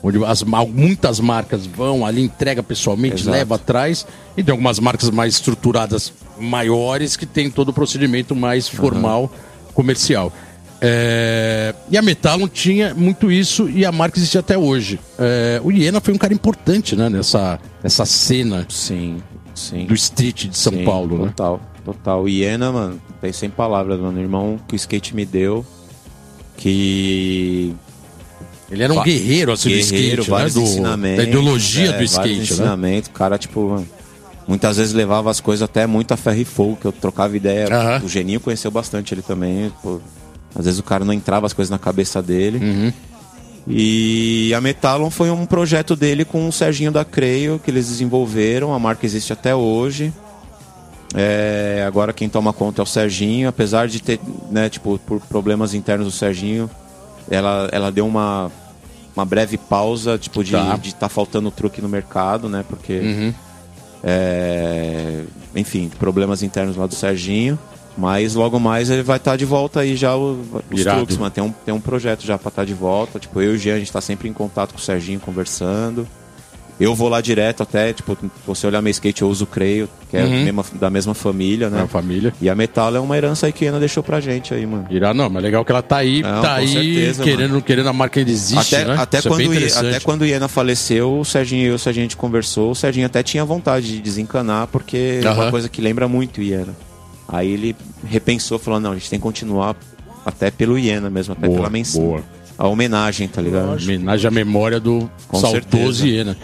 onde 0.03 0.25
as, 0.25 0.43
muitas 0.43 1.21
marcas 1.21 1.67
vão 1.67 2.05
ali, 2.05 2.23
entrega 2.23 2.63
pessoalmente, 2.63 3.29
leva 3.29 3.57
atrás, 3.57 4.07
e 4.35 4.43
tem 4.43 4.51
algumas 4.51 4.79
marcas 4.79 5.11
mais 5.11 5.35
estruturadas, 5.35 6.15
maiores, 6.41 7.15
que 7.15 7.27
tem 7.27 7.51
todo 7.51 7.69
o 7.69 7.73
procedimento 7.75 8.35
mais 8.35 8.67
formal, 8.67 9.25
uhum. 9.25 9.73
comercial. 9.75 10.33
É... 10.87 11.75
E 11.91 11.97
a 11.97 12.03
Metalon 12.03 12.47
tinha 12.47 12.95
muito 12.95 13.33
isso 13.33 13.69
e 13.71 13.87
a 13.87 13.93
marca 13.93 14.19
existe 14.19 14.37
até 14.37 14.59
hoje. 14.59 15.01
É... 15.19 15.59
O 15.65 15.73
Iena 15.73 15.99
foi 15.99 16.13
um 16.13 16.19
cara 16.19 16.35
importante 16.35 16.95
né, 16.95 17.09
nessa, 17.09 17.59
nessa 17.83 18.05
cena 18.05 18.67
sim, 18.69 19.23
sim. 19.55 19.87
do 19.87 19.95
street 19.95 20.49
de 20.49 20.59
São 20.59 20.75
sim, 20.75 20.85
Paulo. 20.85 21.27
Total, 21.27 21.57
né? 21.57 21.81
total. 21.83 22.23
O 22.25 22.29
Iena, 22.29 22.71
mano, 22.71 23.01
tem 23.19 23.33
sem 23.33 23.49
palavras, 23.49 23.99
mano. 23.99 24.19
O 24.19 24.21
irmão 24.21 24.61
que 24.69 24.75
o 24.75 24.77
skate 24.77 25.17
me 25.17 25.25
deu, 25.25 25.65
que 26.59 27.75
ele 28.71 28.83
era 28.83 28.93
um 28.93 29.03
guerreiro, 29.03 29.53
assim, 29.53 29.71
guerreiro, 29.71 30.17
do 30.17 30.23
skate, 30.23 30.31
vários 30.31 30.55
né? 30.55 30.61
do, 30.61 30.67
ensinamentos, 30.69 31.17
da 31.17 31.23
ideologia 31.31 31.91
é, 31.91 31.93
do 31.97 32.05
skate, 32.05 32.37
né? 32.37 32.43
ensinamentos, 32.43 33.09
o 33.09 33.13
cara, 33.13 33.39
tipo, 33.39 33.87
muitas 34.47 34.77
vezes 34.77 34.93
levava 34.93 35.31
as 35.31 35.41
coisas 35.41 35.63
até 35.63 35.87
muito 35.87 36.13
a 36.13 36.17
ferro 36.17 36.41
e 36.41 36.45
fogo, 36.45 36.77
que 36.77 36.87
eu 36.87 36.93
trocava 36.93 37.35
ideia. 37.37 37.67
Uh 37.67 37.71
-huh. 37.71 38.05
O 38.05 38.09
Geninho 38.09 38.41
conheceu 38.41 38.71
bastante 38.71 39.15
ele 39.15 39.23
também, 39.23 39.73
pô, 39.83 40.01
às 40.55 40.65
vezes 40.65 40.79
o 40.79 40.83
cara 40.83 41.05
não 41.05 41.13
entrava 41.13 41.47
as 41.47 41.53
coisas 41.53 41.71
na 41.71 41.79
cabeça 41.79 42.23
dele. 42.23 42.59
Uhum. 42.59 42.93
E 43.67 44.53
a 44.55 44.61
Metalon 44.61 45.11
foi 45.11 45.31
um 45.31 45.47
projeto 45.47 45.97
dele 45.97 46.25
com 46.25 46.47
o 46.47 46.53
Serginho 46.53 46.93
da 46.93 47.05
Creio, 47.05 47.59
que 47.59 47.71
eles 47.71 47.89
desenvolveram. 47.89 48.75
A 48.75 48.79
marca 48.79 49.07
existe 49.07 49.33
até 49.33 49.55
hoje. 49.55 50.13
É, 51.15 51.85
agora 51.87 52.13
quem 52.13 52.29
toma 52.29 52.53
conta 52.53 52.83
é 52.83 52.85
o 52.85 52.87
Serginho, 52.87 53.49
apesar 53.49 53.87
de 53.87 54.03
ter, 54.03 54.19
né, 54.51 54.69
tipo, 54.69 54.99
por 54.99 55.21
problemas 55.21 55.73
internos 55.73 56.07
do 56.09 56.13
Serginho, 56.13 56.69
ela, 57.31 57.69
ela 57.71 57.93
deu 57.93 58.05
uma, 58.05 58.51
uma 59.15 59.25
breve 59.25 59.57
pausa, 59.57 60.19
tipo, 60.19 60.43
de 60.43 60.53
tá. 60.53 60.79
estar 60.83 60.99
tá 60.99 61.09
faltando 61.09 61.53
truque 61.53 61.81
no 61.81 61.89
mercado, 61.89 62.49
né? 62.49 62.65
Porque, 62.69 62.99
uhum. 62.99 63.35
é, 64.03 65.23
enfim, 65.55 65.89
problemas 65.99 66.43
internos 66.43 66.77
lá 66.77 66.87
do 66.87 66.95
Serginho. 66.95 67.59
Mas 67.97 68.35
logo 68.35 68.59
mais 68.59 68.91
ele 68.91 69.03
vai 69.03 69.19
estar 69.19 69.33
tá 69.33 69.37
de 69.37 69.45
volta 69.45 69.81
aí 69.81 69.95
já 69.95 70.17
o, 70.17 70.41
os 70.71 70.81
Irado. 70.81 70.99
truques, 70.99 71.17
mano. 71.17 71.31
Tem 71.31 71.45
um, 71.45 71.51
tem 71.51 71.73
um 71.73 71.81
projeto 71.81 72.25
já 72.25 72.37
pra 72.37 72.49
estar 72.49 72.63
tá 72.63 72.67
de 72.67 72.75
volta. 72.75 73.19
Tipo, 73.19 73.41
eu 73.41 73.53
e 73.53 73.57
o 73.57 73.59
Jean, 73.59 73.77
a 73.77 73.79
gente 73.79 73.93
tá 73.93 74.01
sempre 74.01 74.29
em 74.29 74.33
contato 74.33 74.73
com 74.73 74.79
o 74.79 74.83
Serginho 74.83 75.21
conversando. 75.21 76.07
Eu 76.79 76.93
vou 76.95 77.09
lá 77.09 77.21
direto 77.21 77.63
até, 77.63 77.93
tipo, 77.93 78.19
você 78.45 78.67
olhar 78.67 78.83
meu 78.83 78.91
skate, 78.91 79.23
eu 79.23 79.29
uso 79.29 79.45
o 79.45 79.47
Creio, 79.47 79.89
que 80.11 80.17
é 80.17 80.25
uhum. 80.25 80.45
mesma, 80.45 80.65
da 80.75 80.91
mesma 80.91 81.15
família, 81.15 81.71
né? 81.71 81.85
É 81.85 81.87
família. 81.87 82.35
E 82.41 82.51
a 82.51 82.55
Metal 82.55 82.97
é 82.97 82.99
uma 82.99 83.17
herança 83.17 83.47
aí 83.47 83.53
que 83.53 83.65
a 83.65 83.69
Ana 83.69 83.79
deixou 83.79 84.03
pra 84.03 84.21
gente 84.21 84.53
aí, 84.53 84.67
mano. 84.67 84.87
Irá, 84.91 85.15
não, 85.15 85.31
mas 85.31 85.41
legal 85.41 85.65
que 85.65 85.71
ela 85.71 85.83
tá 85.83 85.99
aí, 85.99 86.21
não, 86.21 86.43
tá 86.43 86.55
aí 86.55 86.69
certeza, 86.69 87.23
querendo, 87.23 87.63
querendo 87.63 87.89
a 87.89 87.93
marca 87.93 88.19
ainda 88.19 88.31
existe, 88.31 88.75
até, 88.75 88.85
né? 88.85 88.97
Até 88.99 89.19
Isso 89.19 89.29
é 89.29 89.31
quando, 89.31 89.55
é 89.55 89.67
até 89.69 90.01
quando 90.01 90.23
o 90.23 90.27
Iena 90.27 90.49
faleceu, 90.49 91.21
o 91.21 91.25
Serginho 91.25 91.63
e 91.63 91.67
eu, 91.67 91.79
se 91.79 91.89
a 91.89 91.93
gente 91.93 92.17
conversou, 92.17 92.73
o 92.73 92.75
Serginho 92.75 93.07
até 93.07 93.23
tinha 93.23 93.45
vontade 93.45 93.87
de 93.87 94.01
desencanar, 94.01 94.67
porque 94.67 95.21
uhum. 95.23 95.29
é 95.29 95.33
uma 95.33 95.51
coisa 95.53 95.69
que 95.69 95.81
lembra 95.81 96.09
muito 96.09 96.39
o 96.39 96.43
Iena. 96.43 96.75
Aí 97.29 97.51
ele 97.51 97.77
repensou, 98.07 98.59
falou: 98.59 98.81
não, 98.81 98.93
a 98.93 98.95
gente 98.95 99.11
tem 99.11 99.19
que 99.19 99.23
continuar 99.23 99.77
até 100.25 100.51
pelo 100.51 100.79
Iena 100.79 101.11
mesmo, 101.11 101.33
até 101.33 101.47
boa, 101.47 101.59
pela 101.59 101.71
menção. 101.71 102.03
Boa. 102.03 102.23
A 102.57 102.69
homenagem, 102.69 103.27
tá 103.27 103.43
ligado? 103.43 103.71
A 103.71 103.75
homenagem 103.75 104.29
à 104.29 104.31
memória 104.31 104.79
do 104.79 105.11
Com 105.29 105.39
saudoso 105.39 106.07
Iena. 106.07 106.37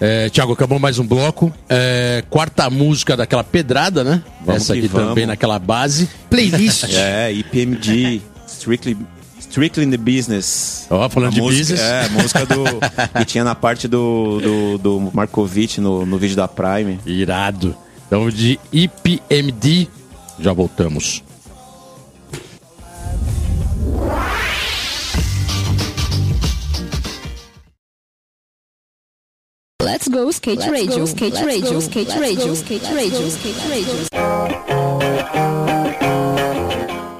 É, 0.00 0.28
Tiago, 0.28 0.52
acabou 0.52 0.78
mais 0.78 0.98
um 0.98 1.06
bloco. 1.06 1.52
É, 1.68 2.22
quarta 2.28 2.68
música 2.68 3.16
daquela 3.16 3.42
pedrada, 3.42 4.04
né? 4.04 4.22
Vamos 4.44 4.62
Essa 4.62 4.74
aqui 4.74 4.88
vamos. 4.88 5.08
também 5.08 5.26
naquela 5.26 5.58
base. 5.58 6.08
Playlist. 6.28 6.84
é, 6.94 7.32
IPMD, 7.32 8.20
Strictly, 8.46 8.96
Strictly 9.40 9.84
in 9.84 9.90
the 9.90 9.96
Business. 9.96 10.86
Ó, 10.90 11.06
oh, 11.06 11.08
falando 11.08 11.32
a 11.32 11.34
de 11.34 11.40
música, 11.40 11.60
business. 11.60 11.80
É, 11.80 12.04
a 12.04 12.08
música 12.10 12.46
do, 12.46 12.64
que 13.18 13.24
tinha 13.24 13.42
na 13.42 13.54
parte 13.54 13.88
do, 13.88 14.40
do, 14.40 14.78
do 14.78 15.10
Markovic 15.14 15.80
no, 15.80 16.04
no 16.04 16.18
vídeo 16.18 16.36
da 16.36 16.46
Prime. 16.46 17.00
Irado. 17.06 17.74
Então, 18.06 18.28
de 18.30 18.60
IPMD 18.72 19.88
já 20.38 20.52
voltamos. 20.52 21.22
Let's 29.82 30.08
go 30.08 30.30
skate 30.30 30.58
Let's 30.58 30.70
radio, 30.70 30.98
go, 30.98 31.06
skate 31.06 31.44
radio, 31.44 31.80
skate 31.80 32.20
radio, 32.20 32.54
skate 32.54 32.94
radio, 32.94 33.30
skate 33.30 33.68
radio. 33.68 34.75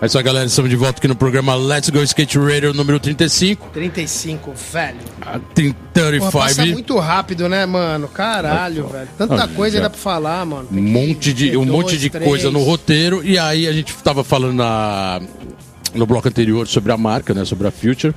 É 0.00 0.06
isso 0.06 0.18
aí, 0.18 0.24
galera. 0.24 0.44
Estamos 0.44 0.70
de 0.70 0.76
volta 0.76 0.98
aqui 0.98 1.08
no 1.08 1.16
programa 1.16 1.54
Let's 1.54 1.88
Go 1.88 2.02
Skate 2.02 2.38
Radio 2.38 2.74
número 2.74 3.00
35. 3.00 3.70
35, 3.70 4.52
velho. 4.72 4.98
A 5.22 5.38
35. 5.38 6.30
Porra, 6.30 6.44
passa 6.44 6.66
muito 6.66 6.98
rápido, 6.98 7.48
né, 7.48 7.64
mano? 7.64 8.06
Caralho, 8.06 8.88
velho. 8.88 9.08
Tanta 9.16 9.44
ah, 9.44 9.48
coisa 9.48 9.78
ainda 9.78 9.88
pra 9.88 9.98
falar, 9.98 10.44
mano. 10.44 10.68
Um 10.70 10.82
monte 10.82 11.32
de, 11.32 11.56
um 11.56 11.64
dois, 11.64 11.70
monte 11.70 11.98
de 11.98 12.10
coisa 12.10 12.50
no 12.50 12.62
roteiro. 12.62 13.24
E 13.24 13.38
aí 13.38 13.66
a 13.66 13.72
gente 13.72 13.94
tava 14.04 14.22
falando 14.22 14.56
na, 14.56 15.20
no 15.94 16.04
bloco 16.04 16.28
anterior 16.28 16.68
sobre 16.68 16.92
a 16.92 16.96
marca, 16.98 17.32
né? 17.32 17.46
Sobre 17.46 17.66
a 17.66 17.70
Future. 17.70 18.14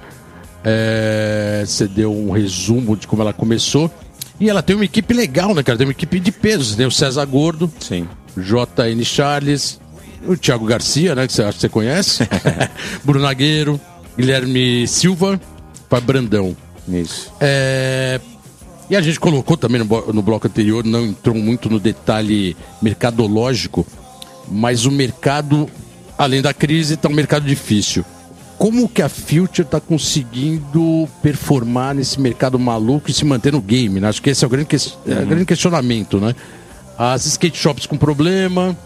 É, 0.65 1.63
você 1.65 1.87
deu 1.87 2.13
um 2.13 2.31
resumo 2.31 2.97
de 2.97 3.07
como 3.07 3.21
ela 3.21 3.31
começou. 3.31 3.89
E 4.37 4.49
ela 4.49 4.61
tem 4.61 4.75
uma 4.75 4.85
equipe 4.85 5.13
legal, 5.13 5.55
né, 5.55 5.63
cara? 5.63 5.77
Tem 5.77 5.87
uma 5.87 5.91
equipe 5.91 6.19
de 6.19 6.31
peso. 6.31 6.75
Tem 6.75 6.85
o 6.85 6.91
César 6.91 7.23
Gordo. 7.25 7.71
Sim. 7.79 8.05
JN 8.37 9.03
Charles, 9.03 9.79
o 10.27 10.35
Thiago 10.35 10.65
Garcia, 10.65 11.15
né? 11.15 11.27
Que 11.27 11.33
você 11.33 11.43
acha 11.43 11.53
que 11.53 11.61
você 11.61 11.69
conhece. 11.69 12.27
Bruno 13.03 13.27
Agueiro, 13.27 13.79
Guilherme 14.17 14.87
Silva, 14.87 15.39
Pai 15.89 16.01
Brandão. 16.01 16.55
Isso. 16.87 17.31
É... 17.39 18.19
E 18.89 18.95
a 18.95 19.01
gente 19.01 19.19
colocou 19.19 19.55
também 19.55 19.83
no, 19.83 20.13
no 20.13 20.21
bloco 20.21 20.47
anterior, 20.47 20.83
não 20.83 21.05
entrou 21.05 21.35
muito 21.35 21.69
no 21.69 21.79
detalhe 21.79 22.57
mercadológico, 22.81 23.85
mas 24.49 24.85
o 24.85 24.91
mercado 24.91 25.69
além 26.19 26.41
da 26.41 26.53
crise, 26.53 26.95
está 26.95 27.07
um 27.07 27.13
mercado 27.13 27.45
difícil. 27.45 28.03
Como 28.57 28.89
que 28.89 29.01
a 29.01 29.07
Future 29.07 29.61
está 29.61 29.79
conseguindo 29.79 31.07
performar 31.23 31.95
nesse 31.95 32.19
mercado 32.19 32.59
maluco 32.59 33.09
e 33.09 33.13
se 33.13 33.23
manter 33.23 33.53
no 33.53 33.61
game? 33.61 34.01
Né? 34.01 34.09
Acho 34.09 34.21
que 34.21 34.29
esse 34.29 34.43
é 34.43 34.47
o 34.47 34.49
grande, 34.49 34.67
que... 34.67 34.75
é 34.75 35.23
o 35.23 35.25
grande 35.25 35.45
questionamento, 35.45 36.19
né? 36.19 36.35
As 36.97 37.25
skate 37.25 37.57
shops 37.57 37.85
com 37.85 37.97
problema, 37.97 38.77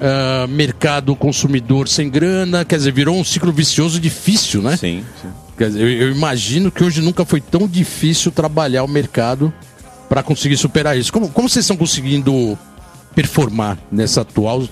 ah, 0.00 0.46
mercado 0.48 1.14
consumidor 1.16 1.88
sem 1.88 2.08
grana, 2.08 2.64
quer 2.64 2.76
dizer, 2.76 2.92
virou 2.92 3.16
um 3.18 3.24
ciclo 3.24 3.52
vicioso 3.52 3.98
difícil, 4.00 4.62
né? 4.62 4.76
Sim, 4.76 5.04
sim. 5.20 5.28
Quer 5.56 5.68
dizer, 5.68 5.80
eu, 5.82 5.88
eu 6.08 6.10
imagino 6.12 6.70
que 6.70 6.84
hoje 6.84 7.00
nunca 7.00 7.24
foi 7.24 7.40
tão 7.40 7.66
difícil 7.66 8.30
trabalhar 8.30 8.84
o 8.84 8.88
mercado 8.88 9.52
para 10.08 10.22
conseguir 10.22 10.56
superar 10.56 10.96
isso. 10.96 11.12
Como, 11.12 11.28
como 11.28 11.48
vocês 11.48 11.64
estão 11.64 11.76
conseguindo 11.76 12.56
performar 13.14 13.76
nessa 13.90 14.20
atual 14.20 14.62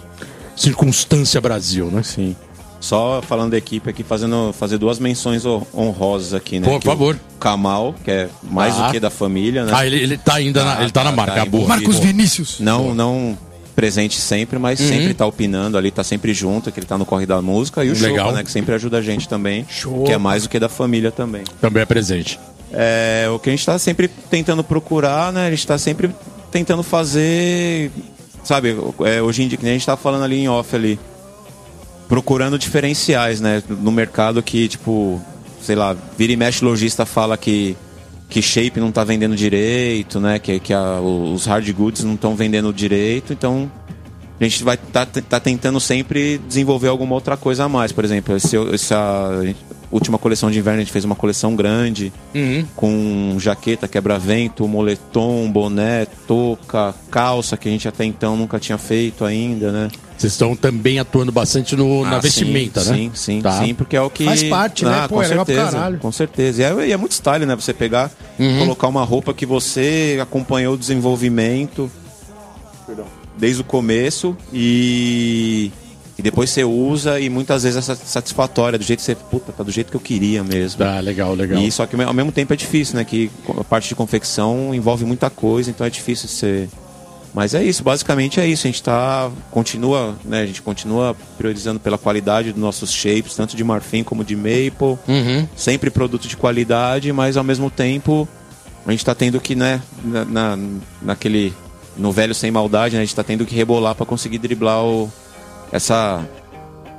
circunstância 0.54 1.40
Brasil, 1.40 1.86
né? 1.86 2.02
Sim. 2.02 2.36
Só 2.78 3.20
falando 3.26 3.50
da 3.52 3.58
equipe 3.58 3.90
aqui, 3.90 4.02
fazendo, 4.04 4.52
fazer 4.56 4.78
duas 4.78 4.98
menções 4.98 5.44
hon- 5.44 5.66
honrosas 5.74 6.34
aqui, 6.34 6.60
né? 6.60 6.68
Por 6.68 6.78
Que 6.80 6.86
o 6.86 6.90
favor. 6.90 7.18
Kamal, 7.40 7.94
que 8.04 8.10
é 8.10 8.28
mais 8.42 8.78
Ah. 8.78 8.86
do 8.86 8.92
que 8.92 9.00
da 9.00 9.10
família, 9.10 9.64
né? 9.64 9.72
Ah, 9.74 9.84
ele, 9.86 9.96
ele 9.96 10.16
tá 10.18 10.34
ainda 10.34 10.64
na, 10.64 10.82
ele 10.82 10.90
tá 10.92 11.02
na 11.02 11.10
marca, 11.10 11.34
tá 11.34 11.44
boa. 11.46 11.66
Marcos 11.66 11.98
Vinícius. 11.98 12.60
Não, 12.60 12.94
não 12.94 13.36
presente 13.76 14.18
sempre, 14.18 14.58
mas 14.58 14.80
Uhum. 14.80 14.88
sempre 14.88 15.14
tá 15.14 15.26
opinando 15.26 15.76
ali, 15.76 15.90
tá 15.90 16.02
sempre 16.02 16.32
junto, 16.32 16.72
que 16.72 16.80
ele 16.80 16.86
tá 16.86 16.96
no 16.96 17.04
corre 17.04 17.26
da 17.26 17.40
música. 17.42 17.84
E 17.84 17.90
o 17.90 17.92
Legal. 17.92 18.26
Chopa, 18.26 18.38
né? 18.38 18.42
Que 18.44 18.50
sempre 18.50 18.74
ajuda 18.74 18.96
a 18.98 19.02
gente 19.02 19.28
também. 19.28 19.64
Que 20.04 20.12
é 20.12 20.18
mais 20.18 20.42
do 20.44 20.48
que 20.48 20.58
da 20.58 20.68
família 20.68 21.12
também. 21.12 21.44
Também 21.60 21.82
é 21.82 21.86
presente. 21.86 22.40
É, 22.72 23.28
o 23.32 23.38
que 23.38 23.50
a 23.50 23.52
gente 23.52 23.60
está 23.60 23.78
sempre 23.78 24.08
tentando 24.08 24.64
procurar, 24.64 25.32
né? 25.32 25.46
A 25.46 25.50
gente 25.50 25.60
está 25.60 25.78
sempre 25.78 26.10
tentando 26.50 26.82
fazer, 26.82 27.90
sabe? 28.42 28.76
é, 29.04 29.20
hoje 29.22 29.42
em 29.42 29.48
dia, 29.48 29.58
que 29.58 29.62
nem 29.64 29.72
a 29.72 29.74
gente 29.74 29.82
está 29.82 29.96
falando 29.96 30.24
ali 30.24 30.40
em 30.40 30.48
off 30.48 30.74
ali, 30.74 30.98
procurando 32.08 32.58
diferenciais, 32.58 33.40
né? 33.40 33.62
No 33.68 33.92
mercado 33.92 34.42
que, 34.42 34.68
tipo, 34.68 35.20
sei 35.60 35.76
lá, 35.76 35.94
vira 36.16 36.32
e 36.32 36.36
mexe 36.36 36.64
lojista 36.64 37.04
fala 37.04 37.36
que 37.36 37.76
que 38.28 38.42
shape 38.42 38.80
não 38.80 38.90
tá 38.92 39.04
vendendo 39.04 39.36
direito, 39.36 40.18
né? 40.20 40.38
Que, 40.38 40.58
que 40.58 40.72
a- 40.72 41.00
os 41.00 41.46
hard 41.46 41.70
goods 41.72 42.02
não 42.04 42.14
estão 42.14 42.34
vendendo 42.34 42.72
direito, 42.72 43.32
então 43.32 43.70
a 44.40 44.44
gente 44.44 44.62
vai 44.64 44.76
tá, 44.76 45.06
tá 45.06 45.40
tentando 45.40 45.78
sempre 45.80 46.38
desenvolver 46.46 46.88
alguma 46.88 47.14
outra 47.14 47.36
coisa 47.36 47.64
a 47.64 47.68
mais. 47.68 47.92
Por 47.92 48.04
exemplo, 48.04 48.36
esse, 48.36 48.56
essa 48.74 49.30
última 49.90 50.18
coleção 50.18 50.50
de 50.50 50.58
inverno 50.58 50.80
a 50.80 50.82
gente 50.82 50.92
fez 50.92 51.04
uma 51.04 51.14
coleção 51.14 51.54
grande 51.54 52.12
com 52.74 53.36
jaqueta, 53.38 53.86
quebra-vento, 53.88 54.66
moletom, 54.66 55.50
boné, 55.50 56.06
touca, 56.26 56.94
calça 57.10 57.56
que 57.56 57.68
a 57.68 57.70
gente 57.72 57.86
até 57.88 58.04
então 58.04 58.36
nunca 58.36 58.58
tinha 58.58 58.76
feito 58.76 59.24
ainda, 59.24 59.70
né? 59.72 59.88
Vocês 60.16 60.32
estão 60.32 60.56
também 60.56 60.98
atuando 60.98 61.30
bastante 61.30 61.76
no, 61.76 62.02
na 62.04 62.16
Ah, 62.16 62.20
vestimenta, 62.20 62.80
sim, 62.80 62.90
né? 62.90 62.96
Sim, 62.96 63.10
sim, 63.14 63.42
Tá. 63.42 63.62
sim, 63.62 63.74
porque 63.74 63.94
é 63.96 64.00
o 64.00 64.08
que. 64.08 64.24
Faz 64.24 64.42
parte, 64.44 64.84
né? 64.84 65.00
Ah, 65.02 65.08
Pô, 65.08 65.16
com 65.16 65.22
é 65.22 65.28
legal 65.28 65.44
pra 65.44 65.54
certeza. 65.54 65.76
caralho. 65.76 65.98
Com 65.98 66.10
certeza. 66.12 66.62
E 66.62 66.64
é, 66.64 66.88
e 66.88 66.92
é 66.92 66.96
muito 66.96 67.12
style, 67.12 67.44
né? 67.44 67.54
Você 67.54 67.74
pegar, 67.74 68.10
Uhum. 68.38 68.58
colocar 68.60 68.88
uma 68.88 69.04
roupa 69.04 69.34
que 69.34 69.44
você 69.44 70.18
acompanhou 70.22 70.74
o 70.74 70.78
desenvolvimento 70.78 71.90
desde 73.38 73.60
o 73.60 73.64
começo 73.64 74.36
e. 74.52 75.70
E 76.18 76.22
depois 76.22 76.48
você 76.48 76.64
usa 76.64 77.20
e 77.20 77.28
muitas 77.28 77.62
vezes 77.64 77.76
é 77.76 77.82
sa- 77.82 77.94
satisfatória, 77.94 78.78
do 78.78 78.84
jeito 78.86 79.00
que 79.00 79.04
você. 79.04 79.14
Puta, 79.14 79.52
tá 79.52 79.62
do 79.62 79.70
jeito 79.70 79.90
que 79.90 79.96
eu 79.98 80.00
queria 80.00 80.42
mesmo. 80.42 80.78
Tá, 80.78 80.98
legal, 80.98 81.34
legal. 81.34 81.60
E 81.60 81.70
só 81.70 81.84
que 81.84 81.94
ao 82.00 82.14
mesmo 82.14 82.32
tempo 82.32 82.54
é 82.54 82.56
difícil, 82.56 82.96
né? 82.96 83.04
Que 83.04 83.30
a 83.50 83.62
parte 83.62 83.88
de 83.90 83.94
confecção 83.94 84.74
envolve 84.74 85.04
muita 85.04 85.28
coisa, 85.28 85.68
então 85.68 85.86
é 85.86 85.90
difícil 85.90 86.26
ser. 86.26 86.70
Mas 87.36 87.52
é 87.52 87.62
isso, 87.62 87.82
basicamente 87.84 88.40
é 88.40 88.46
isso. 88.46 88.66
A 88.66 88.70
gente 88.70 88.82
tá. 88.82 89.30
Continua, 89.50 90.16
né? 90.24 90.40
A 90.40 90.46
gente 90.46 90.62
continua 90.62 91.14
priorizando 91.36 91.78
pela 91.78 91.98
qualidade 91.98 92.50
dos 92.50 92.60
nossos 92.62 92.90
shapes, 92.90 93.36
tanto 93.36 93.54
de 93.54 93.62
marfim 93.62 94.02
como 94.02 94.24
de 94.24 94.34
maple. 94.34 94.98
Uhum. 95.06 95.46
Sempre 95.54 95.90
produto 95.90 96.26
de 96.26 96.34
qualidade, 96.34 97.12
mas 97.12 97.36
ao 97.36 97.44
mesmo 97.44 97.70
tempo 97.70 98.26
a 98.86 98.90
gente 98.90 99.04
tá 99.04 99.14
tendo 99.14 99.38
que, 99.38 99.54
né, 99.54 99.82
na, 100.02 100.24
na- 100.24 100.58
naquele. 101.02 101.52
No 101.94 102.10
velho 102.10 102.34
sem 102.34 102.50
maldade, 102.50 102.94
né? 102.96 103.02
A 103.02 103.04
gente 103.04 103.14
tá 103.14 103.22
tendo 103.22 103.44
que 103.44 103.54
rebolar 103.54 103.94
para 103.94 104.06
conseguir 104.06 104.38
driblar 104.38 104.82
o, 104.82 105.12
essa, 105.70 106.26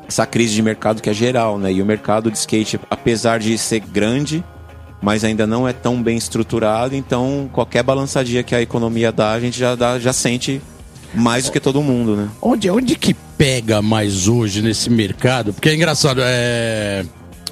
essa 0.08 0.26
crise 0.28 0.54
de 0.54 0.62
mercado 0.62 1.02
que 1.02 1.10
é 1.10 1.14
geral, 1.14 1.58
né? 1.58 1.74
E 1.74 1.82
o 1.82 1.86
mercado 1.86 2.30
de 2.30 2.38
skate, 2.38 2.80
apesar 2.92 3.40
de 3.40 3.58
ser 3.58 3.80
grande, 3.80 4.44
mas 5.02 5.24
ainda 5.24 5.46
não 5.48 5.68
é 5.68 5.74
tão 5.74 6.02
bem 6.02 6.18
estruturado, 6.18 6.96
então 6.96 7.50
qualquer 7.54 7.84
balançadinha 7.84 8.44
que 8.44 8.56
a 8.56 8.62
economia 8.62 9.12
dá, 9.12 9.32
a 9.34 9.40
gente 9.40 9.58
já, 9.60 9.76
dá, 9.76 10.00
já 10.00 10.12
sente 10.14 10.62
mais 11.14 11.46
do 11.46 11.52
que 11.52 11.60
todo 11.60 11.82
mundo, 11.82 12.16
né? 12.16 12.28
Onde, 12.42 12.70
onde 12.70 12.96
que 12.96 13.14
pega 13.38 13.82
mais 13.82 14.28
hoje 14.28 14.62
nesse 14.62 14.90
mercado? 14.90 15.54
Porque 15.54 15.70
é 15.70 15.76
engraçado, 15.76 16.22
é. 16.24 17.06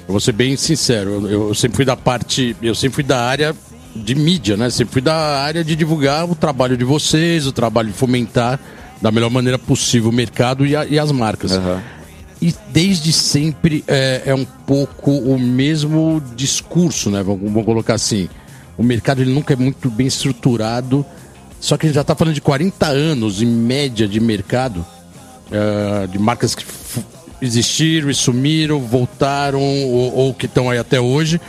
Eu 0.06 0.12
vou 0.12 0.20
ser 0.20 0.32
bem 0.32 0.56
sincero, 0.56 1.26
eu, 1.28 1.48
eu 1.48 1.54
sempre 1.54 1.76
fui 1.76 1.84
da 1.84 1.96
parte. 1.96 2.54
Eu 2.62 2.74
sempre 2.74 2.94
fui 2.96 3.02
da 3.04 3.20
área 3.24 3.54
de 3.94 4.14
mídia, 4.14 4.56
né? 4.56 4.68
Sempre 4.70 4.92
fui 4.92 5.02
da 5.02 5.14
área 5.42 5.64
de 5.64 5.74
divulgar 5.74 6.30
o 6.30 6.34
trabalho 6.34 6.76
de 6.76 6.84
vocês, 6.84 7.46
o 7.46 7.50
trabalho 7.52 7.88
de 7.88 7.94
fomentar 7.94 8.60
da 9.02 9.10
melhor 9.10 9.30
maneira 9.30 9.58
possível 9.58 10.10
o 10.10 10.12
mercado 10.12 10.64
e, 10.66 10.76
a- 10.76 10.84
e 10.86 10.98
as 10.98 11.10
marcas. 11.10 11.52
Aham. 11.52 11.82
E 12.40 12.54
desde 12.68 13.12
sempre 13.12 13.82
é, 13.88 14.22
é 14.26 14.34
um 14.34 14.44
pouco 14.44 15.10
o 15.10 15.38
mesmo 15.38 16.22
discurso, 16.34 17.10
né? 17.10 17.22
Vamos, 17.22 17.42
vamos 17.42 17.64
colocar 17.64 17.94
assim. 17.94 18.28
O 18.76 18.82
mercado 18.82 19.22
ele 19.22 19.32
nunca 19.32 19.54
é 19.54 19.56
muito 19.56 19.90
bem 19.90 20.06
estruturado. 20.06 21.04
Só 21.58 21.76
que 21.76 21.86
a 21.86 21.88
gente 21.88 21.94
já 21.94 22.02
está 22.02 22.14
falando 22.14 22.34
de 22.34 22.40
40 22.40 22.86
anos 22.86 23.40
em 23.40 23.46
média 23.46 24.06
de 24.06 24.20
mercado, 24.20 24.84
é, 25.50 26.06
de 26.06 26.18
marcas 26.18 26.54
que 26.54 26.64
existiram 27.40 28.10
e 28.10 28.14
sumiram, 28.14 28.80
voltaram 28.80 29.60
ou, 29.60 30.14
ou 30.14 30.34
que 30.34 30.46
estão 30.46 30.68
aí 30.70 30.78
até 30.78 31.00
hoje. 31.00 31.40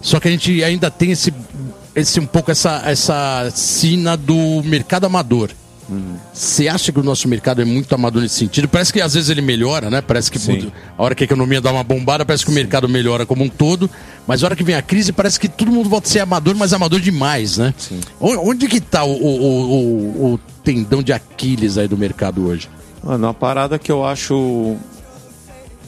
Só 0.00 0.18
que 0.18 0.26
a 0.26 0.30
gente 0.30 0.62
ainda 0.64 0.90
tem 0.90 1.12
esse, 1.12 1.32
esse 1.94 2.18
um 2.18 2.26
pouco 2.26 2.50
essa, 2.50 2.82
essa 2.84 3.48
sina 3.54 4.16
do 4.16 4.62
mercado 4.64 5.06
amador. 5.06 5.50
Você 6.32 6.68
acha 6.68 6.90
que 6.92 7.00
o 7.00 7.02
nosso 7.02 7.26
mercado 7.28 7.60
é 7.60 7.64
muito 7.64 7.94
amador 7.94 8.22
nesse 8.22 8.36
sentido? 8.36 8.66
Parece 8.68 8.92
que 8.92 9.00
às 9.00 9.14
vezes 9.14 9.28
ele 9.28 9.42
melhora, 9.42 9.90
né? 9.90 10.00
Parece 10.00 10.30
que 10.30 10.38
Sim. 10.38 10.72
a 10.96 11.02
hora 11.02 11.14
que 11.14 11.24
a 11.24 11.26
economia 11.26 11.60
dá 11.60 11.70
uma 11.72 11.82
bombada, 11.84 12.24
parece 12.24 12.44
que 12.44 12.50
o 12.50 12.54
mercado 12.54 12.88
melhora 12.88 13.26
como 13.26 13.44
um 13.44 13.48
todo. 13.48 13.90
Mas 14.26 14.42
a 14.42 14.46
hora 14.46 14.56
que 14.56 14.62
vem 14.64 14.74
a 14.76 14.80
crise, 14.82 15.12
parece 15.12 15.38
que 15.38 15.48
todo 15.48 15.70
mundo 15.70 15.88
volta 15.90 16.06
a 16.08 16.10
ser 16.10 16.20
amador, 16.20 16.54
mas 16.54 16.72
amador 16.72 17.00
demais, 17.00 17.58
né? 17.58 17.74
Sim. 17.76 18.00
Onde 18.20 18.68
que 18.68 18.80
tá 18.80 19.04
o, 19.04 19.10
o- 19.12 19.42
o- 19.42 20.26
o- 20.30 20.34
o 20.34 20.38
tendão 20.64 21.02
de 21.02 21.12
Aquiles 21.12 21.76
aí 21.76 21.88
do 21.88 21.98
mercado 21.98 22.46
hoje? 22.46 22.70
Mano, 23.02 23.26
uma 23.26 23.34
parada 23.34 23.78
que 23.78 23.90
eu 23.90 24.04
acho. 24.04 24.76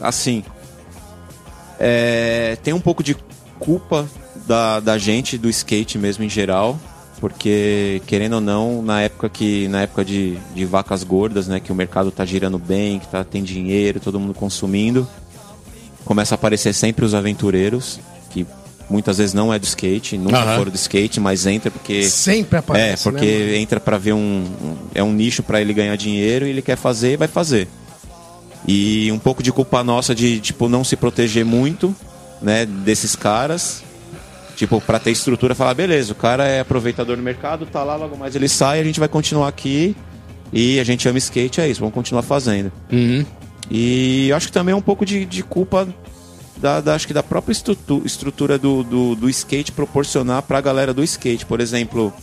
Assim. 0.01 0.43
é, 1.79 2.57
tem 2.63 2.73
um 2.73 2.79
pouco 2.79 3.01
de 3.01 3.15
culpa 3.59 4.07
da, 4.45 4.79
da 4.79 4.97
gente, 4.97 5.37
do 5.37 5.49
skate 5.49 5.97
mesmo 5.97 6.23
em 6.23 6.29
geral. 6.29 6.79
Porque, 7.19 8.01
querendo 8.07 8.33
ou 8.33 8.41
não, 8.41 8.81
na 8.81 9.01
época 9.01 9.29
que. 9.29 9.67
Na 9.69 9.81
época 9.83 10.03
de, 10.03 10.37
de 10.53 10.65
vacas 10.65 11.03
gordas, 11.03 11.47
né? 11.47 11.59
Que 11.59 11.71
o 11.71 11.75
mercado 11.75 12.11
tá 12.11 12.25
girando 12.25 12.59
bem, 12.59 12.99
que 12.99 13.07
tá, 13.07 13.23
tem 13.23 13.41
dinheiro, 13.43 13.99
todo 13.99 14.19
mundo 14.19 14.33
consumindo. 14.33 15.07
Começa 16.03 16.35
a 16.35 16.37
aparecer 16.37 16.73
sempre 16.73 17.05
os 17.05 17.13
aventureiros, 17.13 17.99
que 18.29 18.45
muitas 18.89 19.17
vezes 19.17 19.33
não 19.33 19.51
é 19.53 19.57
do 19.57 19.63
skate, 19.63 20.17
nunca 20.17 20.37
Aham. 20.37 20.57
foram 20.57 20.71
do 20.71 20.75
skate, 20.75 21.19
mas 21.19 21.45
entra 21.45 21.71
porque. 21.71 22.03
Sempre 22.03 22.59
aparece. 22.59 23.07
É, 23.07 23.11
porque 23.11 23.25
né, 23.25 23.57
entra 23.57 23.79
pra 23.79 23.97
ver 23.97 24.13
um, 24.13 24.17
um- 24.17 24.75
É 24.93 25.01
um 25.01 25.13
nicho 25.13 25.41
pra 25.41 25.61
ele 25.61 25.73
ganhar 25.73 25.95
dinheiro 25.95 26.45
e 26.45 26.49
ele 26.49 26.61
quer 26.61 26.75
fazer 26.75 27.13
e 27.13 27.17
vai 27.17 27.27
fazer. 27.29 27.67
E 28.67 29.09
um 29.11 29.19
pouco 29.19 29.41
de 29.41 29.51
culpa 29.53 29.83
nossa 29.83 30.13
de, 30.13 30.39
tipo, 30.39 30.67
não 30.67 30.83
se 30.83 30.95
proteger 30.95 31.45
muito, 31.45 31.95
né, 32.41 32.65
desses 32.65 33.15
caras. 33.15 33.84
Tipo, 34.55 34.79
pra 34.79 34.97
ter 34.99 35.11
estrutura, 35.11 35.53
falar, 35.53 35.73
beleza, 35.73 36.13
o 36.13 36.15
cara 36.15 36.47
é 36.47 36.61
aproveitador 36.61 37.17
do 37.17 37.21
mercado, 37.23 37.65
tá 37.65 37.83
lá, 37.83 37.95
logo 37.95 38.15
mais 38.17 38.35
ele 38.35 38.47
sai, 38.47 38.79
a 38.79 38.83
gente 38.83 38.99
vai 38.99 39.09
continuar 39.09 39.47
aqui. 39.49 39.95
E 40.53 40.79
a 40.79 40.83
gente 40.83 41.07
ama 41.09 41.17
skate, 41.17 41.59
é 41.59 41.67
isso, 41.67 41.79
vamos 41.81 41.93
continuar 41.93 42.21
fazendo. 42.21 42.71
Uhum. 42.91 43.25
E 43.69 44.29
eu 44.29 44.35
acho 44.37 44.47
que 44.47 44.53
também 44.53 44.71
é 44.73 44.75
um 44.75 44.81
pouco 44.81 45.05
de, 45.05 45.25
de 45.25 45.43
culpa 45.43 45.87
da, 46.57 46.79
da- 46.79 46.95
acho 46.95 47.07
que 47.07 47.13
da 47.13 47.23
própria 47.23 47.51
estrutu- 47.51 48.01
estrutura 48.05 48.57
do, 48.57 48.83
do, 48.83 49.15
do 49.15 49.29
skate 49.29 49.71
proporcionar 49.73 50.43
pra 50.43 50.61
galera 50.61 50.93
do 50.93 51.03
skate. 51.03 51.45
Por 51.45 51.59
exemplo, 51.59 52.13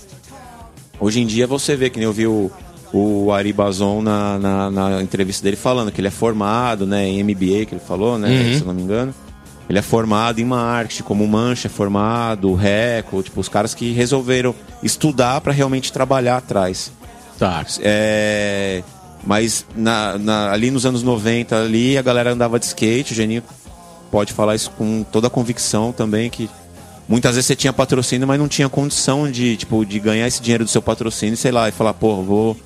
hoje 0.98 1.20
em 1.20 1.26
dia 1.26 1.46
você 1.46 1.76
vê 1.76 1.90
que 1.90 1.98
nem 1.98 2.06
eu 2.06 2.12
vi 2.12 2.26
o, 2.26 2.50
o 2.92 3.30
Ari 3.32 3.52
Bazon 3.52 4.00
na, 4.00 4.38
na, 4.38 4.70
na 4.70 5.02
entrevista 5.02 5.42
dele 5.42 5.56
falando 5.56 5.90
que 5.92 6.00
ele 6.00 6.08
é 6.08 6.12
formado 6.12 6.86
né, 6.86 7.06
em 7.06 7.22
MBA, 7.22 7.66
que 7.66 7.74
ele 7.74 7.80
falou, 7.86 8.18
né, 8.18 8.28
Uhum. 8.28 8.54
se 8.54 8.60
eu 8.60 8.66
não 8.66 8.74
me 8.74 8.82
engano. 8.82 9.14
Ele 9.72 9.78
é 9.78 9.82
formado 9.82 10.38
em 10.38 10.44
marketing, 10.44 11.02
como 11.02 11.26
Mancha 11.26 11.66
é 11.66 11.70
formado, 11.70 12.50
o 12.50 12.54
Reco, 12.54 13.22
tipo, 13.22 13.40
os 13.40 13.48
caras 13.48 13.72
que 13.72 13.90
resolveram 13.92 14.54
estudar 14.82 15.40
pra 15.40 15.50
realmente 15.50 15.90
trabalhar 15.90 16.36
atrás. 16.36 16.92
Tá. 17.38 17.64
É, 17.80 18.82
mas 19.26 19.64
na- 19.74 20.18
na- 20.18 20.52
ali 20.52 20.70
nos 20.70 20.84
anos 20.84 21.02
90, 21.02 21.56
ali 21.62 21.96
a 21.96 22.02
galera 22.02 22.32
andava 22.34 22.58
de 22.58 22.66
skate, 22.66 23.14
o 23.14 23.16
Geninho 23.16 23.42
pode 24.10 24.34
falar 24.34 24.54
isso 24.56 24.70
com 24.72 25.02
toda 25.10 25.28
a 25.28 25.30
convicção 25.30 25.90
também, 25.90 26.28
que 26.28 26.50
muitas 27.08 27.34
vezes 27.36 27.46
você 27.46 27.56
tinha 27.56 27.72
patrocínio, 27.72 28.28
mas 28.28 28.38
não 28.38 28.48
tinha 28.48 28.68
condição 28.68 29.30
de, 29.30 29.56
tipo, 29.56 29.86
de 29.86 29.98
ganhar 29.98 30.26
esse 30.28 30.42
dinheiro 30.42 30.64
do 30.64 30.70
seu 30.70 30.82
patrocínio, 30.82 31.34
sei 31.38 31.50
lá, 31.50 31.66
e 31.70 31.72
falar, 31.72 31.94
pô, 31.94 32.22
vou, 32.22 32.56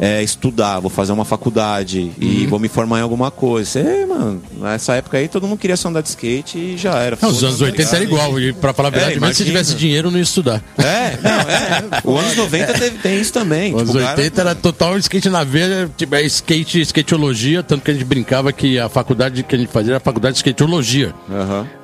é, 0.00 0.22
estudar, 0.22 0.78
vou 0.80 0.90
fazer 0.90 1.12
uma 1.12 1.24
faculdade 1.24 2.12
e 2.20 2.42
Uhum. 2.44 2.48
vou 2.50 2.58
me 2.58 2.68
formar 2.68 2.98
em 3.00 3.02
alguma 3.02 3.30
coisa. 3.30 3.68
Você, 3.70 4.06
mano, 4.06 4.40
nessa 4.60 4.94
época 4.94 5.18
aí 5.18 5.26
todo 5.28 5.46
mundo 5.46 5.58
queria 5.58 5.76
só 5.76 5.88
andar 5.88 6.00
de 6.02 6.08
skate 6.08 6.58
e 6.58 6.76
já 6.76 6.94
era. 6.98 7.18
Não, 7.20 7.30
os 7.30 7.42
anos 7.42 7.58
tá 7.58 7.64
80 7.64 7.96
era 7.96 8.04
igual. 8.04 8.38
E 8.40 8.52
pra 8.52 8.72
falar 8.72 8.88
a 8.88 8.92
É, 8.92 8.94
verdade, 8.94 9.20
mesmo 9.20 9.34
se 9.34 9.44
tivesse 9.44 9.74
dinheiro, 9.74 10.10
não 10.10 10.18
ia 10.18 10.22
estudar. 10.22 10.62
É, 10.78 11.18
não, 11.22 11.30
é. 11.40 12.00
O 12.04 12.16
anos 12.16 12.36
90 12.36 12.72
teve, 12.74 12.98
tem 12.98 13.20
isso 13.20 13.32
também. 13.32 13.74
Os 13.74 13.80
anos 13.82 13.92
Tipo, 13.92 14.04
cara- 14.04 14.16
80 14.20 14.40
era 14.40 14.54
total 14.54 14.98
skate 14.98 15.28
na 15.28 15.42
veia, 15.44 15.90
tipo, 15.96 16.14
é 16.14 16.22
skate, 16.22 16.80
skateologia, 16.82 17.62
tanto 17.62 17.82
que 17.84 17.90
a 17.90 17.94
gente 17.94 18.04
brincava 18.04 18.52
que 18.52 18.78
a 18.78 18.88
faculdade 18.88 19.42
que 19.42 19.54
a 19.54 19.58
gente 19.58 19.70
fazia 19.72 19.92
era 19.92 19.96
a 19.98 20.00
faculdade 20.00 20.34
de 20.34 20.38
skateologia. 20.38 21.12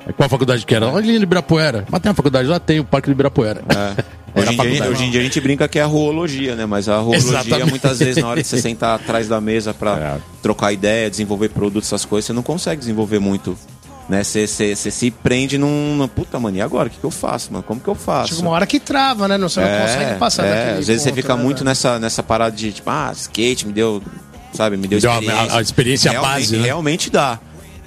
Aí 0.07 0.13
Qual 0.13 0.29
faculdade 0.29 0.65
que 0.65 0.73
era? 0.73 0.89
Lá 0.89 1.01
em 1.01 1.15
Ibirapuera. 1.21 1.85
Mas 1.89 2.01
tem 2.01 2.09
uma 2.09 2.15
faculdade 2.15 2.47
lá, 2.47 2.59
tem 2.59 2.79
o 2.79 2.83
Parque 2.85 3.07
de 3.07 3.11
Ibirapuera. 3.11 3.61
É. 3.69 4.03
Hoje, 4.35 4.53
em 4.53 4.57
dia, 4.71 4.89
hoje 4.89 5.03
em 5.05 5.11
dia 5.11 5.19
a 5.21 5.23
gente 5.23 5.39
brinca 5.39 5.67
que 5.67 5.79
é 5.79 5.81
a 5.81 5.85
ruologia, 5.85 6.55
né? 6.55 6.65
Mas 6.65 6.89
a 6.89 6.97
ruologia, 6.99 7.29
Exatamente. 7.39 7.69
muitas 7.69 7.99
vezes, 7.99 8.21
na 8.21 8.29
hora 8.29 8.41
de 8.41 8.47
você 8.47 8.57
sentar 8.61 8.95
atrás 8.95 9.27
da 9.27 9.39
mesa 9.39 9.73
pra 9.73 9.97
É. 9.97 10.17
trocar 10.41 10.71
ideia, 10.73 11.09
desenvolver 11.09 11.49
produtos, 11.49 11.87
essas 11.89 12.03
coisas, 12.05 12.25
você 12.27 12.33
não 12.33 12.43
consegue 12.43 12.79
desenvolver 12.79 13.19
muito. 13.19 13.57
Né? 14.09 14.23
Você, 14.23 14.45
se 14.75 15.09
prende 15.09 15.57
num. 15.57 15.95
num, 15.95 16.07
Puta, 16.07 16.39
mano, 16.39 16.55
e 16.57 16.61
agora? 16.61 16.87
O 16.87 16.91
que, 16.91 16.97
que 16.99 17.03
eu 17.03 17.09
faço, 17.09 17.51
mano? 17.51 17.63
Como 17.63 17.79
que 17.81 17.87
eu 17.87 17.95
faço? 17.95 18.29
Chega 18.29 18.41
uma 18.41 18.51
hora 18.51 18.67
que 18.67 18.79
trava, 18.79 19.27
né? 19.27 19.35
Não, 19.37 19.49
você 19.49 19.61
não 19.61 19.67
consegue 19.81 20.19
passar 20.19 20.45
é, 20.45 20.77
Às 20.77 20.85
vezes 20.87 21.01
você 21.01 21.11
fica 21.11 21.35
né, 21.35 21.41
muito 21.41 21.63
nessa, 21.63 21.97
nessa 21.97 22.21
parada 22.21 22.55
de, 22.55 22.71
tipo, 22.71 22.89
ah, 22.89 23.11
skate 23.15 23.65
me 23.65 23.73
deu. 23.73 24.03
Sabe, 24.53 24.77
me 24.77 24.87
deu, 24.87 24.97
Me 24.97 25.01
deu 25.01 25.11
a- 25.11 25.15
experiência. 25.19 25.53
a- 25.53 25.57
a 25.57 25.61
experiência 25.61 26.11
realmente, 26.11 26.31
base, 26.33 26.57
né? 26.57 26.63
Realmente 26.65 27.09
dá. 27.09 27.39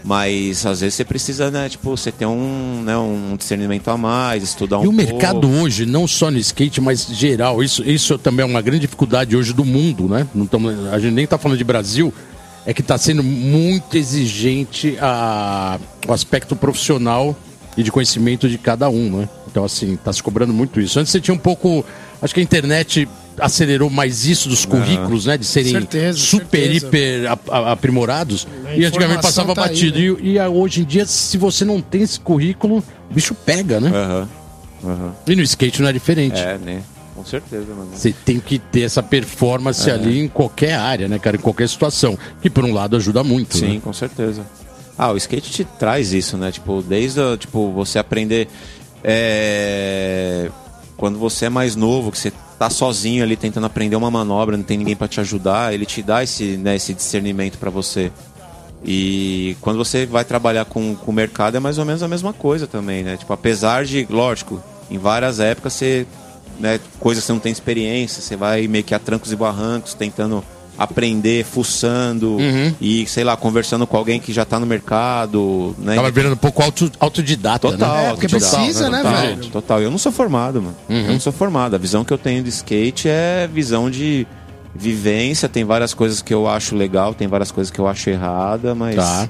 Mas 0.04 0.64
às 0.64 0.80
vezes 0.80 0.94
você 0.94 1.04
precisa, 1.04 1.50
né, 1.50 1.68
tipo, 1.68 1.90
você 1.90 2.12
ter 2.12 2.26
um, 2.26 2.82
né, 2.84 2.96
um 2.96 3.36
discernimento 3.36 3.88
a 3.88 3.96
mais, 3.96 4.42
estudar 4.42 4.78
um 4.78 4.84
E 4.84 4.88
o 4.88 4.92
pouco. 4.92 5.12
mercado 5.12 5.50
hoje, 5.50 5.84
não 5.84 6.06
só 6.06 6.30
no 6.30 6.38
skate, 6.38 6.80
mas 6.80 7.06
geral, 7.06 7.62
isso, 7.62 7.82
isso 7.82 8.16
também 8.16 8.42
é 8.42 8.46
uma 8.46 8.62
grande 8.62 8.80
dificuldade 8.80 9.36
hoje 9.36 9.52
do 9.52 9.64
mundo, 9.64 10.08
né? 10.08 10.26
Não 10.34 10.46
tamo, 10.46 10.70
a 10.92 10.98
gente 10.98 11.14
nem 11.14 11.26
tá 11.26 11.36
falando 11.36 11.58
de 11.58 11.64
Brasil, 11.64 12.14
é 12.64 12.72
que 12.72 12.82
tá 12.82 12.96
sendo 12.96 13.22
muito 13.22 13.96
exigente 13.96 14.96
a, 15.00 15.78
o 16.06 16.12
aspecto 16.12 16.54
profissional 16.54 17.36
e 17.76 17.82
de 17.82 17.90
conhecimento 17.90 18.48
de 18.48 18.58
cada 18.58 18.88
um, 18.88 19.18
né? 19.18 19.28
Então, 19.50 19.64
assim, 19.64 19.96
tá 19.96 20.12
se 20.12 20.22
cobrando 20.22 20.52
muito 20.52 20.80
isso. 20.80 20.98
Antes 21.00 21.10
você 21.10 21.20
tinha 21.20 21.34
um 21.34 21.38
pouco. 21.38 21.84
Acho 22.20 22.34
que 22.34 22.40
a 22.40 22.42
internet 22.42 23.08
acelerou 23.40 23.88
mais 23.90 24.26
isso 24.26 24.48
dos 24.48 24.64
currículos, 24.64 25.26
né? 25.26 25.36
De 25.36 25.44
serem 25.44 25.72
Certeza, 25.72 26.18
super, 26.18 26.60
certeza. 26.60 26.86
hiper 26.86 27.30
aprimorados. 27.66 28.46
E 28.76 28.84
antigamente 28.84 29.22
passava 29.22 29.54
tá 29.54 29.62
aí, 29.64 29.68
batido. 29.70 29.98
né? 29.98 30.20
E, 30.22 30.32
e 30.32 30.38
a- 30.38 30.48
hoje 30.48 30.80
em 30.82 30.84
dia, 30.84 31.04
se 31.06 31.36
você 31.38 31.64
não 31.64 31.80
tem 31.80 32.02
esse 32.02 32.18
currículo, 32.20 32.78
o 33.10 33.14
bicho 33.14 33.34
pega, 33.34 33.80
né? 33.80 33.90
Aham. 33.90 34.28
Aham. 34.84 35.14
E 35.26 35.34
no 35.36 35.42
skate 35.42 35.82
não 35.82 35.88
é 35.88 35.92
diferente. 35.92 36.38
É, 36.38 36.56
né? 36.58 36.82
Com 37.14 37.24
certeza, 37.24 37.66
mano. 37.74 37.88
Você 37.92 38.12
tem 38.12 38.38
que 38.38 38.58
ter 38.60 38.82
essa 38.82 39.02
performance 39.02 39.90
É. 39.90 39.92
ali 39.94 40.20
em 40.20 40.28
qualquer 40.28 40.74
área, 40.74 41.08
né, 41.08 41.18
cara? 41.18 41.36
Em 41.36 41.40
qualquer 41.40 41.68
situação. 41.68 42.16
Que 42.40 42.48
por 42.48 42.64
um 42.64 42.72
lado 42.72 42.96
ajuda 42.96 43.24
muito. 43.24 43.56
Sim, 43.58 43.74
né? 43.74 43.80
com 43.82 43.92
certeza. 43.92 44.42
Ah, 44.96 45.10
o 45.12 45.16
skate 45.16 45.50
te 45.50 45.64
traz 45.64 46.12
isso, 46.12 46.36
né? 46.36 46.52
Tipo, 46.52 46.80
desde 46.80 47.20
tipo, 47.38 47.72
você 47.72 47.98
aprender. 47.98 48.46
é, 49.02 50.48
Quando 50.96 51.18
você 51.18 51.46
é 51.46 51.48
mais 51.48 51.74
novo, 51.76 52.10
que 52.12 52.18
você 52.18 52.32
tá 52.58 52.68
sozinho 52.68 53.22
ali 53.22 53.36
tentando 53.36 53.66
aprender 53.66 53.96
uma 53.96 54.10
manobra, 54.10 54.56
não 54.56 54.64
tem 54.64 54.76
ninguém 54.76 54.96
pra 54.96 55.06
te 55.06 55.20
ajudar, 55.20 55.72
ele 55.72 55.86
te 55.86 56.02
dá 56.02 56.22
esse, 56.22 56.56
né, 56.56 56.76
esse 56.76 56.92
discernimento 56.92 57.56
pra 57.58 57.70
você. 57.70 58.10
E 58.84 59.56
quando 59.60 59.76
você 59.76 60.06
vai 60.06 60.24
trabalhar 60.24 60.64
com, 60.64 60.94
com 60.94 61.10
o 61.10 61.14
mercado 61.14 61.56
é 61.56 61.60
mais 61.60 61.78
ou 61.78 61.84
menos 61.84 62.02
a 62.02 62.08
mesma 62.08 62.32
coisa 62.32 62.66
também, 62.66 63.02
né? 63.02 63.16
Tipo, 63.16 63.32
apesar 63.32 63.84
de, 63.84 64.06
lógico, 64.08 64.62
em 64.90 64.98
várias 64.98 65.40
épocas 65.40 65.72
você, 65.72 66.06
né, 66.58 66.80
coisas 66.98 67.22
que 67.22 67.26
você 67.26 67.32
não 67.32 67.40
tem 67.40 67.52
experiência, 67.52 68.22
você 68.22 68.36
vai 68.36 68.66
meio 68.68 68.84
que 68.84 68.94
a 68.94 68.98
trancos 68.98 69.32
e 69.32 69.36
barrancos 69.36 69.94
tentando 69.94 70.44
aprender, 70.78 71.44
fuçando 71.44 72.36
Uhum. 72.36 72.72
e, 72.80 73.04
sei 73.06 73.24
lá, 73.24 73.36
conversando 73.36 73.86
com 73.86 73.96
alguém 73.96 74.20
que 74.20 74.32
já 74.32 74.44
tá 74.44 74.60
no 74.60 74.66
mercado, 74.66 75.74
né? 75.78 75.96
Tava 75.96 76.10
virando 76.10 76.34
um 76.34 76.36
pouco 76.36 76.62
auto, 76.62 76.90
autodidata, 77.00 77.70
Total, 77.70 77.96
né? 77.96 78.06
É, 78.06 78.10
porque 78.10 78.28
total, 78.28 78.50
precisa, 78.60 78.88
né, 78.88 79.02
total, 79.02 79.20
velho? 79.20 79.46
Total. 79.46 79.82
Eu 79.82 79.90
não 79.90 79.98
sou 79.98 80.12
formado, 80.12 80.62
mano. 80.62 80.76
Uhum. 80.88 80.96
Eu 81.06 81.12
não 81.14 81.20
sou 81.20 81.32
formado. 81.32 81.74
A 81.74 81.78
visão 81.78 82.04
que 82.04 82.12
eu 82.12 82.18
tenho 82.18 82.42
do 82.42 82.48
skate 82.48 83.08
é 83.08 83.48
visão 83.52 83.90
de 83.90 84.26
vivência. 84.74 85.48
Tem 85.48 85.64
várias 85.64 85.92
coisas 85.92 86.22
que 86.22 86.32
eu 86.32 86.46
acho 86.48 86.76
legal, 86.76 87.12
tem 87.12 87.26
várias 87.26 87.50
coisas 87.50 87.70
que 87.70 87.80
eu 87.80 87.88
acho 87.88 88.08
errada, 88.10 88.74
mas 88.74 88.94
Tá. 88.94 89.28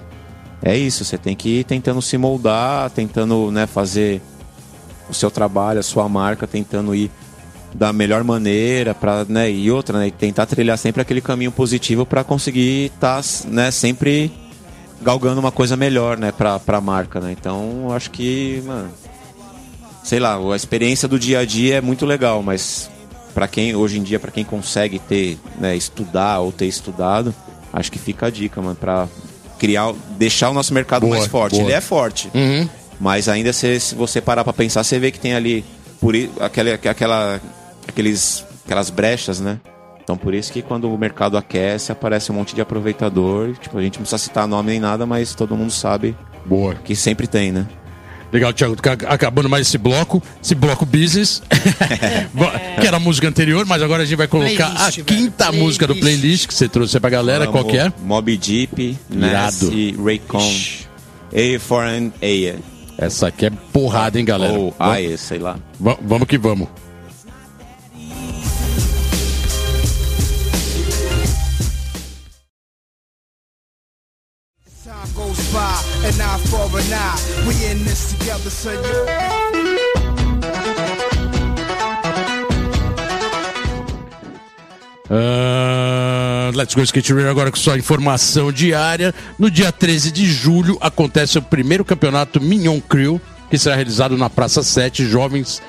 é 0.62 0.76
isso. 0.76 1.05
Você 1.05 1.16
tem 1.16 1.34
que 1.34 1.61
ir 1.61 1.64
tentando 1.64 2.03
se 2.03 2.18
moldar, 2.18 2.90
tentando, 2.90 3.51
né, 3.51 3.66
fazer 3.66 4.20
o 5.09 5.14
seu 5.14 5.30
trabalho, 5.30 5.80
a 5.80 5.82
sua 5.82 6.07
marca, 6.09 6.46
tentando 6.46 6.94
ir 6.94 7.11
da 7.74 7.92
melhor 7.92 8.24
maneira 8.24 8.94
para, 8.94 9.24
né, 9.28 9.50
e 9.50 9.70
outra, 9.70 9.98
né, 9.98 10.08
e 10.08 10.10
tentar 10.10 10.46
trilhar 10.46 10.78
sempre 10.78 11.02
aquele 11.02 11.20
caminho 11.20 11.52
positivo 11.52 12.06
para 12.06 12.24
conseguir 12.24 12.86
estar, 12.86 13.22
né, 13.46 13.70
sempre 13.70 14.32
galgando 15.02 15.40
uma 15.40 15.52
coisa 15.52 15.76
melhor, 15.76 16.16
né, 16.16 16.32
pra, 16.32 16.58
pra 16.58 16.80
marca, 16.80 17.20
né? 17.20 17.34
Então, 17.38 17.92
acho 17.92 18.10
que, 18.10 18.62
mano, 18.66 18.90
sei 20.02 20.18
lá, 20.18 20.36
a 20.36 20.56
experiência 20.56 21.06
do 21.06 21.18
dia 21.18 21.40
a 21.40 21.44
dia 21.44 21.76
é 21.76 21.80
muito 21.80 22.04
legal, 22.04 22.42
mas 22.42 22.90
para 23.34 23.46
quem 23.46 23.76
hoje 23.76 23.98
em 23.98 24.02
dia, 24.02 24.18
para 24.18 24.30
quem 24.30 24.44
consegue 24.44 24.98
ter, 24.98 25.38
né, 25.60 25.76
estudar 25.76 26.40
ou 26.40 26.50
ter 26.50 26.66
estudado, 26.66 27.34
acho 27.72 27.92
que 27.92 27.98
fica 27.98 28.26
a 28.26 28.30
dica, 28.30 28.60
mano, 28.60 28.74
para 28.74 29.06
criar, 29.58 29.92
deixar 30.16 30.50
o 30.50 30.54
nosso 30.54 30.72
mercado 30.72 31.02
Boa, 31.02 31.16
mais 31.16 31.26
forte. 31.26 31.52
boa. 31.56 31.64
Ele 31.64 31.72
é 31.72 31.80
forte. 31.80 32.30
Uhum. 32.34 32.68
Mas 33.00 33.28
ainda 33.28 33.52
se, 33.52 33.78
se 33.78 33.94
você 33.94 34.20
parar 34.20 34.42
pra 34.42 34.52
pensar, 34.52 34.82
você 34.82 34.98
vê 34.98 35.12
que 35.12 35.20
tem 35.20 35.34
ali 35.34 35.64
por 36.01 36.14
aquela, 36.40 36.74
aquela, 36.74 37.40
aqueles, 37.86 38.44
aquelas 38.64 38.90
brechas, 38.90 39.40
né? 39.40 39.59
Então 40.03 40.16
por 40.16 40.32
isso 40.32 40.53
que 40.53 40.62
quando 40.62 40.92
o 40.92 40.96
mercado 40.96 41.36
aquece, 41.36 41.92
aparece 41.92 42.32
um 42.32 42.34
monte 42.34 42.55
de 42.55 42.61
aproveitador. 42.61 43.55
Tipo, 43.61 43.78
a 43.78 43.82
gente 43.82 43.96
não 43.96 44.03
precisa 44.03 44.18
citar 44.18 44.49
nome 44.49 44.70
nem 44.70 44.80
nada, 44.80 45.05
mas 45.05 45.34
todo 45.34 45.55
mundo 45.57 45.70
sabe 45.70 46.16
Boa. 46.46 46.74
que 46.76 46.96
sempre 46.96 47.26
tem, 47.26 47.53
né? 47.53 47.66
Legal, 48.32 48.53
Thiago. 48.53 48.76
Acabando 49.07 49.49
mais 49.49 49.66
esse 49.66 49.78
bloco. 49.78 50.22
Esse 50.42 50.55
bloco 50.55 50.84
business. 50.84 51.42
que 52.80 52.86
era 52.86 52.99
a 52.99 53.01
música 53.01 53.26
anterior, 53.28 53.64
mas 53.66 53.82
agora 53.82 54.03
a 54.03 54.07
gente 54.07 54.16
vai 54.16 54.28
colocar 54.28 54.70
Playlist, 54.70 54.80
a 54.80 54.90
velho. 54.90 55.05
quinta 55.05 55.53
música 55.53 55.86
do 55.86 55.96
Playlist. 55.96 56.46
que 56.46 56.55
você 56.55 56.68
trouxe 56.68 56.99
pra 57.01 57.11
galera. 57.11 57.46
Qual 57.46 57.64
que 57.64 57.78
é? 57.78 57.92
Mob 58.03 58.36
Deep, 58.36 58.99
Nas 59.11 59.62
Irado. 59.62 59.74
e 59.74 59.96
Raycon. 59.96 60.55
A 61.32 61.61
Foreign 61.61 62.12
A. 62.22 62.78
Essa 62.99 63.28
aqui 63.28 63.46
é 63.46 63.51
porrada, 63.51 64.18
hein, 64.18 64.24
galera? 64.24 64.53
Ou 64.53 64.74
AE, 64.78 65.16
sei 65.16 65.38
lá. 65.38 65.57
Va- 65.78 65.96
vamos 66.03 66.26
que 66.26 66.36
vamos. 66.36 66.68
Time 85.09 85.97
let's 86.51 86.74
go 86.74 86.82
Skate 86.82 87.12
Radio 87.12 87.30
agora 87.30 87.51
com 87.51 87.57
sua 87.57 87.76
informação 87.78 88.51
diária. 88.53 89.14
No 89.38 89.51
dia 89.51 89.70
13 89.72 90.11
de 90.12 90.26
julho 90.26 90.76
acontece 90.80 91.38
o 91.38 91.42
primeiro 91.42 91.84
campeonato 91.84 92.40
Mignon 92.40 92.80
Crew, 92.80 93.20
que 93.51 93.59
será 93.59 93.74
realizado 93.76 94.16
na 94.16 94.28
Praça 94.30 94.62
7 94.62 95.07
Jovens 95.07 95.61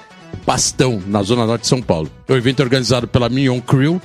Pastão, 0.46 1.02
na 1.08 1.24
Zona 1.24 1.46
Norte 1.46 1.62
de 1.64 1.68
São 1.68 1.82
Paulo. 1.82 2.10
O 2.28 2.34
evento 2.36 2.62
é 2.62 2.64
organizado 2.64 3.08
pela 3.08 3.30
Mignon 3.30 3.60
Crew 3.62 4.02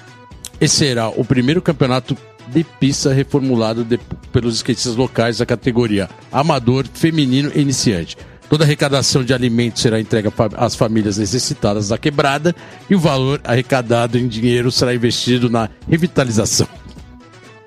e 0.60 0.68
será 0.68 1.08
o 1.08 1.24
primeiro 1.24 1.60
campeonato 1.60 2.16
de 2.48 2.62
pista 2.64 3.12
reformulado 3.12 3.84
de- 3.84 3.98
pelos 4.32 4.56
skatistas 4.56 4.96
locais 4.96 5.38
da 5.38 5.46
categoria 5.46 6.08
amador, 6.30 6.86
feminino 6.92 7.50
e 7.54 7.60
iniciante. 7.60 8.16
Toda 8.48 8.64
arrecadação 8.64 9.24
de 9.24 9.32
alimentos 9.32 9.82
será 9.82 9.98
entregue 10.00 10.28
às 10.56 10.74
famílias 10.74 11.18
necessitadas 11.18 11.88
da 11.88 11.98
quebrada 11.98 12.54
e 12.88 12.94
o 12.94 13.00
valor 13.00 13.40
arrecadado 13.42 14.18
em 14.18 14.28
dinheiro 14.28 14.70
será 14.70 14.94
investido 14.94 15.48
na 15.48 15.68
revitalização 15.88 16.68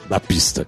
da 0.08 0.20
pista. 0.20 0.68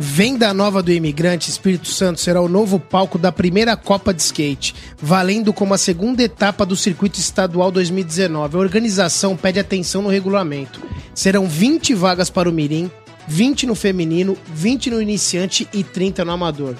Venda 0.00 0.54
nova 0.54 0.80
do 0.80 0.92
imigrante, 0.92 1.50
Espírito 1.50 1.88
Santo 1.88 2.20
será 2.20 2.40
o 2.40 2.48
novo 2.48 2.78
palco 2.78 3.18
da 3.18 3.32
primeira 3.32 3.76
Copa 3.76 4.14
de 4.14 4.22
Skate, 4.22 4.72
valendo 4.96 5.52
como 5.52 5.74
a 5.74 5.78
segunda 5.78 6.22
etapa 6.22 6.64
do 6.64 6.76
Circuito 6.76 7.18
Estadual 7.18 7.72
2019. 7.72 8.56
A 8.56 8.60
organização 8.60 9.36
pede 9.36 9.58
atenção 9.58 10.02
no 10.02 10.08
regulamento. 10.08 10.80
Serão 11.12 11.48
20 11.48 11.94
vagas 11.94 12.30
para 12.30 12.48
o 12.48 12.52
Mirim, 12.52 12.88
20 13.26 13.66
no 13.66 13.74
feminino, 13.74 14.38
20 14.54 14.90
no 14.90 15.02
iniciante 15.02 15.66
e 15.72 15.82
30 15.82 16.24
no 16.24 16.30
amador. 16.30 16.76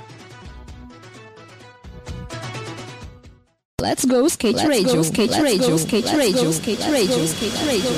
Let's 3.80 4.04
go 4.04 4.26
skate 4.26 4.56
radio, 4.66 5.04
skate 5.04 5.40
radio, 5.40 5.78
skate 5.78 6.12
radio, 6.12 6.50
skate 6.50 6.80
radio, 6.90 7.24
skate 7.28 7.64
radio. 7.64 7.92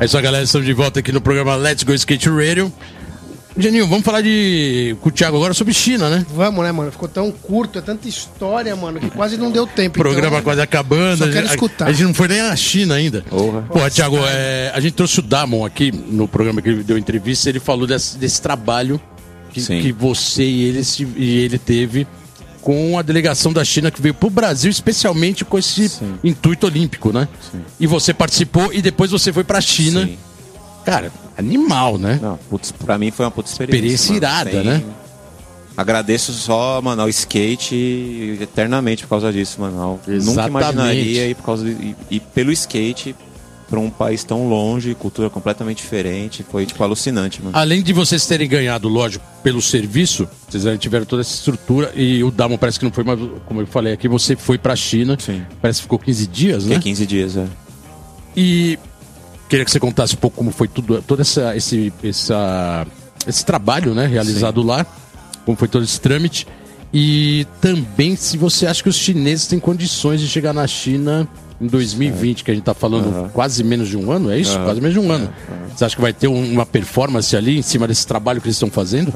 É 0.00 0.04
isso 0.04 0.16
aí, 0.16 0.22
galera. 0.24 0.42
Estamos 0.42 0.66
de 0.66 0.72
volta 0.72 0.98
aqui 0.98 1.12
no 1.12 1.20
programa 1.20 1.54
Let's 1.54 1.84
Go 1.84 1.92
Skate 1.94 2.28
Radio. 2.28 2.72
Geninho, 3.60 3.86
vamos 3.86 4.04
falar 4.04 4.22
de 4.22 4.96
com 5.00 5.08
o 5.08 5.12
Thiago 5.12 5.36
agora 5.36 5.52
sobre 5.54 5.74
China, 5.74 6.08
né? 6.08 6.24
Vamos, 6.34 6.64
né, 6.64 6.72
mano? 6.72 6.90
Ficou 6.90 7.08
tão 7.08 7.30
curto, 7.30 7.78
é 7.78 7.82
tanta 7.82 8.08
história, 8.08 8.74
mano, 8.74 8.98
que 9.00 9.10
quase 9.10 9.36
não 9.36 9.50
deu 9.50 9.66
tempo. 9.66 9.98
Programa 9.98 10.36
então, 10.36 10.42
quase 10.42 10.60
acabando. 10.60 11.18
só 11.18 11.24
a 11.24 11.32
quero 11.32 11.46
escutar. 11.46 11.86
A, 11.88 11.92
gente 11.92 12.04
não 12.04 12.14
foi 12.14 12.28
nem 12.28 12.42
na 12.42 12.56
China 12.56 12.94
ainda. 12.94 13.22
Porra. 13.28 13.62
Pô, 13.62 13.90
Thiago, 13.90 14.16
é, 14.26 14.72
a 14.74 14.80
gente 14.80 14.94
trouxe 14.94 15.18
o 15.20 15.22
Damon 15.22 15.64
aqui 15.64 15.92
no 15.92 16.26
programa 16.26 16.62
que 16.62 16.68
ele 16.70 16.82
deu 16.82 16.96
entrevista. 16.96 17.48
Ele 17.48 17.60
falou 17.60 17.86
desse, 17.86 18.16
desse 18.16 18.40
trabalho 18.40 19.00
que, 19.52 19.60
que 19.60 19.92
você 19.92 20.42
e 20.44 20.62
ele, 20.64 20.84
se- 20.84 21.06
e 21.16 21.38
ele 21.38 21.58
teve 21.58 22.06
com 22.62 22.98
a 22.98 23.02
delegação 23.02 23.52
da 23.52 23.64
China 23.64 23.90
que 23.90 24.00
veio 24.02 24.14
pro 24.14 24.28
Brasil, 24.30 24.70
especialmente 24.70 25.44
com 25.44 25.58
esse 25.58 25.88
Sim. 25.88 26.14
intuito 26.22 26.66
olímpico, 26.66 27.12
né? 27.12 27.26
Sim. 27.50 27.60
E 27.80 27.86
você 27.86 28.12
participou 28.14 28.72
e 28.72 28.80
depois 28.82 29.10
você 29.10 29.32
foi 29.32 29.44
pra 29.44 29.60
China. 29.60 30.04
Sim. 30.06 30.18
Cara, 30.84 31.10
animal, 31.40 31.98
né? 31.98 32.18
Não, 32.22 32.38
putz, 32.48 32.70
pra 32.72 32.96
mim 32.96 33.10
foi 33.10 33.24
uma 33.24 33.30
puta 33.30 33.48
experiência. 33.50 33.94
Experiência 33.94 34.14
irada, 34.14 34.62
né? 34.62 34.82
Agradeço 35.76 36.32
só, 36.32 36.80
mano, 36.82 37.02
ao 37.02 37.08
skate 37.08 38.38
eternamente 38.40 39.04
por 39.04 39.10
causa 39.10 39.32
disso, 39.32 39.60
mano. 39.60 39.98
Eu 40.06 40.22
Nunca 40.22 40.46
imaginaria 40.46 41.28
ir 41.28 41.34
por 41.34 41.44
causa 41.44 41.64
de, 41.64 41.70
ir, 41.70 41.96
ir 42.10 42.20
pelo 42.34 42.52
skate 42.52 43.14
pra 43.70 43.78
um 43.78 43.88
país 43.88 44.24
tão 44.24 44.48
longe, 44.48 44.94
cultura 44.94 45.30
completamente 45.30 45.78
diferente. 45.78 46.44
Foi, 46.50 46.66
tipo, 46.66 46.82
alucinante, 46.82 47.40
mano. 47.40 47.56
Além 47.56 47.82
de 47.82 47.92
vocês 47.92 48.26
terem 48.26 48.48
ganhado, 48.48 48.88
lógico, 48.88 49.24
pelo 49.44 49.62
serviço, 49.62 50.28
vocês 50.48 50.78
tiveram 50.78 51.06
toda 51.06 51.22
essa 51.22 51.32
estrutura 51.32 51.92
e 51.94 52.22
o 52.24 52.32
Damon 52.32 52.58
parece 52.58 52.78
que 52.78 52.84
não 52.84 52.92
foi, 52.92 53.04
mas 53.04 53.18
como 53.46 53.60
eu 53.60 53.66
falei 53.66 53.92
aqui, 53.92 54.08
você 54.08 54.34
foi 54.34 54.58
pra 54.58 54.74
China. 54.74 55.16
Sim. 55.18 55.42
Parece 55.62 55.78
que 55.78 55.82
ficou 55.84 55.98
15 56.00 56.26
dias, 56.26 56.62
Fiquei 56.64 56.76
né? 56.76 56.82
15 56.82 57.06
dias, 57.06 57.36
é. 57.36 57.46
E 58.36 58.78
queria 59.50 59.64
que 59.64 59.70
você 59.70 59.78
contasse 59.80 60.14
um 60.14 60.18
pouco 60.18 60.36
como 60.38 60.50
foi 60.50 60.68
tudo, 60.68 61.02
todo 61.02 61.20
essa, 61.20 61.54
esse, 61.56 61.92
essa, 62.02 62.86
esse 63.26 63.44
trabalho, 63.44 63.94
né, 63.94 64.06
realizado 64.06 64.62
lá, 64.62 64.86
como 65.44 65.56
foi 65.56 65.68
todo 65.68 65.84
esse 65.84 66.00
trâmite. 66.00 66.46
E 66.92 67.46
também 67.60 68.16
se 68.16 68.36
você 68.38 68.66
acha 68.66 68.82
que 68.82 68.88
os 68.88 68.96
chineses 68.96 69.46
têm 69.46 69.58
condições 69.60 70.20
de 70.20 70.28
chegar 70.28 70.52
na 70.52 70.66
China 70.66 71.28
em 71.60 71.66
2020, 71.66 72.42
que 72.42 72.50
a 72.50 72.54
gente 72.54 72.64
tá 72.64 72.72
falando 72.74 73.08
Aham. 73.10 73.28
quase 73.28 73.62
menos 73.62 73.88
de 73.88 73.96
um 73.96 74.10
ano, 74.10 74.30
é 74.30 74.38
isso? 74.38 74.56
Aham. 74.56 74.64
Quase 74.64 74.80
menos 74.80 74.94
de 74.94 75.00
um 75.00 75.12
ano. 75.12 75.28
Você 75.76 75.84
acha 75.84 75.94
que 75.94 76.00
vai 76.02 76.12
ter 76.12 76.26
um- 76.28 76.52
uma 76.52 76.64
performance 76.64 77.36
ali 77.36 77.58
em 77.58 77.62
cima 77.62 77.86
desse 77.86 78.06
trabalho 78.06 78.40
que 78.40 78.46
eles 78.46 78.56
estão 78.56 78.70
fazendo? 78.70 79.12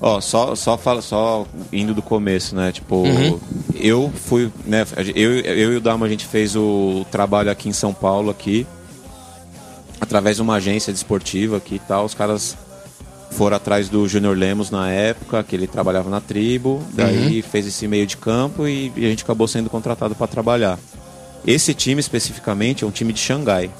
Ó, 0.00 0.20
só, 0.20 0.54
só, 0.54 0.76
fala, 0.78 1.02
só 1.02 1.44
indo 1.72 1.92
do 1.94 2.02
começo, 2.02 2.54
né? 2.54 2.70
Tipo, 2.70 2.96
Uhum. 2.96 3.40
eu 3.74 4.12
fui, 4.14 4.48
né? 4.64 4.86
Eu, 5.16 5.32
eu 5.40 5.72
e 5.72 5.76
o 5.76 5.80
Dama, 5.80 6.06
a 6.06 6.08
gente 6.08 6.24
fez 6.26 6.54
o 6.54 7.04
trabalho 7.10 7.50
aqui 7.50 7.68
em 7.68 7.72
São 7.72 7.92
Paulo, 7.92 8.30
aqui, 8.30 8.64
através 10.08 10.36
de 10.36 10.42
uma 10.42 10.54
agência 10.54 10.90
desportiva 10.90 11.58
aqui 11.58 11.74
e 11.74 11.78
tal. 11.78 12.06
Os 12.06 12.14
caras 12.14 12.56
foram 13.30 13.58
atrás 13.58 13.90
do 13.90 14.08
Júnior 14.08 14.36
Lemos 14.36 14.70
na 14.70 14.90
época, 14.90 15.44
que 15.44 15.54
ele 15.54 15.66
trabalhava 15.66 16.08
na 16.08 16.18
tribo, 16.18 16.82
daí 16.94 17.42
fez 17.42 17.66
esse 17.66 17.86
meio 17.86 18.06
de 18.06 18.16
campo 18.16 18.66
e, 18.66 18.90
e 18.96 19.04
a 19.04 19.08
gente 19.10 19.22
acabou 19.22 19.46
sendo 19.46 19.68
contratado 19.68 20.14
para 20.14 20.26
trabalhar. 20.26 20.78
Esse 21.46 21.74
time 21.74 22.00
especificamente 22.00 22.84
é 22.84 22.86
um 22.86 22.90
time 22.90 23.12
de 23.12 23.20
Xangai. 23.20 23.70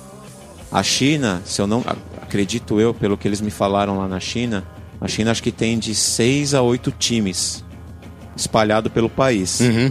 A 0.70 0.82
China, 0.82 1.40
se 1.46 1.62
eu 1.62 1.66
não 1.66 1.82
acredito 2.20 2.78
eu, 2.78 2.92
pelo 2.92 3.16
que 3.16 3.26
eles 3.26 3.40
me 3.40 3.50
falaram 3.50 3.96
lá 3.96 4.06
na 4.06 4.20
China, 4.20 4.64
a 5.00 5.08
China 5.08 5.30
acho 5.30 5.42
que 5.42 5.50
tem 5.50 5.78
de 5.78 5.94
seis 5.94 6.52
a 6.52 6.60
oito 6.60 6.92
times 6.92 7.64
espalhado 8.36 8.90
pelo 8.90 9.08
país. 9.08 9.60
Uhum. 9.60 9.90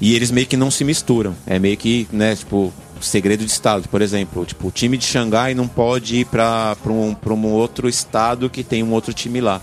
E 0.00 0.14
eles 0.14 0.30
meio 0.30 0.46
que 0.46 0.56
não 0.56 0.70
se 0.70 0.84
misturam. 0.84 1.34
É 1.44 1.58
meio 1.58 1.76
que, 1.76 2.06
né, 2.12 2.36
tipo, 2.36 2.72
segredo 3.02 3.44
de 3.44 3.50
estado, 3.50 3.88
por 3.88 4.00
exemplo, 4.02 4.44
tipo, 4.44 4.68
o 4.68 4.70
time 4.70 4.96
de 4.96 5.04
Xangai 5.04 5.54
não 5.54 5.66
pode 5.68 6.16
ir 6.16 6.26
para 6.26 6.76
um, 6.86 7.14
pra 7.14 7.32
um 7.34 7.46
outro 7.46 7.88
estado 7.88 8.48
que 8.48 8.62
tem 8.62 8.82
um 8.82 8.92
outro 8.92 9.12
time 9.12 9.40
lá. 9.40 9.60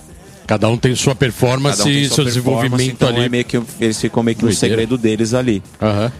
Cada 0.48 0.68
um 0.68 0.78
tem 0.78 0.96
sua 0.96 1.14
performance 1.14 1.82
um 1.82 1.86
tem 1.86 2.02
e 2.02 2.10
seu 2.10 2.24
desenvolvimento 2.24 2.82
então 2.92 3.10
ali. 3.10 3.22
É 3.26 3.30
meio 3.30 3.46
que, 3.46 3.62
eles 3.80 4.00
ficam 4.02 4.24
meio 4.24 4.36
que 4.38 4.44
no 4.44 4.52
segredo 4.52 4.98
deles 4.98 5.34
ali. 5.34 5.62
Aham. 5.82 6.12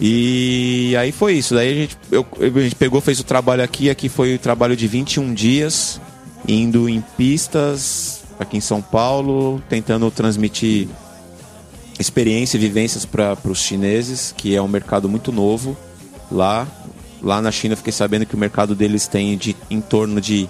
E 0.00 0.94
aí 0.98 1.12
foi 1.12 1.34
isso. 1.34 1.54
Daí 1.54 1.70
a 1.72 1.74
gente, 1.74 1.96
eu- 2.10 2.26
a 2.40 2.60
gente 2.60 2.74
pegou, 2.74 3.00
fez 3.00 3.20
o 3.20 3.24
trabalho 3.24 3.62
aqui. 3.62 3.90
Aqui 3.90 4.08
foi 4.08 4.34
o 4.34 4.38
trabalho 4.38 4.74
de 4.76 4.86
21 4.86 5.34
dias, 5.34 6.00
indo 6.48 6.88
em 6.88 7.00
pistas 7.18 8.22
aqui 8.38 8.56
em 8.56 8.60
São 8.60 8.80
Paulo, 8.80 9.62
tentando 9.68 10.10
transmitir 10.10 10.88
experiência 11.98 12.56
e 12.56 12.60
vivências 12.60 13.04
para 13.04 13.36
os 13.44 13.58
chineses, 13.60 14.32
que 14.34 14.54
é 14.56 14.62
um 14.62 14.68
mercado 14.68 15.06
muito 15.08 15.30
novo 15.30 15.76
lá. 16.30 16.66
Lá 17.22 17.42
na 17.42 17.50
China 17.52 17.74
eu 17.74 17.76
fiquei 17.76 17.92
sabendo 17.92 18.24
que 18.24 18.34
o 18.34 18.38
mercado 18.38 18.74
deles 18.74 19.06
tem 19.06 19.36
de, 19.36 19.54
em 19.70 19.80
torno 19.80 20.20
de 20.20 20.48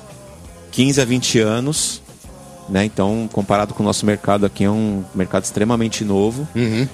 15 0.70 1.00
a 1.00 1.04
20 1.04 1.38
anos. 1.40 2.02
Né? 2.68 2.84
Então, 2.84 3.28
comparado 3.32 3.74
com 3.74 3.82
o 3.82 3.86
nosso 3.86 4.06
mercado 4.06 4.46
aqui, 4.46 4.62
é 4.64 4.70
um 4.70 5.02
mercado 5.14 5.42
extremamente 5.42 6.04
novo. 6.04 6.46
Uhum. 6.54 6.86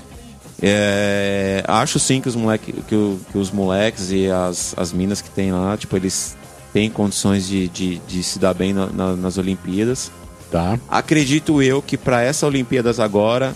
É, 0.62 1.62
acho 1.68 1.98
sim 1.98 2.20
que 2.20 2.28
os, 2.28 2.34
moleque, 2.34 2.72
que, 2.72 3.18
que 3.30 3.38
os 3.38 3.50
moleques 3.50 4.10
e 4.10 4.30
as, 4.30 4.74
as 4.78 4.90
minas 4.92 5.20
que 5.20 5.28
tem 5.28 5.52
lá, 5.52 5.76
tipo, 5.76 5.94
eles 5.94 6.34
têm 6.72 6.88
condições 6.88 7.46
de, 7.46 7.68
de, 7.68 7.98
de 8.08 8.22
se 8.22 8.38
dar 8.38 8.54
bem 8.54 8.72
na- 8.72 8.86
na- 8.86 9.16
nas 9.16 9.36
Olimpíadas. 9.36 10.10
Tá. 10.50 10.78
Acredito 10.88 11.60
eu 11.60 11.82
que 11.82 11.98
para 11.98 12.22
essa 12.22 12.46
Olimpíadas 12.46 12.98
agora, 12.98 13.54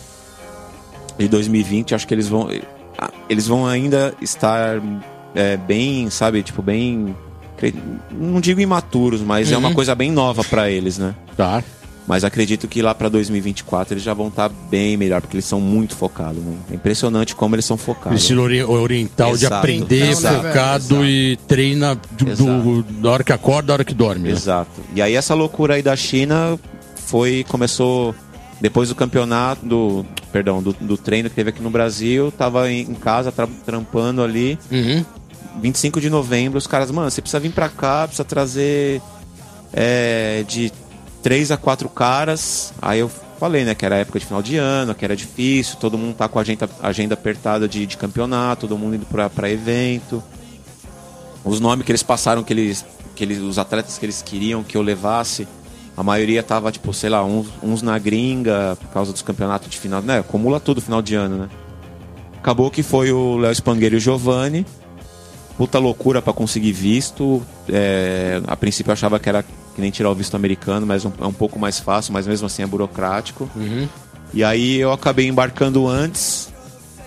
de 1.19 1.27
2020, 1.29 1.95
acho 1.95 2.07
que 2.07 2.13
eles 2.13 2.29
vão. 2.29 2.49
Eles 3.31 3.47
vão 3.47 3.67
ainda 3.67 4.13
estar 4.21 4.81
é, 5.35 5.57
bem, 5.57 6.09
sabe, 6.11 6.43
tipo, 6.43 6.63
bem. 6.63 7.15
Não 8.13 8.41
digo 8.41 8.61
imaturos, 8.61 9.21
mas 9.21 9.53
é 9.53 9.57
uma 9.57 9.75
coisa 9.75 9.95
bem 9.95 10.11
nova 10.11 10.43
para 10.43 10.71
eles, 10.71 10.97
né? 10.99 11.15
Tá. 11.37 11.63
Mas 12.09 12.25
acredito 12.25 12.67
que 12.67 12.81
lá 12.83 12.93
para 12.95 13.09
2024 13.09 13.95
eles 13.95 14.03
já 14.03 14.15
vão 14.15 14.29
estar 14.29 14.49
bem 14.49 14.97
melhor, 14.97 15.21
porque 15.21 15.37
eles 15.37 15.45
são 15.45 15.61
muito 15.61 15.95
focados. 15.95 16.43
Né? 16.43 16.55
É 16.73 16.75
impressionante 16.75 17.37
como 17.37 17.55
eles 17.55 17.65
são 17.67 17.77
focados. 17.77 18.21
Estilo 18.23 18.43
ori- 18.43 18.65
oriental 18.65 19.37
de 19.37 19.45
Exato. 19.45 19.55
aprender, 19.57 20.11
Exato. 20.11 20.37
focado 20.43 20.85
Exato. 20.87 21.05
e 21.05 21.37
treina 21.47 21.95
do, 22.13 22.25
do- 22.35 22.83
da 23.03 23.11
hora 23.11 23.23
que 23.23 23.33
acorda, 23.33 23.69
da 23.69 23.73
hora 23.75 23.85
que 23.85 23.95
dorme. 23.95 24.25
né? 24.25 24.31
Exato. 24.31 24.81
E 24.95 25.01
aí 25.03 25.15
essa 25.15 25.35
loucura 25.35 25.75
aí 25.75 25.83
da 25.83 25.95
China 25.95 26.59
foi 26.97 27.45
começou 27.49 28.15
depois 28.61 28.89
do 28.89 28.95
campeonato 28.95 29.65
do 29.65 30.05
perdão 30.33 30.63
do, 30.63 30.73
do 30.73 30.97
treino 30.97 31.29
que 31.29 31.37
teve 31.37 31.51
aqui 31.51 31.63
no 31.63 31.71
Brasil, 31.71 32.33
tava 32.33 32.71
em, 32.73 32.81
em 32.81 32.95
casa 32.95 33.31
tra- 33.31 33.49
trampando 33.65 34.23
ali. 34.23 34.59
Uhum. 34.73 35.05
25 35.61 36.01
de 36.01 36.11
novembro, 36.11 36.59
os 36.59 36.67
caras, 36.67 36.91
mano, 36.91 37.11
você 37.11 37.21
precisa 37.21 37.41
vir 37.41 37.53
pra 37.53 37.69
cá, 37.69 38.07
precisa 38.07 38.25
trazer 38.25 39.03
é, 39.73 40.45
de 40.47 40.73
três 41.23 41.51
a 41.51 41.57
quatro 41.57 41.89
caras. 41.89 42.73
Aí 42.81 43.01
eu 43.01 43.11
falei, 43.39 43.65
né, 43.65 43.75
que 43.75 43.85
era 43.85 43.97
época 43.97 44.19
de 44.19 44.27
final 44.27 44.43
de 44.43 44.57
ano, 44.57 44.95
que 44.95 45.05
era 45.05 45.17
difícil, 45.17 45.77
todo 45.77 45.97
mundo 45.97 46.15
tá 46.15 46.29
com 46.29 46.39
a 46.39 46.43
agenda, 46.43 46.69
agenda 46.83 47.15
apertada 47.15 47.69
de, 47.69 47.87
de 47.87 47.97
campeonato, 47.97 48.69
todo 48.69 48.79
mundo 48.79 48.97
indo 48.97 49.07
pra, 49.07 49.31
pra 49.31 49.51
evento. 49.51 50.23
Os 51.45 51.59
nomes 51.59 51.85
que 51.87 51.91
eles 51.91 52.03
passaram, 52.03 52.43
que 52.43 52.53
eles, 52.53 52.85
que 53.15 53.25
eles, 53.25 53.39
os 53.39 53.59
atletas 53.59 53.97
que 53.97 54.05
eles 54.05 54.21
queriam 54.21 54.63
que 54.63 54.77
eu 54.77 54.83
levasse, 54.83 55.49
a 55.97 56.03
maioria 56.03 56.43
tava, 56.43 56.71
tipo, 56.71 56.93
sei 56.93 57.11
lá, 57.11 57.25
uns, 57.25 57.49
uns 57.63 57.83
na 57.83 57.99
gringa, 57.99 58.77
por 58.81 58.89
causa 58.89 59.13
dos 59.13 59.23
campeonatos 59.23 59.69
de 59.71 59.79
final, 59.79 60.03
né, 60.03 60.19
acumula 60.19 60.61
tudo 60.61 60.81
final 60.81 61.01
de 61.01 61.15
ano, 61.15 61.39
né. 61.39 61.49
Acabou 62.39 62.71
que 62.71 62.83
foi 62.83 63.13
o 63.13 63.37
Léo 63.37 63.55
Spangueiro 63.55 63.97
e 63.97 63.99
o 63.99 64.01
Giovanni, 64.01 64.65
puta 65.61 65.79
loucura 65.79 66.23
pra 66.23 66.33
conseguir 66.33 66.73
visto. 66.73 67.43
É, 67.69 68.41
a 68.47 68.57
princípio 68.57 68.89
eu 68.89 68.95
achava 68.95 69.19
que 69.21 69.29
era 69.29 69.43
que 69.43 69.79
nem 69.79 69.91
tirar 69.91 70.09
o 70.11 70.15
visto 70.15 70.35
americano, 70.35 70.87
mas 70.87 71.05
um- 71.05 71.13
é 71.21 71.27
um 71.27 71.35
pouco 71.35 71.59
mais 71.59 71.79
fácil, 71.79 72.15
mas 72.15 72.27
mesmo 72.27 72.47
assim 72.47 72.63
é 72.63 72.67
burocrático. 72.67 73.47
E 74.33 74.43
aí 74.43 74.79
eu 74.81 74.91
acabei 74.91 75.27
embarcando 75.29 75.87
antes, 75.87 76.49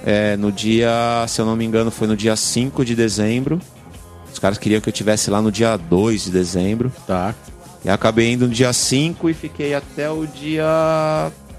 é, 0.06 0.38
no 0.38 0.52
dia, 0.52 0.92
se 1.28 1.42
eu 1.42 1.48
não 1.48 1.56
me 1.56 1.66
engano, 1.66 1.90
foi 1.90 2.08
no 2.08 2.16
dia 2.16 2.36
5 2.36 2.86
de 2.86 2.94
dezembro. 2.96 3.60
Os 4.32 4.38
caras 4.38 4.60
queriam 4.60 4.80
que 4.80 4.88
eu 4.88 4.94
tivesse 4.94 5.32
lá 5.32 5.42
no 5.42 5.52
dia 5.52 5.76
2 5.76 6.26
de 6.26 6.30
dezembro. 6.30 6.92
Tá. 7.08 7.34
E 7.84 7.90
acabei 7.90 8.34
indo 8.34 8.48
no 8.48 8.54
dia 8.54 8.72
5 8.72 9.32
e 9.32 9.34
fiquei 9.34 9.74
até 9.74 10.12
o 10.12 10.28
dia. 10.28 10.64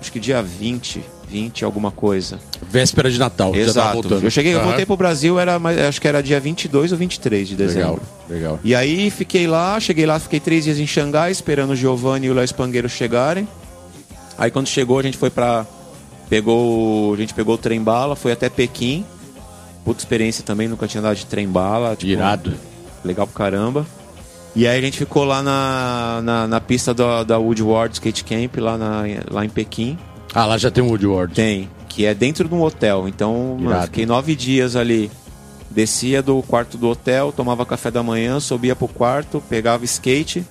Acho 0.00 0.12
que 0.12 0.20
dia 0.20 0.40
20, 0.40 1.02
20 1.34 1.64
alguma 1.64 1.90
coisa. 1.90 2.38
Véspera 2.70 3.10
de 3.10 3.18
Natal. 3.18 3.48
já 3.48 3.58
tava 3.58 3.70
Exato. 3.70 3.92
voltando. 3.94 4.24
Eu 4.24 4.30
cheguei, 4.30 4.54
eu 4.54 4.62
voltei 4.62 4.86
pro 4.86 4.96
Brasil, 4.96 5.36
era, 5.40 5.56
acho 5.88 6.00
que 6.00 6.06
era 6.06 6.22
dia 6.22 6.38
22 6.38 6.92
ou 6.92 6.98
23 6.98 7.48
de 7.48 7.56
dezembro. 7.56 8.00
Legal, 8.28 8.52
legal. 8.52 8.60
E 8.62 8.72
aí 8.72 9.10
fiquei 9.10 9.48
lá, 9.48 9.80
cheguei 9.80 10.06
lá, 10.06 10.20
fiquei 10.20 10.38
três 10.38 10.62
dias 10.62 10.78
em 10.78 10.86
Xangai, 10.86 11.32
esperando 11.32 11.70
o 11.70 11.76
Giovanni 11.76 12.28
e 12.28 12.30
o 12.30 12.34
Léo 12.34 12.44
Espangueiro 12.44 12.88
chegarem. 12.88 13.48
Aí 14.38 14.48
quando 14.48 14.68
chegou, 14.68 15.00
a 15.00 15.02
gente 15.02 15.18
foi 15.18 15.28
pra. 15.30 15.66
Pegou. 16.28 17.12
A 17.12 17.16
gente 17.16 17.34
pegou 17.34 17.56
o 17.56 17.58
trem 17.58 17.82
bala, 17.82 18.14
foi 18.14 18.30
até 18.30 18.48
Pequim. 18.48 19.04
Puta 19.84 20.00
experiência 20.00 20.44
também, 20.44 20.68
nunca 20.68 20.86
tinha 20.86 21.00
andado 21.00 21.16
de 21.16 21.26
trem 21.26 21.48
bala. 21.48 21.96
Tipo, 21.96 22.12
Irado. 22.12 22.54
Legal 23.04 23.26
pra 23.26 23.36
caramba. 23.44 23.84
E 24.54 24.68
aí 24.68 24.78
a 24.78 24.80
gente 24.80 24.96
ficou 24.96 25.24
lá 25.24 25.42
na, 25.42 26.20
na, 26.22 26.46
na 26.46 26.60
pista 26.60 26.94
da, 26.94 27.24
da 27.24 27.38
Woodward 27.38 27.92
Skate 27.94 28.22
Camp, 28.22 28.56
lá, 28.58 28.78
na, 28.78 29.02
lá 29.28 29.44
em 29.44 29.48
Pequim. 29.48 29.98
Ah, 30.34 30.46
lá 30.46 30.58
já 30.58 30.70
tem 30.70 30.82
o 30.82 30.88
Woodward. 30.88 31.32
Tem, 31.34 31.70
que 31.88 32.04
é 32.04 32.12
dentro 32.14 32.48
de 32.48 32.54
um 32.54 32.62
hotel. 32.62 33.06
Então, 33.08 33.56
mano, 33.60 33.82
fiquei 33.82 34.04
nove 34.04 34.34
dias 34.34 34.74
ali. 34.76 35.10
Descia 35.70 36.22
do 36.22 36.40
quarto 36.42 36.76
do 36.78 36.88
hotel, 36.88 37.32
tomava 37.32 37.64
café 37.66 37.90
da 37.90 38.02
manhã, 38.02 38.38
subia 38.40 38.76
pro 38.76 38.86
quarto, 38.88 39.42
pegava 39.48 39.84
skate. 39.84 40.44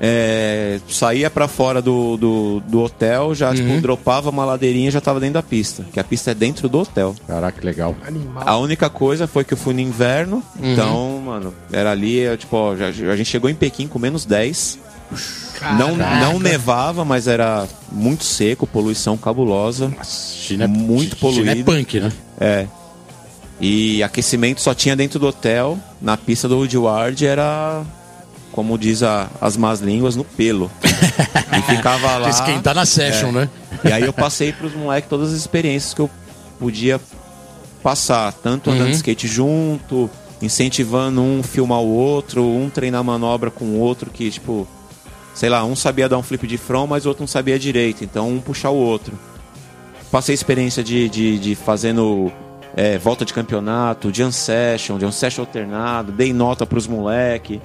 é, 0.00 0.80
saía 0.88 1.30
pra 1.30 1.46
fora 1.48 1.80
do, 1.80 2.16
do, 2.16 2.60
do 2.66 2.82
hotel, 2.82 3.34
já 3.34 3.50
Uhum. 3.50 3.54
tipo, 3.54 3.80
dropava 3.80 4.28
uma 4.28 4.44
ladeirinha 4.44 4.88
e 4.88 4.90
já 4.90 5.00
tava 5.00 5.20
dentro 5.20 5.34
da 5.34 5.42
pista. 5.42 5.84
Que 5.92 6.00
a 6.00 6.04
pista 6.04 6.32
é 6.32 6.34
dentro 6.34 6.68
do 6.68 6.80
hotel. 6.80 7.14
Caraca, 7.26 7.60
que 7.60 7.64
legal. 7.64 7.94
Animal. 8.06 8.42
A 8.44 8.58
única 8.58 8.90
coisa 8.90 9.26
foi 9.26 9.44
que 9.44 9.54
eu 9.54 9.58
fui 9.58 9.72
no 9.72 9.80
inverno, 9.80 10.42
Uhum. 10.60 10.72
então, 10.72 11.22
mano, 11.24 11.54
era 11.72 11.92
ali, 11.92 12.24
tipo, 12.36 12.56
ó, 12.56 12.76
já- 12.76 12.88
a 12.88 13.16
gente 13.16 13.26
chegou 13.30 13.48
em 13.48 13.54
Pequim 13.54 13.86
com 13.86 13.98
menos 13.98 14.24
10. 14.26 14.78
Não, 15.78 15.96
não 15.96 16.38
nevava, 16.38 17.04
mas 17.04 17.26
era 17.26 17.66
muito 17.90 18.24
seco, 18.24 18.66
poluição 18.66 19.16
cabulosa. 19.16 19.92
China 20.04 20.64
é 20.64 20.66
Muito 20.66 21.16
China 21.16 21.50
é 21.52 21.54
poluído. 21.54 21.64
punk, 21.64 22.00
né? 22.00 22.12
É. 22.40 22.66
E 23.60 24.02
aquecimento 24.02 24.60
só 24.60 24.74
tinha 24.74 24.96
dentro 24.96 25.18
do 25.18 25.26
hotel. 25.28 25.78
Na 26.00 26.16
pista 26.16 26.48
do 26.48 26.56
Woodward 26.56 27.24
era, 27.24 27.82
como 28.52 28.76
diz 28.76 29.02
a- 29.02 29.28
as 29.40 29.56
más 29.56 29.80
línguas, 29.80 30.16
no 30.16 30.24
pelo. 30.24 30.70
e 30.82 31.62
ficava 31.62 32.16
lá. 32.18 32.28
Esquentar 32.28 32.74
na 32.74 32.84
session, 32.84 33.28
É. 33.28 33.32
né? 33.32 33.48
E 33.84 33.92
aí 33.92 34.02
eu 34.02 34.12
passei 34.12 34.52
pros 34.52 34.74
moleques 34.74 35.08
todas 35.08 35.32
as 35.32 35.38
experiências 35.38 35.94
que 35.94 36.00
eu 36.00 36.10
podia 36.58 37.00
passar. 37.82 38.32
Tanto 38.32 38.70
andando 38.70 38.86
Uhum. 38.86 38.90
de 38.90 38.96
skate 38.96 39.28
junto, 39.28 40.10
incentivando 40.42 41.22
um 41.22 41.42
filmar 41.42 41.78
o 41.80 41.88
outro, 41.88 42.44
um 42.44 42.68
treinar 42.68 43.04
manobra 43.04 43.50
com 43.50 43.64
o 43.66 43.78
outro 43.78 44.10
que, 44.10 44.30
tipo, 44.30 44.66
sei 45.34 45.48
lá, 45.48 45.64
um 45.64 45.74
sabia 45.76 46.08
dar 46.08 46.16
um 46.18 46.22
flip 46.22 46.46
de 46.46 46.56
front, 46.56 46.88
mas 46.88 47.04
o 47.04 47.08
outro 47.08 47.22
não 47.22 47.28
sabia 47.28 47.58
direito. 47.58 48.04
Então 48.04 48.30
um 48.30 48.40
puxar 48.40 48.70
o 48.70 48.76
outro. 48.76 49.12
Passei 50.10 50.34
experiência 50.34 50.82
de, 50.82 51.08
de, 51.08 51.38
de 51.38 51.54
fazendo 51.54 52.30
é, 52.76 52.96
volta 52.98 53.24
de 53.24 53.34
campeonato, 53.34 54.10
jam 54.14 54.30
session, 54.30 54.98
jam 54.98 55.10
session 55.10 55.42
alternado, 55.42 56.12
dei 56.12 56.32
nota 56.32 56.64
pros 56.64 56.86
moleque. 56.86 57.60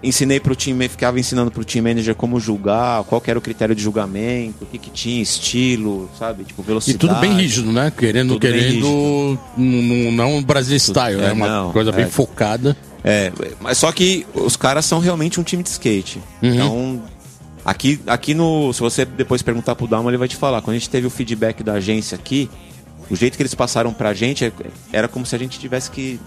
Ensinei 0.00 0.38
pro 0.38 0.54
time, 0.54 0.88
ficava 0.88 1.18
ensinando 1.18 1.50
pro 1.50 1.64
team 1.64 1.82
manager 1.82 2.14
como 2.14 2.38
julgar, 2.38 3.02
qual 3.02 3.20
que 3.20 3.28
era 3.30 3.36
o 3.36 3.42
critério 3.42 3.74
de 3.74 3.82
julgamento, 3.82 4.62
o 4.62 4.66
que 4.66 4.78
que 4.78 4.90
tinha, 4.90 5.20
estilo, 5.20 6.08
sabe? 6.16 6.44
Tipo, 6.44 6.62
E 6.62 6.64
velocidade. 6.64 6.98
tudo 6.98 7.16
bem 7.16 7.32
rígido, 7.34 7.72
né? 7.72 7.92
Querendo, 7.96 8.34
Tudo 8.34 8.40
bem 8.42 8.52
querendo. 8.52 9.38
Não 9.56 10.36
um 10.36 10.42
Brasil 10.44 10.76
style, 10.76 11.20
É, 11.20 11.30
é 11.30 11.32
uma 11.32 11.48
não, 11.48 11.72
coisa 11.72 11.90
bem 11.90 12.04
é. 12.04 12.08
focada. 12.08 12.76
É, 13.10 13.32
mas 13.60 13.78
só 13.78 13.90
que 13.90 14.26
os 14.34 14.54
caras 14.56 14.84
são 14.84 14.98
realmente 14.98 15.40
um 15.40 15.42
time 15.42 15.62
de 15.62 15.70
skate. 15.70 16.20
Uhum. 16.42 16.54
Então, 16.54 17.02
aqui, 17.64 18.00
aqui 18.06 18.34
no. 18.34 18.72
Se 18.74 18.80
você 18.80 19.04
depois 19.04 19.40
perguntar 19.42 19.74
pro 19.74 19.86
Dalma, 19.86 20.10
ele 20.10 20.18
vai 20.18 20.28
te 20.28 20.36
falar. 20.36 20.60
Quando 20.60 20.76
a 20.76 20.78
gente 20.78 20.90
teve 20.90 21.06
o 21.06 21.10
feedback 21.10 21.62
da 21.62 21.74
agência 21.74 22.16
aqui, 22.16 22.50
o 23.10 23.16
jeito 23.16 23.36
que 23.36 23.42
eles 23.42 23.54
passaram 23.54 23.92
pra 23.94 24.12
gente 24.12 24.44
é- 24.44 24.52
era 24.92 25.08
como 25.08 25.24
se 25.24 25.34
a 25.34 25.38
gente 25.38 25.58
tivesse 25.58 25.90
que 25.90 26.20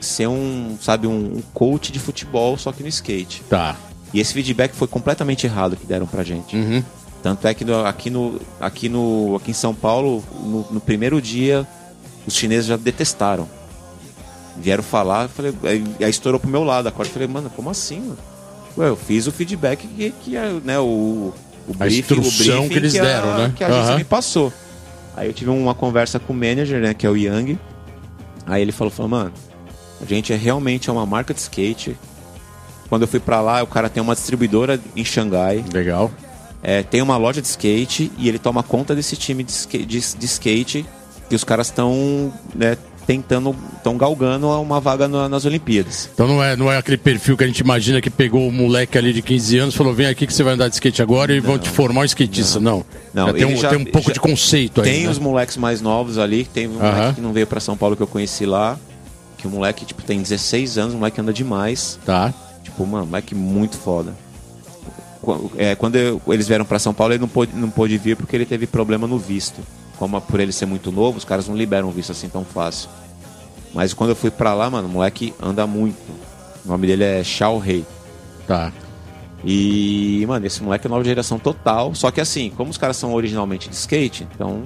ser 0.00 0.26
um, 0.26 0.76
sabe, 0.80 1.06
um, 1.06 1.36
um 1.36 1.42
coach 1.52 1.92
de 1.92 1.98
futebol, 1.98 2.56
só 2.56 2.72
que 2.72 2.82
no 2.82 2.88
skate. 2.88 3.42
Tá. 3.50 3.76
E 4.14 4.18
esse 4.18 4.32
feedback 4.32 4.72
foi 4.74 4.88
completamente 4.88 5.46
errado 5.46 5.76
que 5.76 5.86
deram 5.86 6.06
pra 6.06 6.22
gente. 6.24 6.56
Uhum. 6.56 6.82
Tanto 7.22 7.46
é 7.46 7.54
que 7.54 7.64
no- 7.64 7.84
aqui, 7.84 8.10
no, 8.10 8.40
aqui, 8.60 8.88
no, 8.88 9.36
aqui 9.36 9.50
em 9.50 9.54
São 9.54 9.74
Paulo, 9.74 10.24
no, 10.42 10.66
no 10.72 10.80
primeiro 10.80 11.20
dia, 11.22 11.66
os 12.26 12.34
chineses 12.34 12.66
já 12.66 12.76
detestaram. 12.76 13.48
Vieram 14.56 14.82
falar, 14.82 15.28
falei, 15.28 15.52
aí, 15.64 15.84
aí 16.00 16.10
estourou 16.10 16.38
pro 16.38 16.48
meu 16.50 16.62
lado 16.64 16.86
a 16.88 16.92
corda. 16.92 17.10
Falei, 17.12 17.28
mano, 17.28 17.50
como 17.50 17.70
assim, 17.70 18.00
mano? 18.00 18.18
Ué, 18.76 18.88
eu 18.88 18.96
fiz 18.96 19.26
o 19.26 19.32
feedback 19.32 19.86
que, 19.86 20.10
que 20.22 20.30
né, 20.64 20.78
o, 20.78 21.32
o 21.68 21.76
A 21.80 21.88
instrução 21.88 22.68
que 22.68 22.74
eles 22.74 22.94
a- 22.96 23.02
deram, 23.02 23.34
né? 23.38 23.52
Que 23.56 23.64
a 23.64 23.68
agência 23.68 23.88
Aham. 23.90 23.96
me 23.98 24.04
passou. 24.04 24.52
Aí 25.16 25.26
eu 25.28 25.32
tive 25.32 25.50
uma 25.50 25.74
conversa 25.74 26.18
com 26.18 26.32
o 26.32 26.36
manager, 26.36 26.80
né, 26.80 26.94
que 26.94 27.06
é 27.06 27.10
o 27.10 27.16
Yang. 27.16 27.58
Aí 28.46 28.62
ele 28.62 28.72
falou, 28.72 28.90
falou, 28.90 29.10
mano, 29.10 29.32
a 30.00 30.04
gente 30.04 30.32
é 30.32 30.36
realmente 30.36 30.88
é 30.88 30.92
uma 30.92 31.04
marca 31.06 31.32
de 31.34 31.40
skate. 31.40 31.96
Quando 32.88 33.02
eu 33.02 33.08
fui 33.08 33.20
pra 33.20 33.40
lá, 33.40 33.62
o 33.62 33.66
cara 33.66 33.88
tem 33.88 34.02
uma 34.02 34.14
distribuidora 34.14 34.80
em 34.96 35.04
Xangai. 35.04 35.64
Legal. 35.72 36.10
É, 36.62 36.82
tem 36.82 37.02
uma 37.02 37.16
loja 37.16 37.40
de 37.42 37.48
skate 37.48 38.10
e 38.18 38.28
ele 38.28 38.38
toma 38.38 38.62
conta 38.62 38.94
desse 38.94 39.16
time 39.16 39.42
de, 39.42 39.50
skate, 39.52 39.84
de, 39.86 40.00
de 40.00 40.26
skate 40.26 40.86
que 41.28 41.34
os 41.34 41.42
caras 41.44 41.68
estão 41.68 42.32
né, 42.54 42.76
tentando, 43.06 43.54
estão 43.76 43.96
galgando 43.96 44.48
uma 44.60 44.80
vaga 44.80 45.08
na- 45.08 45.28
nas 45.28 45.44
Olimpíadas. 45.44 46.08
Então 46.14 46.26
não 46.28 46.42
é, 46.42 46.54
não 46.56 46.70
é 46.70 46.76
aquele 46.76 46.96
perfil 46.96 47.36
que 47.36 47.44
a 47.44 47.46
gente 47.46 47.58
imagina 47.60 48.00
que 48.00 48.08
pegou 48.10 48.46
o 48.48 48.52
moleque 48.52 48.96
ali 48.96 49.12
de 49.12 49.20
15 49.22 49.58
anos 49.58 49.74
e 49.74 49.78
falou: 49.78 49.92
vem 49.92 50.06
aqui 50.06 50.26
que 50.26 50.32
você 50.32 50.42
vai 50.42 50.54
andar 50.54 50.68
de 50.68 50.74
skate 50.74 51.02
agora 51.02 51.34
e 51.34 51.40
vão 51.40 51.58
te 51.58 51.68
formar 51.68 52.02
um 52.02 52.04
skatista. 52.04 52.60
Não. 52.60 52.84
Não, 53.12 53.26
Já 53.26 53.32
tem, 53.34 53.44
um, 53.44 53.56
já- 53.56 53.68
tem 53.70 53.78
um 53.78 53.84
pouco 53.84 54.12
de 54.12 54.20
conceito 54.20 54.80
aí. 54.80 54.90
tem 54.90 55.04
né? 55.04 55.10
os 55.10 55.18
moleques 55.18 55.56
mais 55.56 55.80
novos 55.80 56.16
ali, 56.18 56.44
tem 56.44 56.66
um 56.68 56.78
Aham. 56.80 56.92
moleque 56.96 57.14
que 57.16 57.20
não 57.20 57.32
veio 57.32 57.46
pra 57.46 57.60
São 57.60 57.76
Paulo 57.76 57.94
que 57.96 58.02
eu 58.02 58.06
conheci 58.06 58.46
lá, 58.46 58.78
que 59.36 59.46
o 59.46 59.50
moleque 59.50 59.84
tipo, 59.84 60.02
tem 60.02 60.20
16 60.22 60.78
anos, 60.78 60.94
o 60.94 60.98
moleque 60.98 61.20
anda 61.20 61.32
demais. 61.32 61.98
Tá. 62.06 62.32
Tipo, 62.62 62.86
mano, 62.86 63.06
moleque 63.06 63.34
muito 63.34 63.76
foda. 63.76 64.14
É, 65.56 65.74
quando 65.76 65.94
eu- 65.96 66.20
eles 66.28 66.48
vieram 66.48 66.64
pra 66.64 66.78
São 66.80 66.92
Paulo, 66.92 67.12
ele 67.12 67.20
não 67.20 67.28
pôde, 67.28 67.52
não 67.54 67.70
pôde 67.70 67.96
vir 67.96 68.16
porque 68.16 68.34
ele 68.34 68.44
teve 68.46 68.66
problema 68.66 69.06
no 69.06 69.18
visto. 69.18 69.60
Como 70.02 70.20
por 70.20 70.40
ele 70.40 70.50
ser 70.50 70.66
muito 70.66 70.90
novo, 70.90 71.16
os 71.16 71.24
caras 71.24 71.46
não 71.46 71.56
liberam 71.56 71.88
o 71.88 71.92
visto 71.92 72.10
assim 72.10 72.28
tão 72.28 72.44
fácil. 72.44 72.90
Mas 73.72 73.94
quando 73.94 74.10
eu 74.10 74.16
fui 74.16 74.32
pra 74.32 74.52
lá, 74.52 74.68
mano, 74.68 74.88
o 74.88 74.90
moleque 74.90 75.32
anda 75.40 75.64
muito. 75.64 75.96
O 76.64 76.68
nome 76.68 76.88
dele 76.88 77.04
é 77.04 77.22
Shao 77.22 77.56
Rei. 77.56 77.86
Tá. 78.44 78.72
E, 79.44 80.24
mano, 80.26 80.44
esse 80.44 80.60
moleque 80.60 80.88
é 80.88 80.90
nova 80.90 81.04
geração 81.04 81.38
total. 81.38 81.94
Só 81.94 82.10
que 82.10 82.20
assim, 82.20 82.50
como 82.56 82.68
os 82.68 82.76
caras 82.76 82.96
são 82.96 83.14
originalmente 83.14 83.68
de 83.68 83.76
skate, 83.76 84.26
então 84.34 84.64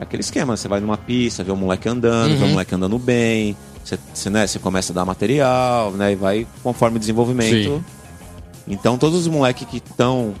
é 0.00 0.02
aquele 0.02 0.22
esquema. 0.22 0.56
Você 0.56 0.66
vai 0.66 0.80
numa 0.80 0.96
pista, 0.96 1.44
vê 1.44 1.52
o 1.52 1.56
moleque 1.56 1.88
andando, 1.88 2.36
vê 2.36 2.44
o 2.44 2.48
moleque 2.48 2.74
andando 2.74 2.98
bem. 2.98 3.56
Você, 3.84 3.96
você, 4.12 4.30
né, 4.30 4.48
você 4.48 4.58
começa 4.58 4.92
a 4.92 4.94
dar 4.96 5.04
material, 5.04 5.92
né? 5.92 6.10
E 6.10 6.16
vai 6.16 6.44
conforme 6.60 6.96
o 6.96 6.98
desenvolvimento. 6.98 7.54
Sim. 7.54 7.84
Então 8.66 8.98
todos 8.98 9.20
os 9.20 9.28
moleques 9.28 9.64
que 9.64 9.76
estão 9.76 10.34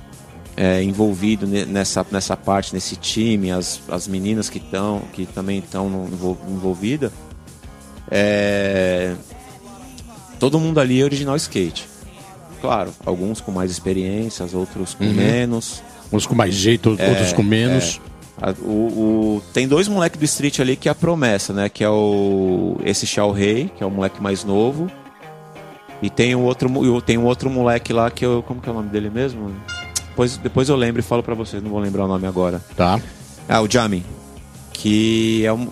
é, 0.56 0.82
envolvidos 0.82 1.48
ne- 1.48 1.64
nessa, 1.64 2.04
nessa 2.10 2.36
parte, 2.36 2.74
nesse 2.74 2.96
time, 2.96 3.50
as, 3.50 3.80
as 3.88 4.06
meninas 4.06 4.48
que 4.50 4.58
estão, 4.58 5.02
que 5.12 5.24
também 5.26 5.58
estão 5.58 6.08
envolvidas, 6.48 7.10
é, 8.10 9.14
todo 10.38 10.58
mundo 10.58 10.78
ali 10.80 11.00
é 11.00 11.04
original 11.04 11.36
skate. 11.36 11.86
Claro, 12.60 12.92
alguns 13.04 13.40
com 13.40 13.50
mais 13.50 13.70
experiências, 13.70 14.54
outros 14.54 14.94
com 14.94 15.04
menos. 15.04 15.82
Uns 16.12 16.26
com 16.26 16.34
mais 16.34 16.54
jeito, 16.54 16.90
outros 16.90 17.32
com 17.32 17.42
menos. 17.42 18.00
A- 18.40 18.54
o, 18.62 19.36
o- 19.38 19.42
tem 19.52 19.66
dois 19.66 19.88
moleques 19.88 20.18
do 20.18 20.24
street 20.24 20.60
ali 20.60 20.76
que 20.76 20.88
é 20.88 20.92
a 20.92 20.94
promessa, 20.94 21.52
né? 21.52 21.68
Que 21.68 21.82
é 21.82 21.88
o 21.88 22.76
esse 22.84 23.06
Shao 23.06 23.32
Rei, 23.32 23.70
que 23.76 23.82
é 23.82 23.86
o 23.86 23.90
moleque 23.90 24.22
mais 24.22 24.44
novo. 24.44 24.88
E 26.02 26.10
tem 26.10 26.34
o 26.34 26.40
outro, 26.40 26.68
tem 27.02 27.16
um 27.18 27.24
outro 27.24 27.48
moleque 27.48 27.92
lá 27.92 28.10
que 28.10 28.24
eu. 28.26 28.42
Como 28.46 28.60
que 28.60 28.68
é 28.68 28.72
o 28.72 28.74
nome 28.74 28.88
dele 28.90 29.08
mesmo? 29.10 29.50
Depois, 30.12 30.36
depois 30.36 30.68
eu 30.68 30.76
lembro 30.76 31.00
e 31.00 31.02
falo 31.02 31.22
pra 31.22 31.34
vocês, 31.34 31.62
não 31.62 31.70
vou 31.70 31.80
lembrar 31.80 32.04
o 32.04 32.08
nome 32.08 32.26
agora. 32.26 32.60
Tá. 32.76 33.00
Ah, 33.48 33.60
o 33.62 33.70
Jami. 33.70 34.04
Que 34.72 35.42
é 35.44 35.52
um. 35.52 35.68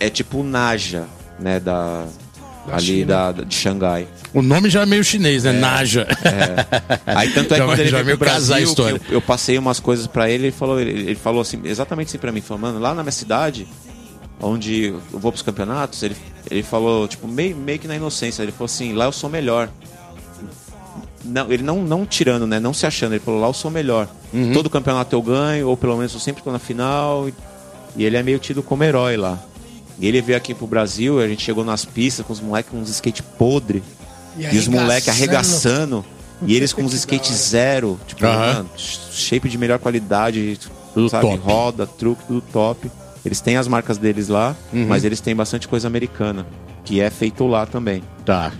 É 0.00 0.08
tipo 0.10 0.38
o 0.40 0.44
Naja, 0.44 1.04
né? 1.38 1.60
Da. 1.60 2.06
ali 2.72 3.04
da, 3.04 3.32
da- 3.32 3.44
de 3.44 3.54
Xangai. 3.54 4.06
O 4.34 4.42
nome 4.42 4.68
já 4.70 4.82
é 4.82 4.86
meio 4.86 5.02
chinês, 5.04 5.44
né? 5.44 5.52
Naja. 5.52 6.06
Aí 7.06 7.30
tanto 7.32 7.54
é 7.54 7.58
que 7.60 7.64
quando 7.64 7.78
ele 7.80 7.88
já 7.90 8.02
veio 8.02 8.18
pro 8.18 8.28
a 8.28 8.32
Brasil, 8.32 8.56
que 8.56 8.62
história. 8.62 9.00
eu, 9.08 9.14
eu 9.14 9.20
passei 9.22 9.56
umas 9.58 9.78
coisas 9.80 10.06
pra 10.06 10.28
ele, 10.28 10.46
ele 10.46 10.52
falou, 10.52 10.80
ele, 10.80 10.90
ele 10.90 11.14
falou 11.14 11.40
assim, 11.40 11.60
exatamente 11.64 12.08
assim 12.08 12.18
pra 12.18 12.32
mim, 12.32 12.40
falou, 12.40 12.60
mano, 12.62 12.78
lá 12.78 12.94
na 12.94 13.02
minha 13.02 13.12
cidade, 13.12 13.66
onde 14.40 14.86
eu 15.12 15.18
vou 15.18 15.32
pros 15.32 15.42
campeonatos, 15.42 16.02
ele, 16.02 16.16
ele 16.50 16.62
falou, 16.62 17.08
tipo, 17.08 17.26
meio, 17.26 17.56
meio 17.56 17.78
que 17.78 17.88
na 17.88 17.96
inocência, 17.96 18.42
ele 18.42 18.52
falou 18.52 18.66
assim, 18.66 18.92
lá 18.92 19.06
eu 19.06 19.12
sou 19.12 19.30
melhor. 19.30 19.68
Não, 21.26 21.50
ele 21.52 21.62
não, 21.62 21.82
não 21.82 22.06
tirando, 22.06 22.46
né? 22.46 22.58
Não 22.60 22.72
se 22.72 22.86
achando, 22.86 23.12
ele 23.14 23.20
falou, 23.24 23.40
lá 23.40 23.48
eu 23.48 23.52
sou 23.52 23.70
melhor. 23.70 24.08
Uhum. 24.32 24.52
Todo 24.52 24.70
campeonato 24.70 25.14
eu 25.14 25.22
ganho, 25.22 25.68
ou 25.68 25.76
pelo 25.76 25.96
menos 25.96 26.12
eu 26.14 26.20
sempre 26.20 26.42
tô 26.42 26.50
na 26.52 26.58
final. 26.58 27.28
E, 27.28 27.34
e 27.96 28.04
ele 28.04 28.16
é 28.16 28.22
meio 28.22 28.38
tido 28.38 28.62
como 28.62 28.84
herói 28.84 29.16
lá. 29.16 29.38
E 29.98 30.06
ele 30.06 30.20
veio 30.20 30.36
aqui 30.36 30.54
pro 30.54 30.66
Brasil, 30.66 31.20
a 31.20 31.26
gente 31.26 31.42
chegou 31.42 31.64
nas 31.64 31.84
pistas 31.84 32.24
com 32.26 32.32
os 32.32 32.40
moleques 32.40 32.70
com 32.70 32.78
uns 32.78 32.90
skate 32.90 33.22
podre. 33.22 33.82
E, 34.38 34.58
os 34.58 34.68
moleques 34.68 35.08
arregaçando. 35.08 36.04
E 36.46 36.54
eles 36.54 36.72
com 36.72 36.84
os 36.84 36.92
skate 36.94 37.32
zero. 37.32 37.98
Tipo, 38.06 38.26
Aham. 38.26 38.52
mano, 38.54 38.70
shape 38.76 39.48
de 39.48 39.56
melhor 39.56 39.78
qualidade. 39.78 40.58
Tudo 40.92 41.08
sabe? 41.08 41.22
top. 41.26 41.38
Roda, 41.38 41.86
truque, 41.86 42.22
tudo 42.26 42.42
top. 42.52 42.90
Eles 43.24 43.40
têm 43.40 43.56
as 43.56 43.66
marcas 43.66 43.98
deles 43.98 44.28
lá, 44.28 44.54
Uhum. 44.72 44.86
mas 44.86 45.04
eles 45.04 45.20
têm 45.20 45.34
bastante 45.34 45.66
coisa 45.66 45.88
americana. 45.88 46.46
Que 46.84 47.00
é 47.00 47.10
feito 47.10 47.46
lá 47.46 47.64
também. 47.66 48.02
Tá. 48.24 48.52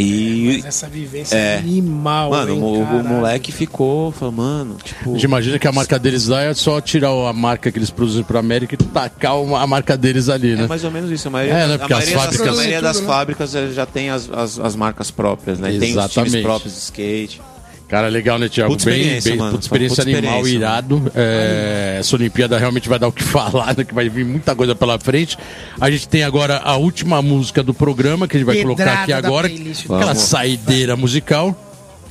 E. 0.00 0.56
Mas 0.56 0.64
essa 0.66 0.88
vivência 0.88 1.36
É. 1.36 1.58
animal, 1.58 2.30
Mano, 2.30 2.52
hein, 2.54 2.60
o, 2.62 2.82
o 2.82 3.04
moleque 3.04 3.50
ficou, 3.52 4.12
falou, 4.12 4.32
mano, 4.32 4.76
tipo. 4.82 5.10
A 5.10 5.12
gente 5.14 5.24
imagina 5.24 5.58
que 5.58 5.66
a 5.68 5.72
marca 5.72 5.98
deles 5.98 6.28
lá 6.28 6.42
é 6.42 6.54
só 6.54 6.80
tirar 6.80 7.10
a 7.10 7.32
marca 7.32 7.70
que 7.72 7.78
eles 7.78 7.90
produzem 7.90 8.22
pra 8.22 8.38
América 8.40 8.74
e 8.74 8.76
tacar 8.78 9.40
uma- 9.40 9.60
a 9.62 9.66
marca 9.66 9.96
deles 9.96 10.28
ali, 10.28 10.54
né? 10.54 10.64
É 10.64 10.66
mais 10.66 10.84
ou 10.84 10.90
menos 10.90 11.10
isso. 11.10 11.28
A 11.28 11.30
maioria, 11.30 11.54
É, 11.54 11.66
né, 11.66 11.74
a 11.74 11.78
porque 11.78 11.92
as 11.92 11.98
maioria 11.98 12.14
das, 12.16 12.24
fábricas- 12.24 12.48
a 12.48 12.56
maioria 12.56 12.82
das 12.82 13.00
fábricas 13.00 13.50
já 13.74 13.86
tem 13.86 14.10
as, 14.10 14.30
as, 14.30 14.58
as 14.58 14.76
marcas 14.76 15.10
próprias, 15.10 15.58
né? 15.58 15.68
Tem 15.70 15.78
os 15.78 15.82
Exatamente. 15.96 16.30
times 16.30 16.42
próprios 16.44 16.74
de 16.74 16.80
skate. 16.80 17.40
Cara, 17.88 18.08
legal, 18.08 18.38
né? 18.38 18.48
Puta 18.48 18.66
Bem, 18.66 18.74
experiência, 18.76 19.30
bem 19.30 19.38
mano. 19.38 19.52
puta 19.52 19.64
experiência 19.64 20.04
Puta 20.04 20.18
animal, 20.18 20.36
experiência, 20.40 20.58
irado. 20.58 21.12
É, 21.14 21.96
essa 22.00 22.16
Olimpíada 22.16 22.58
realmente 22.58 22.86
vai 22.86 22.98
dar 22.98 23.08
o 23.08 23.12
que 23.12 23.22
falar, 23.24 23.74
né? 23.74 23.82
Que 23.82 23.94
vai 23.94 24.08
vir 24.10 24.26
muita 24.26 24.54
coisa 24.54 24.74
pela 24.74 24.98
frente. 24.98 25.38
A 25.80 25.90
gente 25.90 26.06
tem 26.06 26.22
agora 26.22 26.58
a 26.58 26.76
última 26.76 27.22
música 27.22 27.62
do 27.62 27.72
programa 27.72 28.28
que 28.28 28.36
a 28.36 28.40
gente 28.40 28.46
vai 28.46 28.56
Pedrada 28.56 28.74
colocar 28.76 29.02
aqui 29.02 29.12
agora. 29.12 29.48
playlist. 29.48 29.84
Aquela 29.86 30.04
Vamos. 30.06 30.18
saideira 30.22 30.96
musical. 30.96 31.56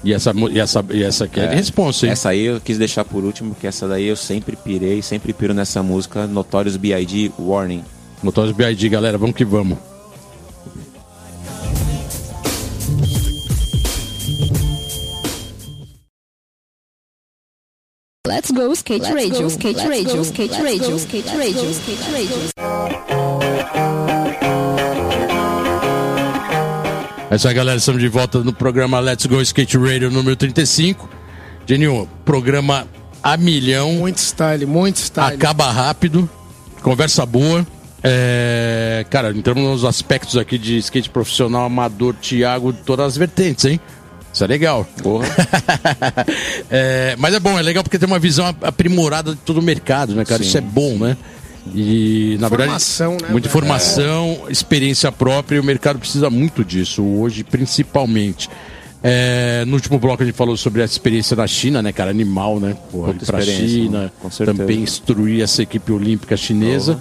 E 0.03 0.13
essa, 0.13 0.31
e 0.51 0.59
essa, 0.59 0.85
e 0.91 1.03
essa 1.03 1.25
aqui 1.25 1.39
é, 1.39 1.47
de 1.47 1.55
responsa, 1.55 2.05
hein? 2.05 2.11
Essa 2.11 2.29
aí 2.29 2.45
eu 2.45 2.59
quis 2.59 2.77
deixar 2.77 3.03
por 3.05 3.23
último, 3.23 3.53
porque 3.53 3.67
essa 3.67 3.87
daí 3.87 4.05
eu 4.05 4.15
sempre 4.15 4.55
pirei, 4.55 5.01
sempre 5.01 5.33
piro 5.33 5.53
nessa 5.53 5.83
música, 5.83 6.25
Notorious 6.27 6.77
B.I.D. 6.77 7.31
Warning. 7.37 7.83
Motores 8.23 8.51
BID, 8.51 8.89
galera, 8.89 9.17
vamos 9.17 9.35
que 9.35 9.45
vamos. 9.45 9.77
Let's 18.27 18.51
go 18.51 18.73
skate 18.73 19.09
radio, 19.13 19.47
skate 19.47 19.87
radio, 19.87 20.21
skate 20.21 20.61
radio, 20.61 20.97
skate 20.97 21.29
radio, 21.29 21.71
skate 21.71 22.11
radio. 22.11 22.37
É 27.31 27.35
isso 27.37 27.47
aí, 27.47 27.53
galera. 27.53 27.77
Estamos 27.77 28.01
de 28.01 28.09
volta 28.09 28.39
no 28.43 28.51
programa 28.51 28.99
Let's 28.99 29.25
Go 29.27 29.41
Skate 29.41 29.77
Radio 29.77 30.11
número 30.11 30.35
35. 30.35 31.09
Genil, 31.65 32.09
programa 32.25 32.85
a 33.23 33.37
milhão. 33.37 33.93
Muito 33.93 34.17
style, 34.17 34.65
muito 34.65 34.97
style. 34.97 35.33
Acaba 35.33 35.71
rápido, 35.71 36.29
conversa 36.81 37.25
boa. 37.25 37.65
É, 38.03 39.05
cara, 39.09 39.31
entramos 39.31 39.63
nos 39.63 39.85
aspectos 39.85 40.35
aqui 40.35 40.57
de 40.57 40.77
skate 40.79 41.09
profissional, 41.09 41.63
amador, 41.63 42.13
Thiago, 42.15 42.73
todas 42.73 43.05
as 43.05 43.17
vertentes, 43.17 43.63
hein? 43.63 43.79
Isso 44.37 44.43
é 44.43 44.47
legal. 44.47 44.87
Porra. 45.01 45.25
É, 46.69 47.15
mas 47.17 47.33
é 47.33 47.39
bom, 47.39 47.57
é 47.57 47.61
legal 47.61 47.83
porque 47.83 47.97
tem 47.97 48.07
uma 48.07 48.19
visão 48.19 48.45
aprimorada 48.61 49.31
de 49.31 49.37
todo 49.37 49.57
o 49.59 49.61
mercado, 49.63 50.13
né, 50.13 50.25
cara? 50.25 50.43
Sim. 50.43 50.49
Isso 50.49 50.57
é 50.57 50.61
bom, 50.61 50.97
né? 50.97 51.17
E, 51.73 52.37
na 52.39 52.47
Informação, 52.47 53.09
verdade, 53.11 53.23
né, 53.25 53.31
muita 53.31 53.49
velho? 53.49 53.57
informação, 53.57 54.37
experiência 54.49 55.11
própria, 55.11 55.57
e 55.57 55.59
o 55.59 55.63
mercado 55.63 55.99
precisa 55.99 56.29
muito 56.29 56.63
disso, 56.63 57.03
hoje 57.03 57.43
principalmente. 57.43 58.49
É, 59.03 59.63
no 59.65 59.73
último 59.75 59.97
bloco 59.99 60.23
a 60.23 60.25
gente 60.25 60.35
falou 60.35 60.55
sobre 60.57 60.81
a 60.81 60.85
experiência 60.85 61.35
na 61.35 61.47
China, 61.47 61.81
né, 61.81 61.91
cara? 61.91 62.09
Animal, 62.11 62.59
né? 62.59 62.75
Porra, 62.91 63.11
ir 63.13 63.25
pra 63.25 63.41
China, 63.41 64.11
também 64.45 64.81
instruir 64.81 65.41
essa 65.41 65.61
equipe 65.63 65.91
olímpica 65.91 66.35
chinesa. 66.37 66.99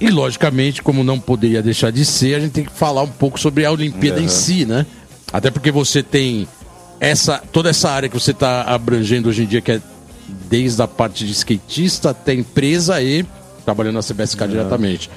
E, 0.00 0.08
logicamente, 0.08 0.82
como 0.82 1.04
não 1.04 1.20
poderia 1.20 1.62
deixar 1.62 1.90
de 1.92 2.04
ser, 2.04 2.34
a 2.34 2.40
gente 2.40 2.52
tem 2.52 2.64
que 2.64 2.72
falar 2.72 3.02
um 3.02 3.08
pouco 3.08 3.38
sobre 3.38 3.64
a 3.64 3.70
Olimpíada 3.70 4.18
em 4.20 4.24
Uhum. 4.24 4.28
si, 4.28 4.64
né? 4.64 4.84
Até 5.34 5.50
porque 5.50 5.72
você 5.72 6.00
tem 6.00 6.46
essa 7.00 7.42
toda 7.50 7.68
essa 7.68 7.90
área 7.90 8.08
que 8.08 8.14
você 8.14 8.30
está 8.30 8.62
abrangendo 8.62 9.28
hoje 9.28 9.42
em 9.42 9.46
dia, 9.46 9.60
que 9.60 9.72
é 9.72 9.82
desde 10.48 10.80
a 10.80 10.86
parte 10.86 11.26
de 11.26 11.32
skatista 11.32 12.10
até 12.10 12.32
empresa 12.32 13.02
e 13.02 13.26
trabalhando 13.64 13.96
na 13.96 14.00
CBSK 14.00 14.46
diretamente. 14.46 15.10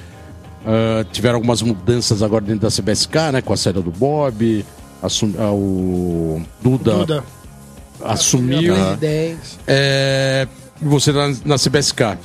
Ah, 0.66 1.06
tiveram 1.12 1.36
algumas 1.36 1.62
mudanças 1.62 2.20
agora 2.20 2.44
dentro 2.44 2.68
da 2.68 2.68
CBSK, 2.68 3.32
né? 3.32 3.42
Com 3.42 3.52
a 3.52 3.56
saída 3.56 3.80
do 3.80 3.92
Bob, 3.92 4.64
assum, 5.00 5.32
ah, 5.38 5.52
o 5.52 6.42
Duda, 6.60 6.94
Duda. 6.94 7.24
assumiu. 8.04 8.74
10. 8.96 9.38
É, 9.68 10.48
e 10.82 10.84
você 10.84 11.12
na, 11.12 11.28
na 11.44 11.56
CBSK. 11.56 12.18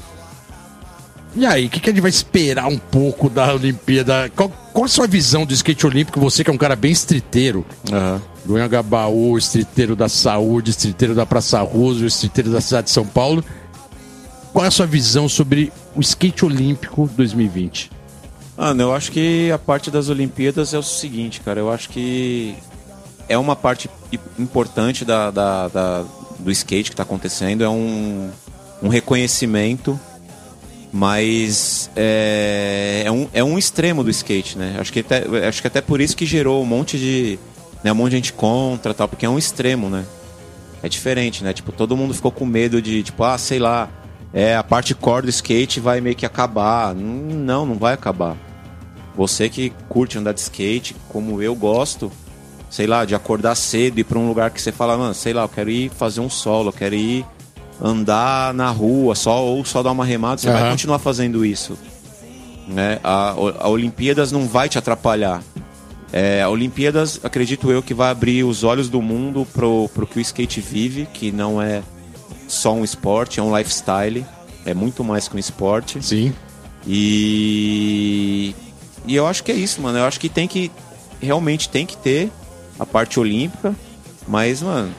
E 1.35 1.45
aí, 1.47 1.65
o 1.65 1.69
que, 1.69 1.79
que 1.79 1.89
a 1.89 1.93
gente 1.93 2.01
vai 2.01 2.11
esperar 2.11 2.67
um 2.67 2.77
pouco 2.77 3.27
da 3.29 3.53
Olimpíada? 3.55 4.31
Qual, 4.35 4.49
qual 4.71 4.85
a 4.85 4.87
sua 4.87 5.07
visão 5.07 5.45
do 5.45 5.53
skate 5.53 5.85
olímpico? 5.87 6.19
Você 6.19 6.43
que 6.43 6.49
é 6.51 6.53
um 6.53 6.57
cara 6.57 6.75
bem 6.75 6.91
estriteiro, 6.91 7.65
Aham. 7.91 8.21
do 8.45 8.55
Anhangabaú, 8.55 9.35
estriteiro 9.37 9.95
da 9.95 10.07
saúde, 10.07 10.69
estriteiro 10.69 11.15
da 11.15 11.25
Praça 11.25 11.59
Rosa, 11.61 12.05
estriteiro 12.05 12.51
da 12.51 12.61
cidade 12.61 12.85
de 12.85 12.91
São 12.91 13.05
Paulo. 13.05 13.43
Qual 14.51 14.63
é 14.63 14.67
a 14.67 14.71
sua 14.71 14.85
visão 14.85 15.27
sobre 15.27 15.73
o 15.95 16.01
skate 16.01 16.45
olímpico 16.45 17.09
2020? 17.15 17.89
Mano, 18.55 18.83
eu 18.83 18.93
acho 18.93 19.11
que 19.11 19.49
a 19.51 19.57
parte 19.57 19.89
das 19.89 20.09
Olimpíadas 20.09 20.71
é 20.75 20.77
o 20.77 20.83
seguinte, 20.83 21.41
cara. 21.41 21.59
Eu 21.59 21.71
acho 21.71 21.89
que 21.89 22.53
é 23.27 23.35
uma 23.35 23.55
parte 23.55 23.89
importante 24.37 25.03
da, 25.03 25.31
da- 25.31 25.67
da- 25.69 26.05
do 26.37 26.51
skate 26.51 26.91
que 26.91 26.93
está 26.93 27.01
acontecendo. 27.01 27.63
É 27.63 27.69
um, 27.69 28.29
um 28.83 28.87
reconhecimento, 28.89 29.99
mas 30.93 31.89
é, 31.95 33.01
é, 33.03 33.11
um, 33.11 33.27
é 33.33 33.43
um 33.43 33.57
extremo 33.57 34.03
do 34.03 34.11
skate, 34.11 34.59
né? 34.59 34.77
Acho 34.79 34.93
que, 34.93 34.99
até, 34.99 35.23
acho 35.47 35.59
que 35.59 35.67
até 35.67 35.81
por 35.81 35.99
isso 35.99 36.15
que 36.15 36.23
gerou 36.23 36.61
um 36.61 36.65
monte 36.67 36.99
de. 36.99 37.39
Né, 37.83 37.91
um 37.91 37.95
monte 37.95 38.11
de 38.11 38.17
gente 38.17 38.33
contra 38.33 38.93
tal, 38.93 39.07
porque 39.07 39.25
é 39.25 39.29
um 39.29 39.39
extremo, 39.39 39.89
né? 39.89 40.05
É 40.83 40.87
diferente, 40.87 41.43
né? 41.43 41.51
Tipo, 41.51 41.71
todo 41.71 41.97
mundo 41.97 42.13
ficou 42.13 42.31
com 42.31 42.45
medo 42.45 42.79
de, 42.79 43.01
tipo, 43.01 43.23
ah, 43.23 43.39
sei 43.39 43.57
lá, 43.57 43.89
é, 44.31 44.55
a 44.55 44.63
parte 44.63 44.93
core 44.93 45.25
do 45.25 45.29
skate 45.31 45.79
vai 45.79 45.99
meio 45.99 46.15
que 46.15 46.27
acabar. 46.27 46.93
Não, 46.93 47.65
não 47.65 47.75
vai 47.75 47.95
acabar. 47.95 48.37
Você 49.15 49.49
que 49.49 49.73
curte 49.89 50.19
andar 50.19 50.33
de 50.33 50.41
skate, 50.41 50.95
como 51.09 51.41
eu 51.41 51.55
gosto, 51.55 52.11
sei 52.69 52.85
lá, 52.85 53.03
de 53.03 53.15
acordar 53.15 53.55
cedo 53.55 53.97
e 53.97 54.01
ir 54.01 54.03
pra 54.03 54.19
um 54.19 54.27
lugar 54.27 54.51
que 54.51 54.61
você 54.61 54.71
fala, 54.71 54.95
mano, 54.95 55.15
sei 55.15 55.33
lá, 55.33 55.41
eu 55.41 55.49
quero 55.49 55.71
ir 55.71 55.89
fazer 55.89 56.21
um 56.21 56.29
solo, 56.29 56.69
eu 56.69 56.73
quero 56.73 56.93
ir 56.93 57.25
andar 57.81 58.53
na 58.53 58.69
rua, 58.69 59.15
só 59.15 59.43
ou 59.43 59.63
só 59.65 59.83
dar 59.83 59.91
uma 59.91 60.05
remada, 60.05 60.39
você 60.39 60.49
vai 60.51 60.61
Aham. 60.61 60.71
continuar 60.71 60.99
fazendo 60.99 61.45
isso. 61.45 61.77
Né? 62.67 62.99
A, 63.03 63.31
a 63.59 63.67
Olimpíadas 63.69 64.31
não 64.31 64.47
vai 64.47 64.69
te 64.69 64.77
atrapalhar. 64.77 65.41
É, 66.11 66.43
a 66.43 66.49
Olimpíadas, 66.49 67.19
acredito 67.23 67.71
eu, 67.71 67.81
que 67.81 67.93
vai 67.93 68.11
abrir 68.11 68.43
os 68.43 68.63
olhos 68.63 68.87
do 68.87 69.01
mundo 69.01 69.47
pro, 69.51 69.89
pro 69.93 70.05
que 70.05 70.19
o 70.19 70.21
skate 70.21 70.61
vive, 70.61 71.07
que 71.11 71.31
não 71.31 71.61
é 71.61 71.81
só 72.47 72.73
um 72.73 72.83
esporte, 72.83 73.39
é 73.39 73.43
um 73.43 73.55
lifestyle. 73.57 74.25
É 74.65 74.73
muito 74.73 75.03
mais 75.03 75.27
que 75.27 75.35
um 75.35 75.39
esporte. 75.39 76.01
Sim. 76.01 76.33
E, 76.87 78.55
e 79.05 79.15
eu 79.15 79.25
acho 79.27 79.43
que 79.43 79.51
é 79.51 79.55
isso, 79.55 79.81
mano. 79.81 79.97
Eu 79.97 80.05
acho 80.05 80.19
que 80.19 80.29
tem 80.29 80.47
que. 80.47 80.71
Realmente 81.19 81.67
tem 81.69 81.85
que 81.85 81.97
ter 81.97 82.29
a 82.79 82.85
parte 82.85 83.19
olímpica, 83.19 83.73
mas, 84.27 84.61
mano, 84.61 84.93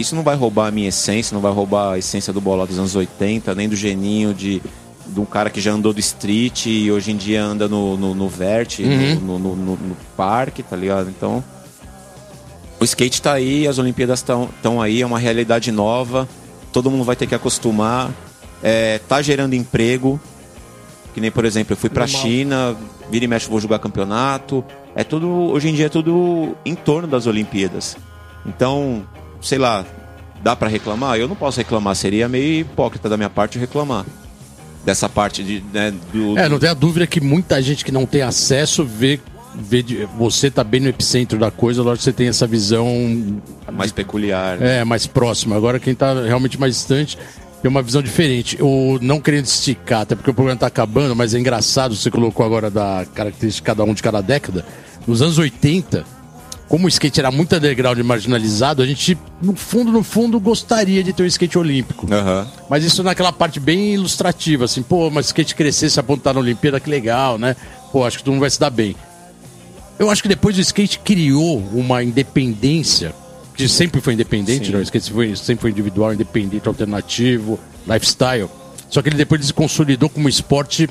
isso 0.00 0.14
não 0.14 0.22
vai 0.22 0.36
roubar 0.36 0.68
a 0.68 0.70
minha 0.70 0.88
essência, 0.88 1.34
não 1.34 1.40
vai 1.40 1.52
roubar 1.52 1.92
a 1.94 1.98
essência 1.98 2.32
do 2.32 2.40
bolão 2.40 2.66
dos 2.66 2.78
anos 2.78 2.94
80, 2.94 3.54
nem 3.54 3.68
do 3.68 3.76
geninho 3.76 4.32
de, 4.34 4.62
de 5.06 5.20
um 5.20 5.24
cara 5.24 5.50
que 5.50 5.60
já 5.60 5.72
andou 5.72 5.92
do 5.92 6.00
street 6.00 6.66
e 6.66 6.90
hoje 6.92 7.10
em 7.12 7.16
dia 7.16 7.42
anda 7.42 7.68
no, 7.68 7.96
no, 7.96 8.14
no 8.14 8.28
vert, 8.28 8.78
no, 8.80 9.38
no, 9.38 9.56
no- 9.56 9.76
no 9.76 9.96
parque, 10.16 10.62
tá 10.62 10.76
ligado? 10.76 11.08
Então. 11.10 11.42
O 12.80 12.84
skate 12.84 13.20
tá 13.20 13.32
aí, 13.32 13.66
as 13.66 13.78
Olimpíadas 13.78 14.20
estão 14.20 14.80
aí, 14.80 15.02
é 15.02 15.06
uma 15.06 15.18
realidade 15.18 15.72
nova, 15.72 16.28
todo 16.72 16.90
mundo 16.90 17.02
vai 17.02 17.16
ter 17.16 17.26
que 17.26 17.34
acostumar. 17.34 18.10
É, 18.62 18.98
tá 19.08 19.20
gerando 19.20 19.54
emprego, 19.54 20.20
que 21.12 21.20
nem, 21.20 21.30
por 21.30 21.44
exemplo, 21.44 21.72
eu 21.72 21.76
fui 21.76 21.90
pra 21.90 22.06
Normal. 22.06 22.22
China, 22.22 22.76
vira 23.10 23.24
e 23.24 23.28
mexe 23.28 23.48
vou 23.48 23.60
jogar 23.60 23.80
campeonato. 23.80 24.64
É 24.94 25.02
tudo, 25.02 25.28
hoje 25.28 25.68
em 25.68 25.74
dia 25.74 25.86
é 25.86 25.88
tudo 25.88 26.56
em 26.64 26.76
torno 26.76 27.08
das 27.08 27.26
Olimpíadas. 27.26 27.96
Então, 28.46 29.02
sei 29.40 29.58
lá, 29.58 29.84
dá 30.42 30.54
pra 30.56 30.68
reclamar? 30.68 31.16
Eu 31.18 31.28
não 31.28 31.36
posso 31.36 31.58
reclamar, 31.58 31.94
seria 31.96 32.28
meio 32.28 32.60
hipócrita 32.60 33.08
da 33.08 33.16
minha 33.16 33.30
parte 33.30 33.58
reclamar. 33.58 34.04
Dessa 34.84 35.08
parte 35.08 35.42
de, 35.42 35.62
né, 35.72 35.92
do, 36.12 36.38
É, 36.38 36.48
não 36.48 36.58
tem 36.58 36.68
a 36.70 36.74
dúvida 36.74 37.06
que 37.06 37.20
muita 37.20 37.60
gente 37.60 37.84
que 37.84 37.92
não 37.92 38.06
tem 38.06 38.22
acesso 38.22 38.84
vê, 38.84 39.20
vê 39.54 39.82
de- 39.82 40.06
você 40.16 40.50
tá 40.50 40.62
bem 40.64 40.80
no 40.80 40.88
epicentro 40.88 41.38
da 41.38 41.50
coisa, 41.50 41.82
lógico 41.82 41.98
que 41.98 42.04
você 42.04 42.12
tem 42.12 42.28
essa 42.28 42.46
visão 42.46 42.86
mais 43.72 43.92
peculiar. 43.92 44.56
né? 44.56 44.78
É, 44.78 44.84
mais 44.84 45.06
próximo. 45.06 45.54
Agora 45.54 45.78
quem 45.78 45.94
tá 45.94 46.14
realmente 46.22 46.58
mais 46.58 46.74
distante 46.74 47.18
tem 47.60 47.68
uma 47.68 47.82
visão 47.82 48.00
diferente. 48.00 48.56
O 48.62 48.98
não 49.02 49.20
querendo 49.20 49.44
esticar, 49.44 50.02
até 50.02 50.14
porque 50.14 50.30
o 50.30 50.34
programa 50.34 50.58
tá 50.60 50.68
acabando, 50.68 51.14
mas 51.14 51.34
é 51.34 51.38
engraçado, 51.38 51.94
você 51.94 52.10
colocou 52.10 52.46
agora 52.46 52.70
da 52.70 53.04
característica 53.14 53.64
de 53.72 53.76
cada 53.76 53.90
um 53.90 53.92
de 53.92 54.02
cada 54.02 54.22
década. 54.22 54.64
Nos 55.06 55.20
anos 55.20 55.36
80, 55.38 56.04
como 56.68 56.84
o 56.84 56.88
skate 56.88 57.20
era 57.20 57.30
muito 57.30 57.56
underground 57.56 57.98
e 57.98 58.02
marginalizado, 58.02 58.82
a 58.82 58.86
gente, 58.86 59.16
no 59.40 59.56
fundo, 59.56 59.90
no 59.90 60.02
fundo, 60.02 60.38
gostaria 60.38 61.02
de 61.02 61.12
ter 61.12 61.22
um 61.22 61.26
skate 61.26 61.58
olímpico. 61.58 62.06
Aham. 62.12 62.46
Mas 62.68 62.84
isso 62.84 63.02
naquela 63.02 63.32
parte 63.32 63.58
bem 63.58 63.94
ilustrativa, 63.94 64.66
assim, 64.66 64.82
pô, 64.82 65.10
mas 65.10 65.26
skate 65.26 65.54
crescer, 65.54 65.88
se 65.88 65.98
apontar 65.98 66.34
na 66.34 66.40
Olimpíada, 66.40 66.78
que 66.78 66.90
legal, 66.90 67.38
né? 67.38 67.56
Pô, 67.90 68.04
acho 68.04 68.18
que 68.18 68.24
todo 68.24 68.32
mundo 68.32 68.42
vai 68.42 68.50
se 68.50 68.60
dar 68.60 68.70
bem. 68.70 68.94
Eu 69.98 70.10
acho 70.10 70.22
que 70.22 70.28
depois 70.28 70.56
o 70.58 70.60
skate 70.60 70.98
criou 71.00 71.58
uma 71.72 72.02
independência, 72.04 73.14
que 73.54 73.66
sempre 73.66 74.00
foi 74.00 74.12
independente, 74.12 74.66
Sim. 74.66 74.72
né? 74.72 74.78
O 74.78 74.82
skate 74.82 75.06
sempre 75.06 75.26
foi, 75.26 75.36
sempre 75.36 75.62
foi 75.62 75.70
individual, 75.70 76.12
independente, 76.12 76.68
alternativo, 76.68 77.58
lifestyle. 77.86 78.48
Só 78.90 79.02
que 79.02 79.08
ele 79.08 79.16
depois 79.16 79.44
se 79.44 79.52
consolidou 79.52 80.08
como 80.08 80.28
esporte. 80.28 80.88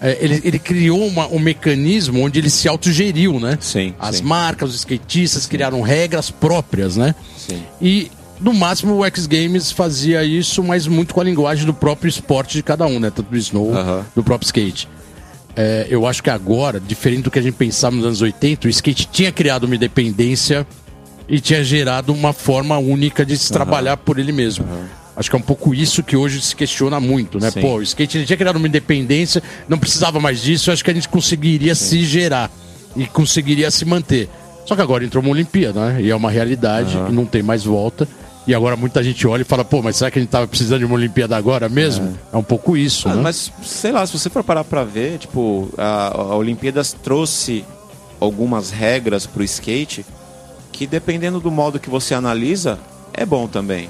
É, 0.00 0.16
ele, 0.20 0.40
ele 0.44 0.58
criou 0.58 1.06
uma- 1.06 1.26
um 1.28 1.38
mecanismo 1.38 2.20
onde 2.22 2.38
ele 2.38 2.48
se 2.50 2.66
autogeriu, 2.68 3.38
né? 3.38 3.58
Sim, 3.60 3.94
As 3.98 4.16
sim. 4.16 4.22
marcas, 4.24 4.70
os 4.70 4.76
skatistas 4.76 5.46
criaram 5.46 5.80
regras 5.82 6.30
próprias, 6.30 6.96
né? 6.96 7.14
Sim. 7.36 7.62
E 7.80 8.10
no 8.40 8.54
máximo 8.54 8.94
o 8.96 9.04
X 9.04 9.26
Games 9.26 9.70
fazia 9.70 10.24
isso, 10.24 10.62
mas 10.62 10.86
muito 10.86 11.12
com 11.12 11.20
a 11.20 11.24
linguagem 11.24 11.66
do 11.66 11.74
próprio 11.74 12.08
esporte 12.08 12.54
de 12.56 12.62
cada 12.62 12.86
um, 12.86 12.98
né? 12.98 13.10
Tanto 13.10 13.30
do 13.30 13.36
snow, 13.36 13.74
Aham. 13.76 14.06
do 14.14 14.22
próprio 14.24 14.46
skate. 14.46 14.88
É, 15.56 15.86
eu 15.90 16.06
acho 16.06 16.22
que 16.22 16.30
agora, 16.30 16.80
diferente 16.80 17.22
do 17.24 17.30
que 17.30 17.38
a 17.38 17.42
gente 17.42 17.54
pensava 17.54 17.94
nos 17.94 18.04
anos 18.06 18.22
80, 18.22 18.66
o 18.66 18.70
skate 18.70 19.08
tinha 19.12 19.30
criado 19.32 19.64
uma 19.64 19.74
independência 19.76 20.66
e 21.28 21.40
tinha 21.40 21.62
gerado 21.62 22.12
uma 22.14 22.32
forma 22.32 22.78
única 22.78 23.26
de 23.26 23.36
se 23.36 23.52
trabalhar 23.52 23.96
por 23.98 24.18
ele 24.18 24.32
mesmo. 24.32 24.64
Acho 25.16 25.28
que 25.28 25.36
é 25.36 25.38
um 25.38 25.42
pouco 25.42 25.74
isso 25.74 26.02
que 26.02 26.16
hoje 26.16 26.40
se 26.40 26.54
questiona 26.56 26.98
muito, 27.00 27.38
né? 27.38 27.50
Sim. 27.50 27.60
Pô, 27.60 27.76
o 27.76 27.82
skate 27.82 28.24
tinha 28.24 28.36
criado 28.36 28.56
uma 28.56 28.66
independência, 28.68 29.42
não 29.68 29.78
precisava 29.78 30.18
mais 30.20 30.40
disso, 30.40 30.70
acho 30.70 30.84
que 30.84 30.90
a 30.90 30.94
gente 30.94 31.08
conseguiria 31.08 31.74
se 31.74 32.04
gerar 32.04 32.50
e 32.96 33.06
conseguiria 33.06 33.70
se 33.70 33.84
manter. 33.84 34.28
Só 34.64 34.76
que 34.76 34.82
agora 34.82 35.04
entrou 35.04 35.22
uma 35.22 35.32
Olimpíada, 35.32 35.92
né? 35.92 36.02
E 36.02 36.10
é 36.10 36.14
uma 36.16 36.30
realidade, 36.30 36.96
e 36.96 37.12
não 37.12 37.26
tem 37.26 37.42
mais 37.42 37.64
volta. 37.64 38.06
E 38.46 38.54
agora 38.54 38.74
muita 38.76 39.02
gente 39.02 39.26
olha 39.26 39.42
e 39.42 39.44
fala, 39.44 39.64
pô, 39.64 39.82
mas 39.82 39.96
será 39.96 40.10
que 40.10 40.18
a 40.18 40.22
gente 40.22 40.30
tava 40.30 40.46
precisando 40.48 40.78
de 40.78 40.84
uma 40.86 40.94
Olimpíada 40.94 41.36
agora 41.36 41.68
mesmo? 41.68 42.16
É, 42.32 42.36
um 42.36 42.42
pouco 42.42 42.76
isso, 42.76 43.08
Ah, 43.08 43.14
né? 43.14 43.22
Mas, 43.22 43.52
sei 43.62 43.92
lá, 43.92 44.04
se 44.06 44.18
você 44.18 44.30
for 44.30 44.42
parar 44.42 44.64
pra 44.64 44.82
ver, 44.82 45.18
tipo, 45.18 45.68
a, 45.76 46.08
a 46.16 46.36
Olimpíadas 46.36 46.92
trouxe 46.92 47.64
algumas 48.18 48.70
regras 48.70 49.26
pro 49.26 49.42
skate 49.44 50.04
que, 50.72 50.86
dependendo 50.86 51.38
do 51.40 51.50
modo 51.50 51.78
que 51.78 51.90
você 51.90 52.14
analisa, 52.14 52.78
é 53.12 53.26
bom 53.26 53.46
também. 53.46 53.88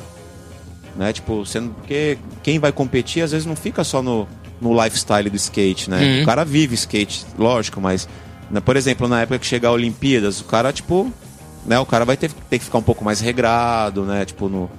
Né? 0.96 1.12
Tipo, 1.12 1.44
sendo 1.46 1.70
porque 1.70 2.18
quem 2.42 2.58
vai 2.58 2.72
competir 2.72 3.22
às 3.22 3.30
vezes 3.32 3.46
não 3.46 3.56
fica 3.56 3.84
só 3.84 4.02
no, 4.02 4.26
no 4.60 4.72
lifestyle 4.82 5.30
do 5.30 5.36
skate, 5.36 5.88
né? 5.88 6.22
O 6.22 6.26
cara 6.26 6.44
vive 6.44 6.74
skate, 6.74 7.24
lógico, 7.38 7.80
mas, 7.80 8.08
né, 8.50 8.60
por 8.60 8.76
exemplo, 8.76 9.06
na 9.08 9.22
época 9.22 9.38
que 9.38 9.46
chega 9.46 9.68
a 9.68 9.72
Olimpíadas, 9.72 10.40
o 10.40 10.44
cara, 10.44 10.72
tipo, 10.72 11.10
né, 11.64 11.78
o 11.78 11.86
cara 11.86 12.04
vai 12.04 12.16
ter, 12.16 12.30
ter 12.48 12.58
que 12.58 12.64
ficar 12.64 12.78
um 12.78 12.82
pouco 12.82 13.04
mais 13.04 13.20
regrado, 13.20 14.02
né? 14.04 14.24
Tipo, 14.24 14.48
no. 14.48 14.70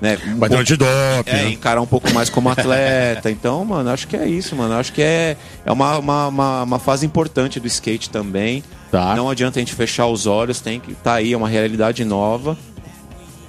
Né, 0.00 0.18
um 0.26 0.38
Vai 0.38 0.50
ter 0.50 0.56
pouco- 0.56 0.60
antidoping, 0.60 1.30
é, 1.30 1.42
né? 1.44 1.50
encarar 1.50 1.80
um 1.80 1.86
pouco 1.86 2.12
mais 2.12 2.28
como 2.28 2.50
atleta. 2.50 3.30
Então, 3.30 3.64
mano, 3.64 3.88
acho 3.90 4.06
que 4.06 4.14
é 4.14 4.28
isso, 4.28 4.54
mano. 4.54 4.74
Acho 4.74 4.92
que 4.92 5.00
é, 5.00 5.36
é 5.64 5.72
uma, 5.72 5.96
uma, 5.98 6.26
uma, 6.28 6.62
uma 6.64 6.78
fase 6.78 7.06
importante 7.06 7.58
do 7.58 7.66
skate 7.66 8.10
também. 8.10 8.62
Tá. 8.90 9.16
Não 9.16 9.28
adianta 9.30 9.58
a 9.58 9.60
gente 9.60 9.74
fechar 9.74 10.06
os 10.06 10.26
olhos, 10.26 10.60
tem 10.60 10.78
que 10.80 10.94
tá 10.94 11.14
aí, 11.14 11.32
é 11.32 11.36
uma 11.36 11.48
realidade 11.48 12.04
nova. 12.04 12.56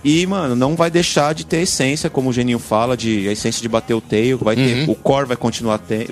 E, 0.09 0.25
mano, 0.25 0.55
não 0.55 0.75
vai 0.75 0.89
deixar 0.89 1.33
de 1.33 1.45
ter 1.45 1.57
essência, 1.63 2.09
como 2.09 2.29
o 2.29 2.33
Geninho 2.33 2.59
fala, 2.59 2.95
de 2.95 3.27
a 3.27 3.31
essência 3.33 3.61
de 3.61 3.67
bater 3.67 3.93
o 3.93 3.99
tail, 4.01 4.37
vai 4.37 4.55
ter, 4.55 4.89
o 4.89 4.95
core 4.95 5.27
vai 5.27 5.35
continuar 5.37 5.79
te- 5.79 6.07